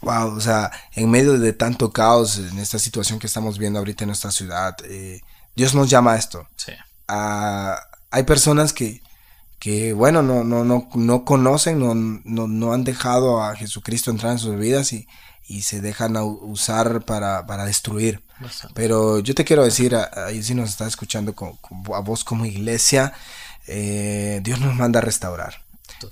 Wow, 0.00 0.36
o 0.36 0.40
sea, 0.40 0.70
en 0.94 1.10
medio 1.10 1.38
de 1.38 1.52
tanto 1.52 1.92
caos, 1.92 2.38
en 2.38 2.58
esta 2.58 2.78
situación 2.78 3.18
que 3.18 3.26
estamos 3.26 3.58
viendo 3.58 3.78
ahorita 3.78 4.04
en 4.04 4.08
nuestra 4.08 4.30
ciudad, 4.30 4.76
eh, 4.84 5.20
Dios 5.56 5.74
nos 5.74 5.90
llama 5.90 6.12
a 6.12 6.16
esto. 6.16 6.46
Sí. 6.56 6.72
hay 7.08 8.22
personas 8.22 8.72
que, 8.72 9.02
que 9.58 9.92
bueno, 9.92 10.22
no, 10.22 10.44
no, 10.44 10.64
no, 10.64 10.88
no 10.94 11.24
conocen, 11.24 11.80
no, 11.80 11.94
no, 11.94 12.46
no 12.46 12.72
han 12.72 12.84
dejado 12.84 13.42
a 13.42 13.56
Jesucristo 13.56 14.10
entrar 14.10 14.32
en 14.32 14.38
sus 14.38 14.56
vidas 14.56 14.92
y, 14.92 15.08
y 15.48 15.62
se 15.62 15.80
dejan 15.80 16.16
usar 16.16 17.04
para, 17.04 17.46
para 17.46 17.64
destruir. 17.64 18.22
Pero 18.74 19.18
yo 19.18 19.34
te 19.34 19.44
quiero 19.44 19.64
decir, 19.64 19.96
ahí 19.96 20.42
si 20.42 20.54
nos 20.54 20.70
está 20.70 20.86
escuchando 20.86 21.34
a 21.94 22.00
vos 22.00 22.22
como 22.22 22.44
iglesia, 22.44 23.14
eh, 23.66 24.40
Dios 24.44 24.60
nos 24.60 24.76
manda 24.76 25.00
a 25.00 25.02
restaurar. 25.02 25.62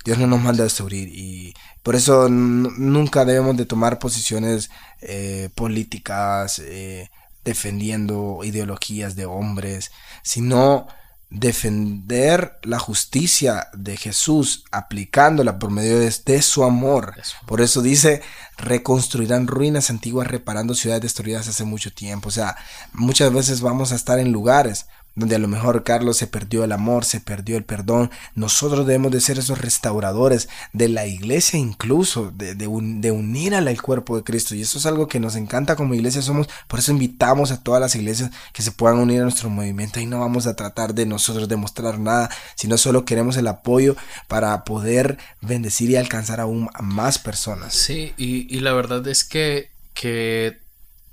Dios 0.03 0.17
no 0.17 0.27
nos 0.27 0.41
manda 0.41 0.63
a 0.63 0.65
destruir 0.65 1.07
y 1.07 1.53
por 1.81 1.95
eso 1.95 2.27
nunca 2.27 3.23
debemos 3.23 3.55
de 3.55 3.65
tomar 3.65 3.99
posiciones 3.99 4.69
eh, 4.99 5.49
políticas 5.55 6.59
eh, 6.59 7.09
defendiendo 7.45 8.41
ideologías 8.43 9.15
de 9.15 9.25
hombres, 9.25 9.91
sino 10.23 10.87
defender 11.29 12.57
la 12.63 12.79
justicia 12.79 13.67
de 13.73 13.97
Jesús 13.97 14.63
aplicándola 14.71 15.59
por 15.59 15.71
medio 15.71 15.99
de, 15.99 16.41
su 16.41 16.63
amor. 16.63 17.15
Por 17.45 17.61
eso 17.61 17.81
dice, 17.81 18.21
reconstruirán 18.57 19.47
ruinas 19.47 19.89
antiguas 19.89 20.27
reparando 20.27 20.73
ciudades 20.73 21.01
destruidas 21.03 21.47
hace 21.47 21.65
mucho 21.65 21.91
tiempo. 21.91 22.29
O 22.29 22.31
sea, 22.31 22.55
muchas 22.93 23.33
veces 23.33 23.61
vamos 23.61 23.91
a 23.91 23.95
estar 23.95 24.19
en 24.19 24.31
lugares 24.31 24.87
donde 25.17 25.35
a 25.35 25.39
lo 25.39 25.47
mejor 25.47 25.83
Carlos 25.83 26.15
se 26.15 26.27
perdió 26.27 26.63
el 26.63 26.71
amor, 26.71 27.03
se 27.03 27.19
perdió 27.19 27.57
el 27.57 27.65
perdón. 27.65 28.11
Nosotros 28.35 28.85
debemos 28.85 29.11
de 29.11 29.19
ser 29.19 29.39
esos 29.39 29.57
restauradores 29.57 30.47
de 30.73 30.89
la 30.89 31.07
iglesia 31.07 31.57
incluso, 31.57 32.31
de, 32.35 32.53
de, 32.53 32.67
unir 32.67 33.55
al 33.55 33.81
cuerpo 33.81 34.15
de 34.15 34.23
Cristo. 34.23 34.53
Y 34.53 34.61
eso 34.61 34.77
es 34.77 34.85
algo 34.85 35.07
que 35.07 35.19
nos 35.19 35.35
encanta 35.35 35.75
como 35.75 35.95
iglesia 35.95 36.21
somos, 36.21 36.47
por 36.67 36.77
eso 36.77 36.91
invitamos 36.91 37.49
a 37.51 37.63
todas 37.63 37.81
las 37.81 37.95
iglesias 37.95 38.29
que 38.53 38.61
se 38.61 38.71
puedan 38.71 38.99
unir 38.99 39.21
a 39.21 39.23
nuestro 39.23 39.49
movimiento 39.49 39.99
y 39.99 40.05
no 40.05 40.19
vamos 40.19 40.45
a 40.45 40.55
tratar 40.55 40.93
de 40.93 41.07
nosotros 41.07 41.47
demostrar 41.47 41.97
nada, 41.97 42.29
sino 42.53 42.77
solo 42.77 43.03
queremos 43.03 43.37
el 43.37 43.47
apoyo 43.47 43.95
para 44.27 44.63
poder 44.65 45.17
bendecir 45.41 45.89
y 45.89 45.95
alcanzar 45.95 46.39
aún 46.39 46.69
a 46.75 46.83
más 46.83 47.17
personas. 47.17 47.73
Sí, 47.73 48.13
y, 48.17 48.55
y 48.55 48.59
la 48.59 48.73
verdad 48.73 49.07
es 49.07 49.23
que, 49.23 49.71
que 49.95 50.59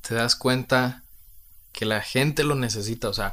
te 0.06 0.14
das 0.14 0.36
cuenta 0.36 1.04
que 1.72 1.86
la 1.86 2.02
gente 2.02 2.44
lo 2.44 2.54
necesita, 2.54 3.08
o 3.08 3.14
sea, 3.14 3.32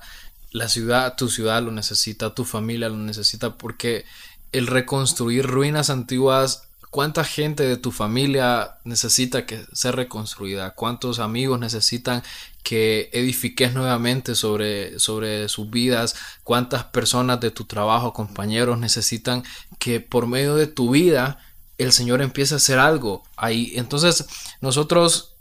la 0.52 0.68
ciudad, 0.68 1.16
tu 1.16 1.30
ciudad 1.30 1.64
lo 1.64 1.72
necesita, 1.72 2.36
tu 2.36 2.45
familia 2.45 2.89
lo 2.89 2.97
necesita, 2.97 3.58
porque 3.58 4.06
el 4.52 4.68
reconstruir 4.68 5.45
ruinas 5.45 5.89
antiguas, 5.89 6.64
¿cuánta 6.89 7.24
gente 7.24 7.64
de 7.64 7.78
tu 7.78 7.91
familia 7.91 8.76
necesita 8.84 9.45
que 9.45 9.66
sea 9.72 9.93
reconstruida? 9.93 10.72
¿Cuántos 10.72 11.20
amigos 11.20 11.60
necesitan 11.60 12.22
que 12.64 13.10
edifiques 13.14 13.74
nuevamente 13.74 14.36
sobre, 14.36 14.99
sobre 14.99 15.47
sus 15.47 15.70
vidas? 15.70 16.16
¿Cuántas 16.43 16.84
personas 16.84 17.39
de 17.39 17.52
tu 17.52 17.64
trabajo, 17.64 18.14
compañeros, 18.14 18.78
necesitan 18.78 19.43
que 19.80 20.02
por 20.02 20.28
medio 20.28 20.56
de 20.56 20.68
tu 20.68 20.91
vida 20.91 21.39
el 21.78 21.93
Señor 21.93 22.22
empiece 22.22 22.56
a 22.56 22.58
hacer 22.58 22.78
algo 22.78 23.24
ahí? 23.38 23.72
Entonces, 23.76 24.26
nosotros 24.60 25.36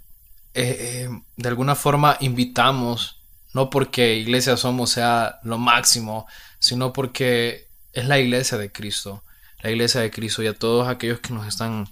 eh, 0.54 1.08
eh, 1.08 1.22
de 1.36 1.48
alguna 1.48 1.74
forma 1.74 2.16
invitamos 2.20 3.19
no 3.54 3.70
porque 3.70 4.16
Iglesia 4.16 4.56
Somos 4.56 4.90
sea 4.90 5.40
lo 5.42 5.58
máximo, 5.58 6.26
sino 6.58 6.92
porque 6.92 7.68
es 7.92 8.06
la 8.06 8.18
iglesia 8.18 8.58
de 8.58 8.70
Cristo. 8.70 9.22
La 9.62 9.70
iglesia 9.70 10.00
de 10.00 10.10
Cristo 10.10 10.42
y 10.42 10.46
a 10.46 10.54
todos 10.54 10.88
aquellos 10.88 11.20
que 11.20 11.34
nos 11.34 11.46
están 11.46 11.88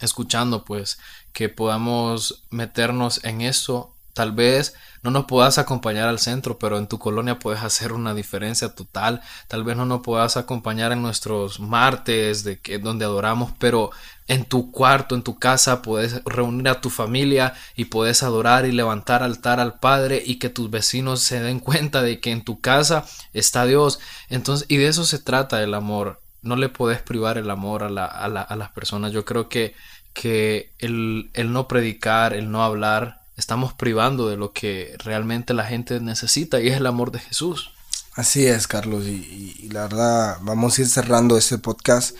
escuchando, 0.00 0.64
pues 0.64 0.98
que 1.32 1.48
podamos 1.48 2.44
meternos 2.50 3.22
en 3.24 3.40
esto 3.42 3.94
Tal 4.18 4.32
vez 4.32 4.74
no 5.02 5.10
nos 5.10 5.26
puedas 5.26 5.58
acompañar 5.58 6.08
al 6.08 6.18
centro, 6.18 6.58
pero 6.58 6.78
en 6.78 6.88
tu 6.88 6.98
colonia 6.98 7.38
puedes 7.38 7.62
hacer 7.62 7.92
una 7.92 8.14
diferencia 8.14 8.74
total. 8.74 9.20
Tal 9.46 9.64
vez 9.64 9.76
no 9.76 9.86
nos 9.86 10.00
puedas 10.00 10.36
acompañar 10.36 10.92
en 10.92 11.02
nuestros 11.02 11.60
martes 11.60 12.44
de 12.44 12.58
que 12.58 12.78
donde 12.78 13.04
adoramos, 13.04 13.52
pero 13.58 13.90
en 14.28 14.44
tu 14.44 14.70
cuarto, 14.70 15.14
en 15.14 15.22
tu 15.22 15.38
casa 15.38 15.82
puedes 15.82 16.22
reunir 16.24 16.68
a 16.68 16.80
tu 16.80 16.90
familia 16.90 17.54
y 17.76 17.86
puedes 17.86 18.22
adorar 18.22 18.66
y 18.66 18.72
levantar 18.72 19.22
altar 19.22 19.58
al 19.58 19.80
Padre 19.80 20.22
y 20.24 20.36
que 20.36 20.50
tus 20.50 20.70
vecinos 20.70 21.20
se 21.20 21.40
den 21.40 21.60
cuenta 21.60 22.02
de 22.02 22.20
que 22.20 22.30
en 22.30 22.44
tu 22.44 22.60
casa 22.60 23.04
está 23.32 23.64
Dios. 23.64 23.98
Entonces, 24.28 24.66
y 24.68 24.76
de 24.76 24.88
eso 24.88 25.04
se 25.04 25.18
trata 25.18 25.62
el 25.62 25.74
amor. 25.74 26.20
No 26.42 26.56
le 26.56 26.68
puedes 26.68 27.00
privar 27.00 27.38
el 27.38 27.50
amor 27.50 27.82
a, 27.82 27.86
a, 27.86 28.56
las 28.56 28.70
personas. 28.70 29.12
Yo 29.12 29.24
creo 29.24 29.48
que, 29.48 29.74
que 30.12 30.72
el, 30.78 31.30
el 31.34 31.52
no 31.52 31.66
predicar, 31.66 32.34
el 32.34 32.50
no 32.50 32.62
hablar, 32.62 33.17
estamos 33.38 33.72
privando 33.72 34.28
de 34.28 34.36
lo 34.36 34.52
que 34.52 34.94
realmente 34.98 35.54
la 35.54 35.64
gente 35.64 36.00
necesita 36.00 36.60
y 36.60 36.68
es 36.68 36.76
el 36.76 36.86
amor 36.86 37.12
de 37.12 37.20
Jesús. 37.20 37.70
Así 38.14 38.44
es, 38.46 38.66
Carlos, 38.66 39.06
y, 39.06 39.68
la 39.70 39.82
verdad 39.82 40.38
vamos 40.42 40.76
a 40.76 40.82
ir 40.82 40.88
cerrando 40.88 41.38
este 41.38 41.56
podcast, 41.56 42.16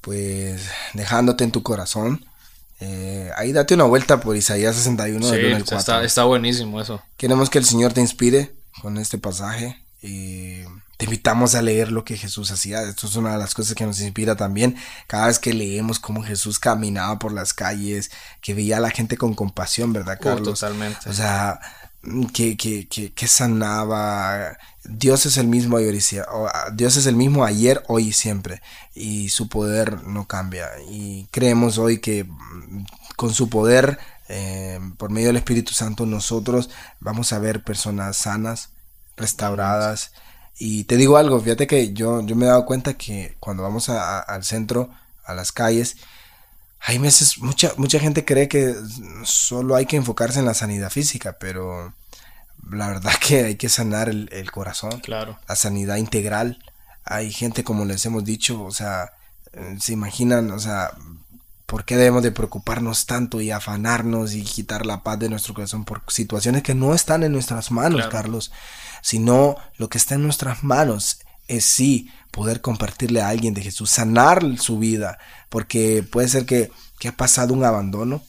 pues 0.00 0.62
dejándote 0.94 1.42
en 1.42 1.50
tu 1.50 1.64
corazón. 1.64 2.24
Eh, 2.78 3.30
ahí 3.36 3.52
date 3.52 3.74
una 3.74 3.84
vuelta 3.84 4.20
por 4.20 4.36
Isaías 4.36 4.76
61 4.76 5.28
sí, 5.28 5.74
Está, 5.74 6.04
está 6.04 6.24
buenísimo 6.24 6.80
eso. 6.80 7.02
Queremos 7.16 7.50
que 7.50 7.58
el 7.58 7.64
Señor 7.64 7.92
te 7.92 8.00
inspire 8.00 8.54
con 8.80 8.96
este 8.96 9.18
pasaje 9.18 9.82
y 10.00 10.62
te 11.00 11.06
invitamos 11.06 11.54
a 11.54 11.62
leer 11.62 11.90
lo 11.90 12.04
que 12.04 12.18
Jesús 12.18 12.50
hacía. 12.50 12.82
Esto 12.82 13.06
es 13.06 13.16
una 13.16 13.32
de 13.32 13.38
las 13.38 13.54
cosas 13.54 13.74
que 13.74 13.86
nos 13.86 14.02
inspira 14.02 14.36
también. 14.36 14.76
Cada 15.06 15.28
vez 15.28 15.38
que 15.38 15.54
leemos 15.54 15.98
cómo 15.98 16.22
Jesús 16.22 16.58
caminaba 16.58 17.18
por 17.18 17.32
las 17.32 17.54
calles, 17.54 18.10
que 18.42 18.52
veía 18.52 18.76
a 18.76 18.80
la 18.80 18.90
gente 18.90 19.16
con 19.16 19.32
compasión, 19.32 19.94
¿verdad, 19.94 20.18
uh, 20.20 20.22
Carlos? 20.22 20.60
totalmente. 20.60 21.08
O 21.08 21.14
sea, 21.14 21.58
que, 22.34 22.54
que, 22.58 22.86
que, 22.86 23.14
que, 23.14 23.28
sanaba. 23.28 24.58
Dios 24.84 25.24
es 25.24 25.38
el 25.38 25.46
mismo 25.46 25.78
Dios 25.78 26.96
es 26.98 27.06
el 27.06 27.16
mismo 27.16 27.46
ayer, 27.46 27.82
hoy 27.88 28.08
y 28.08 28.12
siempre. 28.12 28.60
Y 28.94 29.30
su 29.30 29.48
poder 29.48 30.02
no 30.02 30.26
cambia. 30.26 30.68
Y 30.90 31.28
creemos 31.30 31.78
hoy 31.78 32.00
que 32.00 32.24
mm, 32.24 32.84
con 33.16 33.32
su 33.32 33.48
poder, 33.48 33.98
eh, 34.28 34.78
por 34.98 35.08
medio 35.08 35.28
del 35.28 35.38
Espíritu 35.38 35.72
Santo, 35.72 36.04
nosotros 36.04 36.68
vamos 36.98 37.32
a 37.32 37.38
ver 37.38 37.64
personas 37.64 38.18
sanas, 38.18 38.68
restauradas. 39.16 40.12
Y 40.62 40.84
te 40.84 40.98
digo 40.98 41.16
algo, 41.16 41.40
fíjate 41.40 41.66
que 41.66 41.94
yo, 41.94 42.20
yo 42.20 42.36
me 42.36 42.44
he 42.44 42.48
dado 42.48 42.66
cuenta 42.66 42.92
que 42.92 43.34
cuando 43.40 43.62
vamos 43.62 43.88
al 43.88 44.44
centro, 44.44 44.90
a 45.24 45.32
las 45.32 45.52
calles, 45.52 45.96
hay 46.80 46.98
veces, 46.98 47.38
mucha, 47.38 47.72
mucha 47.78 47.98
gente 47.98 48.26
cree 48.26 48.46
que 48.46 48.74
solo 49.24 49.74
hay 49.74 49.86
que 49.86 49.96
enfocarse 49.96 50.38
en 50.38 50.44
la 50.44 50.52
sanidad 50.52 50.90
física, 50.90 51.38
pero 51.40 51.94
la 52.70 52.88
verdad 52.88 53.12
que 53.26 53.44
hay 53.44 53.54
que 53.54 53.70
sanar 53.70 54.10
el, 54.10 54.50
corazón. 54.52 55.00
Claro. 55.00 55.38
La 55.48 55.56
sanidad 55.56 55.96
integral. 55.96 56.62
Hay 57.04 57.32
gente, 57.32 57.64
como 57.64 57.86
les 57.86 58.04
hemos 58.04 58.22
dicho, 58.22 58.62
o 58.62 58.70
sea, 58.70 59.12
eh, 59.54 59.78
se 59.80 59.94
imaginan, 59.94 60.50
o 60.50 60.58
sea, 60.58 60.90
¿por 61.70 61.84
qué 61.84 61.96
debemos 61.96 62.24
de 62.24 62.32
preocuparnos 62.32 63.06
tanto 63.06 63.40
y 63.40 63.52
afanarnos 63.52 64.34
y 64.34 64.42
quitar 64.42 64.84
la 64.84 65.04
paz 65.04 65.20
de 65.20 65.28
nuestro 65.28 65.54
corazón 65.54 65.84
por 65.84 66.02
situaciones 66.08 66.64
que 66.64 66.74
no 66.74 66.94
están 66.94 67.22
en 67.22 67.30
nuestras 67.30 67.70
manos, 67.70 68.08
Carlos? 68.08 68.50
sino 69.02 69.56
lo 69.76 69.88
que 69.88 69.98
está 69.98 70.16
en 70.16 70.24
nuestras 70.24 70.62
manos 70.64 71.20
es 71.48 71.64
sí 71.64 72.10
poder 72.30 72.60
compartirle 72.60 73.20
a 73.20 73.28
alguien 73.28 73.54
de 73.54 73.62
Jesús, 73.62 73.90
sanar 73.90 74.42
su 74.58 74.78
vida, 74.78 75.18
porque 75.48 76.02
puede 76.02 76.28
ser 76.28 76.44
que, 76.44 76.70
ha 77.06 77.12
pasado 77.12 77.54
un 77.54 77.64
abandono, 77.64 78.22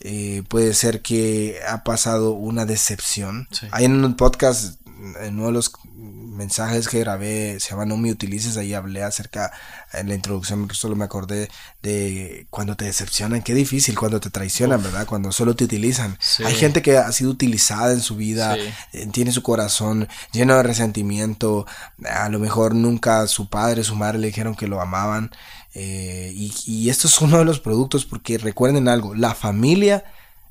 eh, 0.00 0.42
puede 0.48 0.74
ser 0.74 1.02
que 1.02 1.58
ha 1.68 1.84
pasado 1.84 2.32
una 2.32 2.66
decepción. 2.66 3.48
Hay 3.72 3.84
en 3.84 4.04
un 4.04 4.16
podcast, 4.16 4.80
en 5.20 5.34
uno 5.36 5.46
de 5.46 5.52
los 5.52 5.72
mensajes 5.94 6.88
que 6.88 7.00
grabé, 7.00 7.58
se 7.60 7.70
llama 7.70 7.84
No 7.84 7.96
me 7.96 8.10
utilices, 8.10 8.56
ahí 8.56 8.74
hablé 8.74 9.02
acerca, 9.02 9.52
en 9.92 10.08
la 10.08 10.14
introducción 10.14 10.68
solo 10.72 10.96
me 10.96 11.04
acordé 11.04 11.50
de 11.82 12.46
cuando 12.50 12.76
te 12.76 12.84
decepcionan, 12.84 13.42
qué 13.42 13.54
difícil 13.54 13.98
cuando 13.98 14.20
te 14.20 14.30
traicionan, 14.30 14.82
¿verdad? 14.82 15.06
Cuando 15.06 15.32
solo 15.32 15.54
te 15.54 15.64
utilizan. 15.64 16.18
Hay 16.44 16.54
gente 16.54 16.82
que 16.82 16.96
ha 16.96 17.10
sido 17.12 17.30
utilizada 17.30 17.92
en 17.92 18.00
su 18.00 18.16
vida, 18.16 18.56
eh, 18.92 19.06
tiene 19.12 19.32
su 19.32 19.42
corazón 19.42 20.08
lleno 20.32 20.56
de 20.56 20.62
resentimiento, 20.62 21.66
a 22.04 22.28
lo 22.28 22.38
mejor 22.38 22.74
nunca 22.74 23.26
su 23.26 23.48
padre, 23.48 23.84
su 23.84 23.96
madre 23.96 24.18
le 24.18 24.28
dijeron 24.28 24.54
que 24.54 24.68
lo 24.68 24.80
amaban. 24.80 25.30
Eh, 25.74 26.32
y, 26.34 26.54
y 26.66 26.88
esto 26.88 27.06
es 27.06 27.20
uno 27.20 27.38
de 27.38 27.44
los 27.44 27.60
productos 27.60 28.06
porque 28.06 28.38
recuerden 28.38 28.88
algo, 28.88 29.14
la 29.14 29.34
familia 29.34 30.04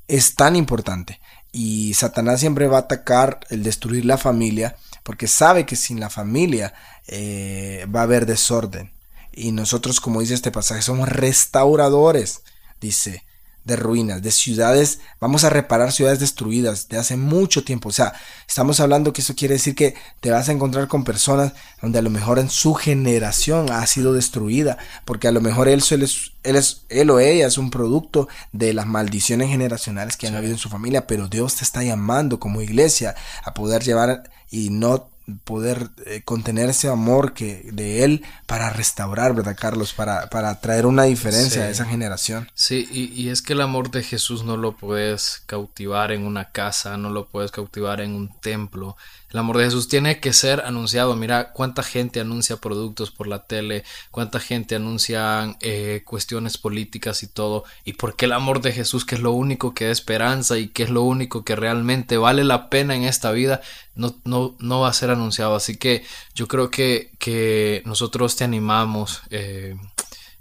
es 0.06 0.36
tan 0.36 0.54
importante 0.54 1.20
y 1.58 1.94
Satanás 1.94 2.40
siempre 2.40 2.68
va 2.68 2.76
a 2.76 2.80
atacar 2.80 3.40
el 3.48 3.62
destruir 3.62 4.04
la 4.04 4.18
familia 4.18 4.76
porque 5.02 5.26
sabe 5.26 5.64
que 5.64 5.74
sin 5.74 6.00
la 6.00 6.10
familia 6.10 6.74
eh, 7.06 7.86
va 7.94 8.00
a 8.00 8.02
haber 8.02 8.26
desorden. 8.26 8.92
Y 9.32 9.52
nosotros, 9.52 9.98
como 9.98 10.20
dice 10.20 10.34
este 10.34 10.52
pasaje, 10.52 10.82
somos 10.82 11.08
restauradores, 11.08 12.42
dice, 12.78 13.24
de 13.66 13.74
ruinas, 13.74 14.22
de 14.22 14.30
ciudades, 14.30 15.00
vamos 15.20 15.42
a 15.42 15.50
reparar 15.50 15.90
ciudades 15.90 16.20
destruidas 16.20 16.88
de 16.88 16.98
hace 16.98 17.16
mucho 17.16 17.64
tiempo. 17.64 17.88
O 17.88 17.92
sea, 17.92 18.14
estamos 18.48 18.78
hablando 18.78 19.12
que 19.12 19.22
eso 19.22 19.34
quiere 19.34 19.54
decir 19.54 19.74
que 19.74 19.96
te 20.20 20.30
vas 20.30 20.48
a 20.48 20.52
encontrar 20.52 20.86
con 20.86 21.02
personas 21.02 21.52
donde 21.82 21.98
a 21.98 22.02
lo 22.02 22.10
mejor 22.10 22.38
en 22.38 22.48
su 22.48 22.74
generación 22.74 23.72
ha 23.72 23.84
sido 23.86 24.12
destruida, 24.12 24.78
porque 25.04 25.26
a 25.26 25.32
lo 25.32 25.40
mejor 25.40 25.66
él, 25.66 25.82
él, 25.90 26.02
es, 26.04 26.32
él, 26.44 26.54
es, 26.54 26.82
él 26.88 27.10
o 27.10 27.18
ella 27.18 27.48
es 27.48 27.58
un 27.58 27.70
producto 27.70 28.28
de 28.52 28.72
las 28.72 28.86
maldiciones 28.86 29.48
generacionales 29.48 30.16
que 30.16 30.28
han 30.28 30.36
habido 30.36 30.52
en 30.52 30.58
su 30.58 30.68
familia, 30.68 31.08
pero 31.08 31.26
Dios 31.26 31.56
te 31.56 31.64
está 31.64 31.82
llamando 31.82 32.38
como 32.38 32.62
iglesia 32.62 33.16
a 33.44 33.52
poder 33.52 33.82
llevar 33.82 34.30
y 34.48 34.70
no 34.70 35.10
poder 35.44 35.88
eh, 36.06 36.22
contener 36.24 36.70
ese 36.70 36.88
amor 36.88 37.34
que 37.34 37.68
de 37.72 38.04
él 38.04 38.24
para 38.46 38.70
restaurar, 38.70 39.34
¿verdad, 39.34 39.56
Carlos? 39.58 39.92
Para, 39.92 40.28
para 40.30 40.60
traer 40.60 40.86
una 40.86 41.04
diferencia 41.04 41.62
a 41.62 41.70
esa 41.70 41.84
generación. 41.84 42.50
Sí, 42.54 42.88
y, 42.90 43.12
y, 43.20 43.30
es 43.30 43.42
que 43.42 43.54
el 43.54 43.60
amor 43.60 43.90
de 43.90 44.02
Jesús 44.02 44.44
no 44.44 44.56
lo 44.56 44.76
puedes 44.76 45.42
cautivar 45.46 46.12
en 46.12 46.24
una 46.24 46.50
casa, 46.50 46.96
no 46.96 47.10
lo 47.10 47.26
puedes 47.26 47.50
cautivar 47.50 48.00
en 48.00 48.12
un 48.12 48.28
templo. 48.40 48.96
El 49.30 49.40
amor 49.40 49.58
de 49.58 49.64
Jesús 49.64 49.88
tiene 49.88 50.20
que 50.20 50.32
ser 50.32 50.60
anunciado. 50.60 51.16
Mira 51.16 51.52
cuánta 51.52 51.82
gente 51.82 52.20
anuncia 52.20 52.56
productos 52.56 53.10
por 53.10 53.26
la 53.26 53.44
tele, 53.44 53.84
cuánta 54.12 54.38
gente 54.38 54.76
anuncia 54.76 55.56
eh, 55.60 56.02
cuestiones 56.04 56.58
políticas 56.58 57.22
y 57.24 57.26
todo. 57.26 57.64
¿Y 57.84 57.94
por 57.94 58.14
qué 58.14 58.26
el 58.26 58.32
amor 58.32 58.60
de 58.60 58.72
Jesús, 58.72 59.04
que 59.04 59.16
es 59.16 59.20
lo 59.20 59.32
único 59.32 59.74
que 59.74 59.86
da 59.86 59.90
esperanza 59.90 60.58
y 60.58 60.68
que 60.68 60.84
es 60.84 60.90
lo 60.90 61.02
único 61.02 61.44
que 61.44 61.56
realmente 61.56 62.16
vale 62.16 62.44
la 62.44 62.70
pena 62.70 62.94
en 62.94 63.02
esta 63.02 63.32
vida, 63.32 63.60
no, 63.96 64.14
no, 64.24 64.54
no 64.60 64.80
va 64.80 64.88
a 64.88 64.92
ser 64.92 65.10
anunciado? 65.10 65.56
Así 65.56 65.76
que 65.76 66.04
yo 66.34 66.46
creo 66.46 66.70
que, 66.70 67.12
que 67.18 67.82
nosotros 67.84 68.36
te 68.36 68.44
animamos. 68.44 69.22
Eh, 69.30 69.76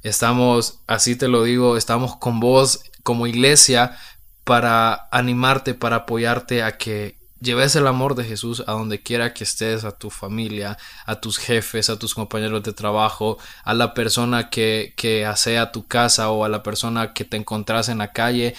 estamos, 0.04 0.80
así 0.88 1.16
te 1.16 1.28
lo 1.28 1.44
digo, 1.44 1.78
estamos 1.78 2.16
con 2.18 2.40
vos 2.40 2.84
como 3.04 3.28
iglesia 3.28 3.98
para 4.44 5.08
animarte, 5.12 5.74
para 5.74 5.98
apoyarte 5.98 6.62
a 6.62 6.78
que 6.78 7.18
lleves 7.42 7.76
el 7.76 7.88
amor 7.88 8.16
de 8.16 8.24
Jesús 8.24 8.64
a 8.68 8.74
donde 8.74 9.02
quiera 9.02 9.34
que 9.34 9.44
estés, 9.44 9.84
a 9.84 9.92
tu 9.92 10.10
familia, 10.10 10.78
a 11.06 11.20
tus 11.22 11.38
jefes, 11.38 11.90
a 11.90 12.00
tus 12.00 12.14
compañeros 12.14 12.64
de 12.64 12.74
trabajo, 12.74 13.38
a 13.64 13.74
la 13.74 13.94
persona 13.94 14.50
que, 14.50 14.94
que 14.96 15.26
asea 15.26 15.72
tu 15.72 15.88
casa 15.88 16.30
o 16.32 16.44
a 16.44 16.50
la 16.50 16.64
persona 16.64 17.14
que 17.14 17.26
te 17.26 17.38
encontrás 17.38 17.90
en 17.90 18.00
la 18.00 18.12
calle. 18.12 18.56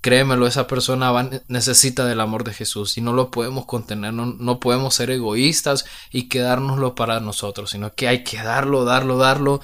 Créemelo, 0.00 0.46
esa 0.46 0.66
persona 0.66 1.10
va, 1.10 1.28
necesita 1.48 2.04
del 2.04 2.20
amor 2.20 2.44
de 2.44 2.54
Jesús 2.54 2.96
y 2.98 3.00
no 3.00 3.12
lo 3.12 3.30
podemos 3.30 3.66
contener, 3.66 4.14
no, 4.14 4.26
no 4.26 4.60
podemos 4.60 4.94
ser 4.94 5.10
egoístas 5.10 5.84
y 6.12 6.28
quedárnoslo 6.28 6.94
para 6.94 7.18
nosotros, 7.20 7.70
sino 7.70 7.92
que 7.92 8.06
hay 8.06 8.22
que 8.22 8.36
darlo, 8.42 8.84
darlo, 8.84 9.18
darlo 9.18 9.60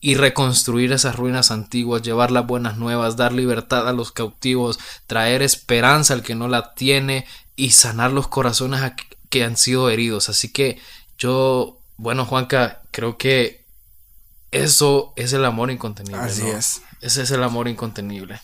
y 0.00 0.14
reconstruir 0.14 0.92
esas 0.92 1.16
ruinas 1.16 1.50
antiguas, 1.50 2.02
llevar 2.02 2.30
las 2.30 2.46
buenas 2.46 2.76
nuevas, 2.76 3.16
dar 3.16 3.32
libertad 3.32 3.88
a 3.88 3.92
los 3.92 4.12
cautivos, 4.12 4.78
traer 5.06 5.42
esperanza 5.42 6.14
al 6.14 6.22
que 6.22 6.34
no 6.34 6.48
la 6.48 6.74
tiene 6.74 7.26
y 7.56 7.70
sanar 7.70 8.12
los 8.12 8.28
corazones 8.28 8.92
que 9.30 9.44
han 9.44 9.56
sido 9.56 9.90
heridos. 9.90 10.28
Así 10.28 10.52
que 10.52 10.80
yo, 11.18 11.78
bueno, 11.96 12.24
Juanca, 12.26 12.82
creo 12.92 13.18
que 13.18 13.64
eso 14.50 15.12
es 15.16 15.32
el 15.32 15.44
amor 15.44 15.70
incontenible. 15.70 16.20
Así 16.20 16.46
es. 16.46 16.82
Ese 17.00 17.22
es 17.22 17.30
el 17.30 17.42
amor 17.42 17.68
incontenible. 17.68 18.40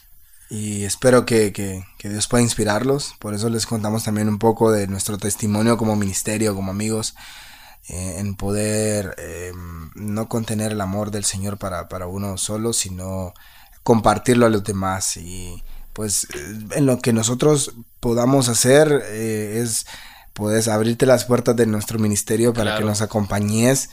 Y 0.54 0.84
espero 0.84 1.26
que, 1.26 1.52
que, 1.52 1.84
que, 1.98 2.08
Dios 2.08 2.28
pueda 2.28 2.44
inspirarlos. 2.44 3.14
Por 3.18 3.34
eso 3.34 3.48
les 3.50 3.66
contamos 3.66 4.04
también 4.04 4.28
un 4.28 4.38
poco 4.38 4.70
de 4.70 4.86
nuestro 4.86 5.18
testimonio 5.18 5.76
como 5.76 5.96
ministerio, 5.96 6.54
como 6.54 6.70
amigos, 6.70 7.16
eh, 7.88 8.18
en 8.18 8.36
poder 8.36 9.16
eh, 9.18 9.52
no 9.96 10.28
contener 10.28 10.70
el 10.70 10.80
amor 10.80 11.10
del 11.10 11.24
Señor 11.24 11.58
para, 11.58 11.88
para 11.88 12.06
uno 12.06 12.38
solo, 12.38 12.72
sino 12.72 13.34
compartirlo 13.82 14.46
a 14.46 14.48
los 14.48 14.62
demás. 14.62 15.16
Y 15.16 15.60
pues 15.92 16.28
eh, 16.32 16.58
en 16.76 16.86
lo 16.86 17.00
que 17.00 17.12
nosotros 17.12 17.74
podamos 17.98 18.48
hacer 18.48 19.02
eh, 19.08 19.60
es 19.60 19.86
puedes 20.34 20.68
abrirte 20.68 21.04
las 21.04 21.24
puertas 21.24 21.56
de 21.56 21.66
nuestro 21.66 21.98
ministerio 21.98 22.54
para 22.54 22.78
que 22.78 22.84
nos 22.84 23.02
acompañes 23.02 23.90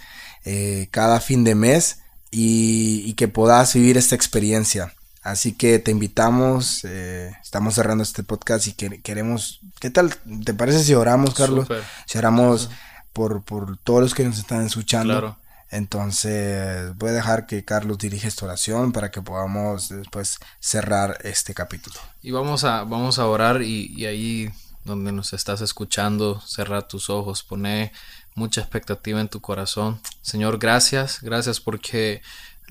cada 0.89 1.20
fin 1.20 1.43
de 1.43 1.53
mes 1.53 1.99
y, 2.32 3.14
que 3.14 3.28
puedas 3.28 3.76
vivir 3.76 3.95
esta 3.97 4.16
experiencia. 4.16 4.91
Así 5.22 5.53
que 5.53 5.78
te 5.80 5.91
invitamos, 5.91 6.84
estamos 6.84 7.76
cerrando 7.76 8.03
este 8.03 8.24
podcast 8.24 8.67
y 8.67 8.74
queremos, 8.74 9.59
¿qué 9.80 9.91
tal? 9.91 10.15
¿Te 10.43 10.53
parece 10.53 10.84
si 10.84 10.95
oramos, 10.95 11.36
Carlos? 11.36 11.67
Si 12.07 12.17
oramos 12.17 12.69
por, 13.13 13.43
por 13.43 13.78
todos 13.78 14.01
los 14.01 14.15
que 14.15 14.24
nos 14.24 14.39
están 14.39 14.65
escuchando. 14.65 15.13
Claro. 15.13 15.38
Entonces 15.72 16.95
voy 16.97 17.11
a 17.11 17.13
dejar 17.13 17.45
que 17.45 17.63
Carlos 17.63 17.97
dirija 17.97 18.28
esta 18.28 18.45
oración 18.45 18.91
para 18.91 19.09
que 19.09 19.22
podamos 19.22 19.88
después 19.88 20.38
cerrar 20.59 21.17
este 21.24 21.53
capítulo. 21.53 21.95
Y 22.22 22.32
vamos 22.32 22.65
a, 22.65 22.84
vamos 22.84 23.19
a 23.19 23.26
orar 23.26 23.61
y, 23.61 24.05
ahí 24.05 24.51
donde 24.84 25.13
nos 25.13 25.32
estás 25.32 25.61
escuchando, 25.61 26.41
cerrar 26.41 26.88
tus 26.89 27.09
ojos, 27.09 27.43
pone 27.43 27.93
mucha 28.36 28.59
expectativa 28.59 29.22
en 29.22 29.30
tu 29.30 29.39
corazón. 29.39 30.01
Señor, 30.22 30.59
gracias, 30.59 31.22
gracias 31.22 31.61
porque 31.61 32.22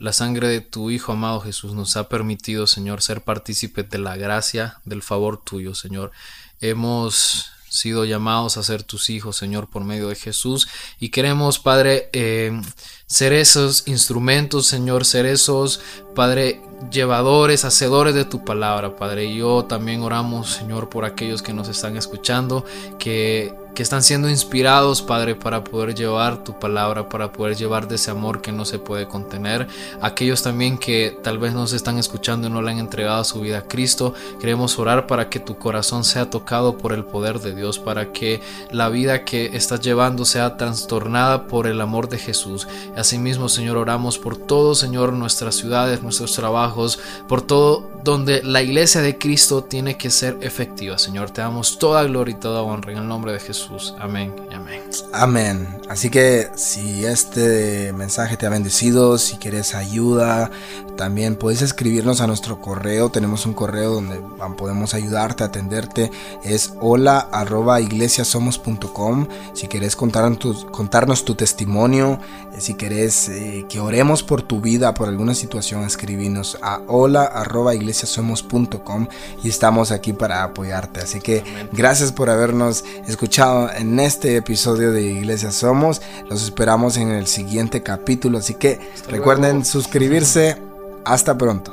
la 0.01 0.15
sangre 0.15 0.49
de 0.49 0.63
tu 0.63 0.91
Hijo 0.91 1.13
amado 1.13 1.43
Jesús 1.43 1.75
nos 1.75 1.97
ha 1.97 2.09
permitido, 2.09 2.67
Señor, 2.67 3.03
ser 3.03 3.21
partícipes 3.21 3.89
de 3.91 3.99
la 3.99 4.17
gracia, 4.17 4.81
del 4.87 5.03
favor 5.03 5.43
tuyo, 5.45 5.75
Señor. 5.75 6.11
Hemos 6.59 7.53
sido 7.69 8.07
llamados 8.07 8.57
a 8.57 8.63
ser 8.63 8.83
tus 8.83 9.11
hijos, 9.11 9.37
Señor, 9.37 9.69
por 9.69 9.85
medio 9.85 10.09
de 10.09 10.15
Jesús. 10.15 10.69
Y 10.99 11.11
queremos, 11.11 11.59
Padre, 11.59 12.09
eh, 12.15 12.59
ser 13.07 13.35
esos 13.35 13.87
instrumentos, 13.89 14.67
Señor, 14.67 15.05
ser 15.05 15.27
esos, 15.27 15.83
Padre, 16.15 16.63
llevadores, 16.91 17.67
hacedores 17.67 18.15
de 18.15 18.25
tu 18.25 18.43
palabra, 18.43 18.97
Padre. 18.97 19.27
Y 19.27 19.37
yo 19.37 19.67
también 19.67 20.01
oramos, 20.01 20.49
Señor, 20.49 20.89
por 20.89 21.05
aquellos 21.05 21.43
que 21.43 21.53
nos 21.53 21.69
están 21.69 21.99
escuchando, 21.99 22.65
que 22.99 23.55
que 23.75 23.83
están 23.83 24.03
siendo 24.03 24.29
inspirados, 24.29 25.03
Padre, 25.03 25.35
para 25.35 25.65
poder 25.65 25.95
llevar 25.95 26.45
tu 26.45 26.59
palabra, 26.59 27.09
para 27.09 27.33
poder 27.33 27.57
llevar 27.57 27.89
de 27.89 27.97
ese 27.97 28.11
amor 28.11 28.41
que 28.41 28.53
no 28.53 28.65
se 28.65 28.79
puede 28.79 29.07
contener. 29.07 29.69
Aquellos 30.01 30.43
también 30.43 30.79
que 30.79 31.17
tal 31.23 31.39
vez 31.39 31.53
nos 31.53 31.73
están 31.73 31.99
escuchando 31.99 32.49
y 32.49 32.51
no 32.51 32.63
le 32.63 32.71
han 32.73 32.79
entregado 32.79 33.23
su 33.25 33.41
vida 33.41 33.59
a 33.59 33.63
Cristo, 33.63 34.15
queremos 34.41 34.79
orar 34.79 35.07
para 35.07 35.29
que 35.29 35.41
tu 35.41 35.57
corazón 35.59 36.05
sea 36.05 36.31
tocado 36.31 36.79
por 36.79 36.93
el 36.93 37.05
poder 37.05 37.41
de 37.41 37.55
Dios, 37.55 37.79
para 37.79 38.13
que 38.13 38.41
la 38.71 38.89
vida 38.89 39.25
que 39.25 39.57
estás 39.57 39.81
llevando 39.81 40.25
sea 40.25 40.57
trastornada 40.57 41.47
por 41.47 41.67
el 41.67 41.81
amor 41.81 42.09
de 42.09 42.19
Jesús. 42.19 42.67
Asimismo, 42.97 43.49
Señor, 43.49 43.77
oramos 43.77 44.19
por 44.19 44.37
todo, 44.37 44.75
Señor, 44.75 45.13
nuestras 45.13 45.55
ciudades, 45.55 46.03
nuestros 46.03 46.33
trabajos, 46.33 46.99
por 47.29 47.43
todo 47.43 47.89
donde 48.03 48.43
la 48.43 48.63
iglesia 48.63 49.01
de 49.01 49.19
Cristo 49.19 49.65
tiene 49.65 49.97
que 49.97 50.11
ser 50.11 50.39
efectiva. 50.41 50.99
Señor, 50.99 51.31
te 51.31 51.41
damos 51.41 51.79
toda 51.79 52.05
gloria 52.05 52.35
y 52.35 52.41
toda 52.41 52.63
honra 52.63 52.93
en 52.93 52.99
el 52.99 53.09
nombre 53.09 53.33
de 53.33 53.41
Jesús. 53.41 53.95
Amén 53.99 54.35
y 54.51 54.55
amén. 54.55 54.83
Amén. 55.13 55.81
Así 55.89 56.09
que 56.09 56.51
si 56.55 57.05
este 57.05 57.93
mensaje 57.93 58.37
te 58.37 58.47
ha 58.47 58.49
bendecido, 58.51 59.19
si 59.19 59.39
quieres 59.39 59.75
ayuda, 59.75 60.51
también 60.97 61.35
puedes 61.35 61.63
escribirnos 61.63 62.21
a 62.21 62.29
nuestro 62.29 62.61
correo. 62.61 63.11
Tenemos 63.11 63.45
un 63.45 63.55
correo 63.55 63.95
donde 63.95 64.21
podemos 64.57 64.95
ayudarte, 64.95 65.43
atenderte. 65.43 66.13
Es 66.45 66.75
hola 66.81 67.27
arroba 67.33 67.81
iglesiasomos.com. 67.81 69.27
Si 69.55 69.67
quieres 69.67 69.97
contarnos 69.97 70.39
tu, 70.39 70.71
contarnos 70.71 71.25
tu 71.25 71.35
testimonio, 71.35 72.21
eh, 72.53 72.61
si 72.61 72.75
quieres 72.75 73.29
eh, 73.31 73.67
que 73.69 73.81
oremos 73.81 74.23
por 74.23 74.43
tu 74.43 74.61
vida, 74.61 74.95
por 74.95 75.09
alguna 75.09 75.35
situación, 75.35 75.83
escribinos 75.85 76.57
a 76.63 76.83
hola 76.87 77.25
arroba 77.25 77.75
iglesiasomos.com 77.75 79.09
y 79.43 79.49
estamos 79.49 79.91
aquí 79.91 80.13
para 80.13 80.45
apoyarte. 80.45 81.01
Así 81.01 81.21
que 81.21 81.43
gracias 81.73 82.13
por 82.13 82.31
habernos 82.31 82.85
escuchado 83.09 83.71
en 83.73 83.99
este 83.99 84.37
episodio 84.37 84.93
de 84.93 85.00
Iglesia 85.03 85.51
Somos. 85.51 86.03
Los 86.29 86.43
esperamos 86.43 86.97
en 86.97 87.11
el 87.11 87.27
siguiente 87.27 87.83
capítulo, 87.83 88.39
así 88.39 88.55
que 88.55 88.79
recuerden 89.09 89.65
suscribirse. 89.65 90.57
Hasta 91.05 91.37
pronto. 91.37 91.73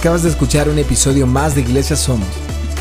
Acabas 0.00 0.22
de 0.22 0.30
escuchar 0.30 0.70
un 0.70 0.78
episodio 0.78 1.26
más 1.26 1.54
de 1.54 1.60
Iglesia 1.60 1.94
Somos. 1.94 2.26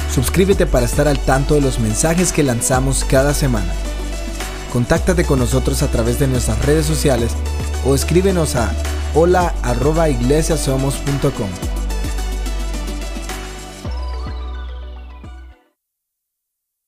Suscríbete 0.09 0.65
para 0.65 0.85
estar 0.85 1.05
al 1.05 1.19
tanto 1.19 1.55
de 1.55 1.59
los 1.59 1.77
mensajes 1.77 2.31
que 2.31 2.43
lanzamos 2.43 3.03
cada 3.03 3.33
semana. 3.33 3.73
Contáctate 4.71 5.25
con 5.25 5.39
nosotros 5.39 5.83
a 5.83 5.91
través 5.91 6.17
de 6.17 6.27
nuestras 6.27 6.65
redes 6.65 6.85
sociales 6.85 7.31
o 7.85 7.93
escríbenos 7.93 8.55
a 8.55 8.71
hola@iglesiasomos.com. 9.15 11.49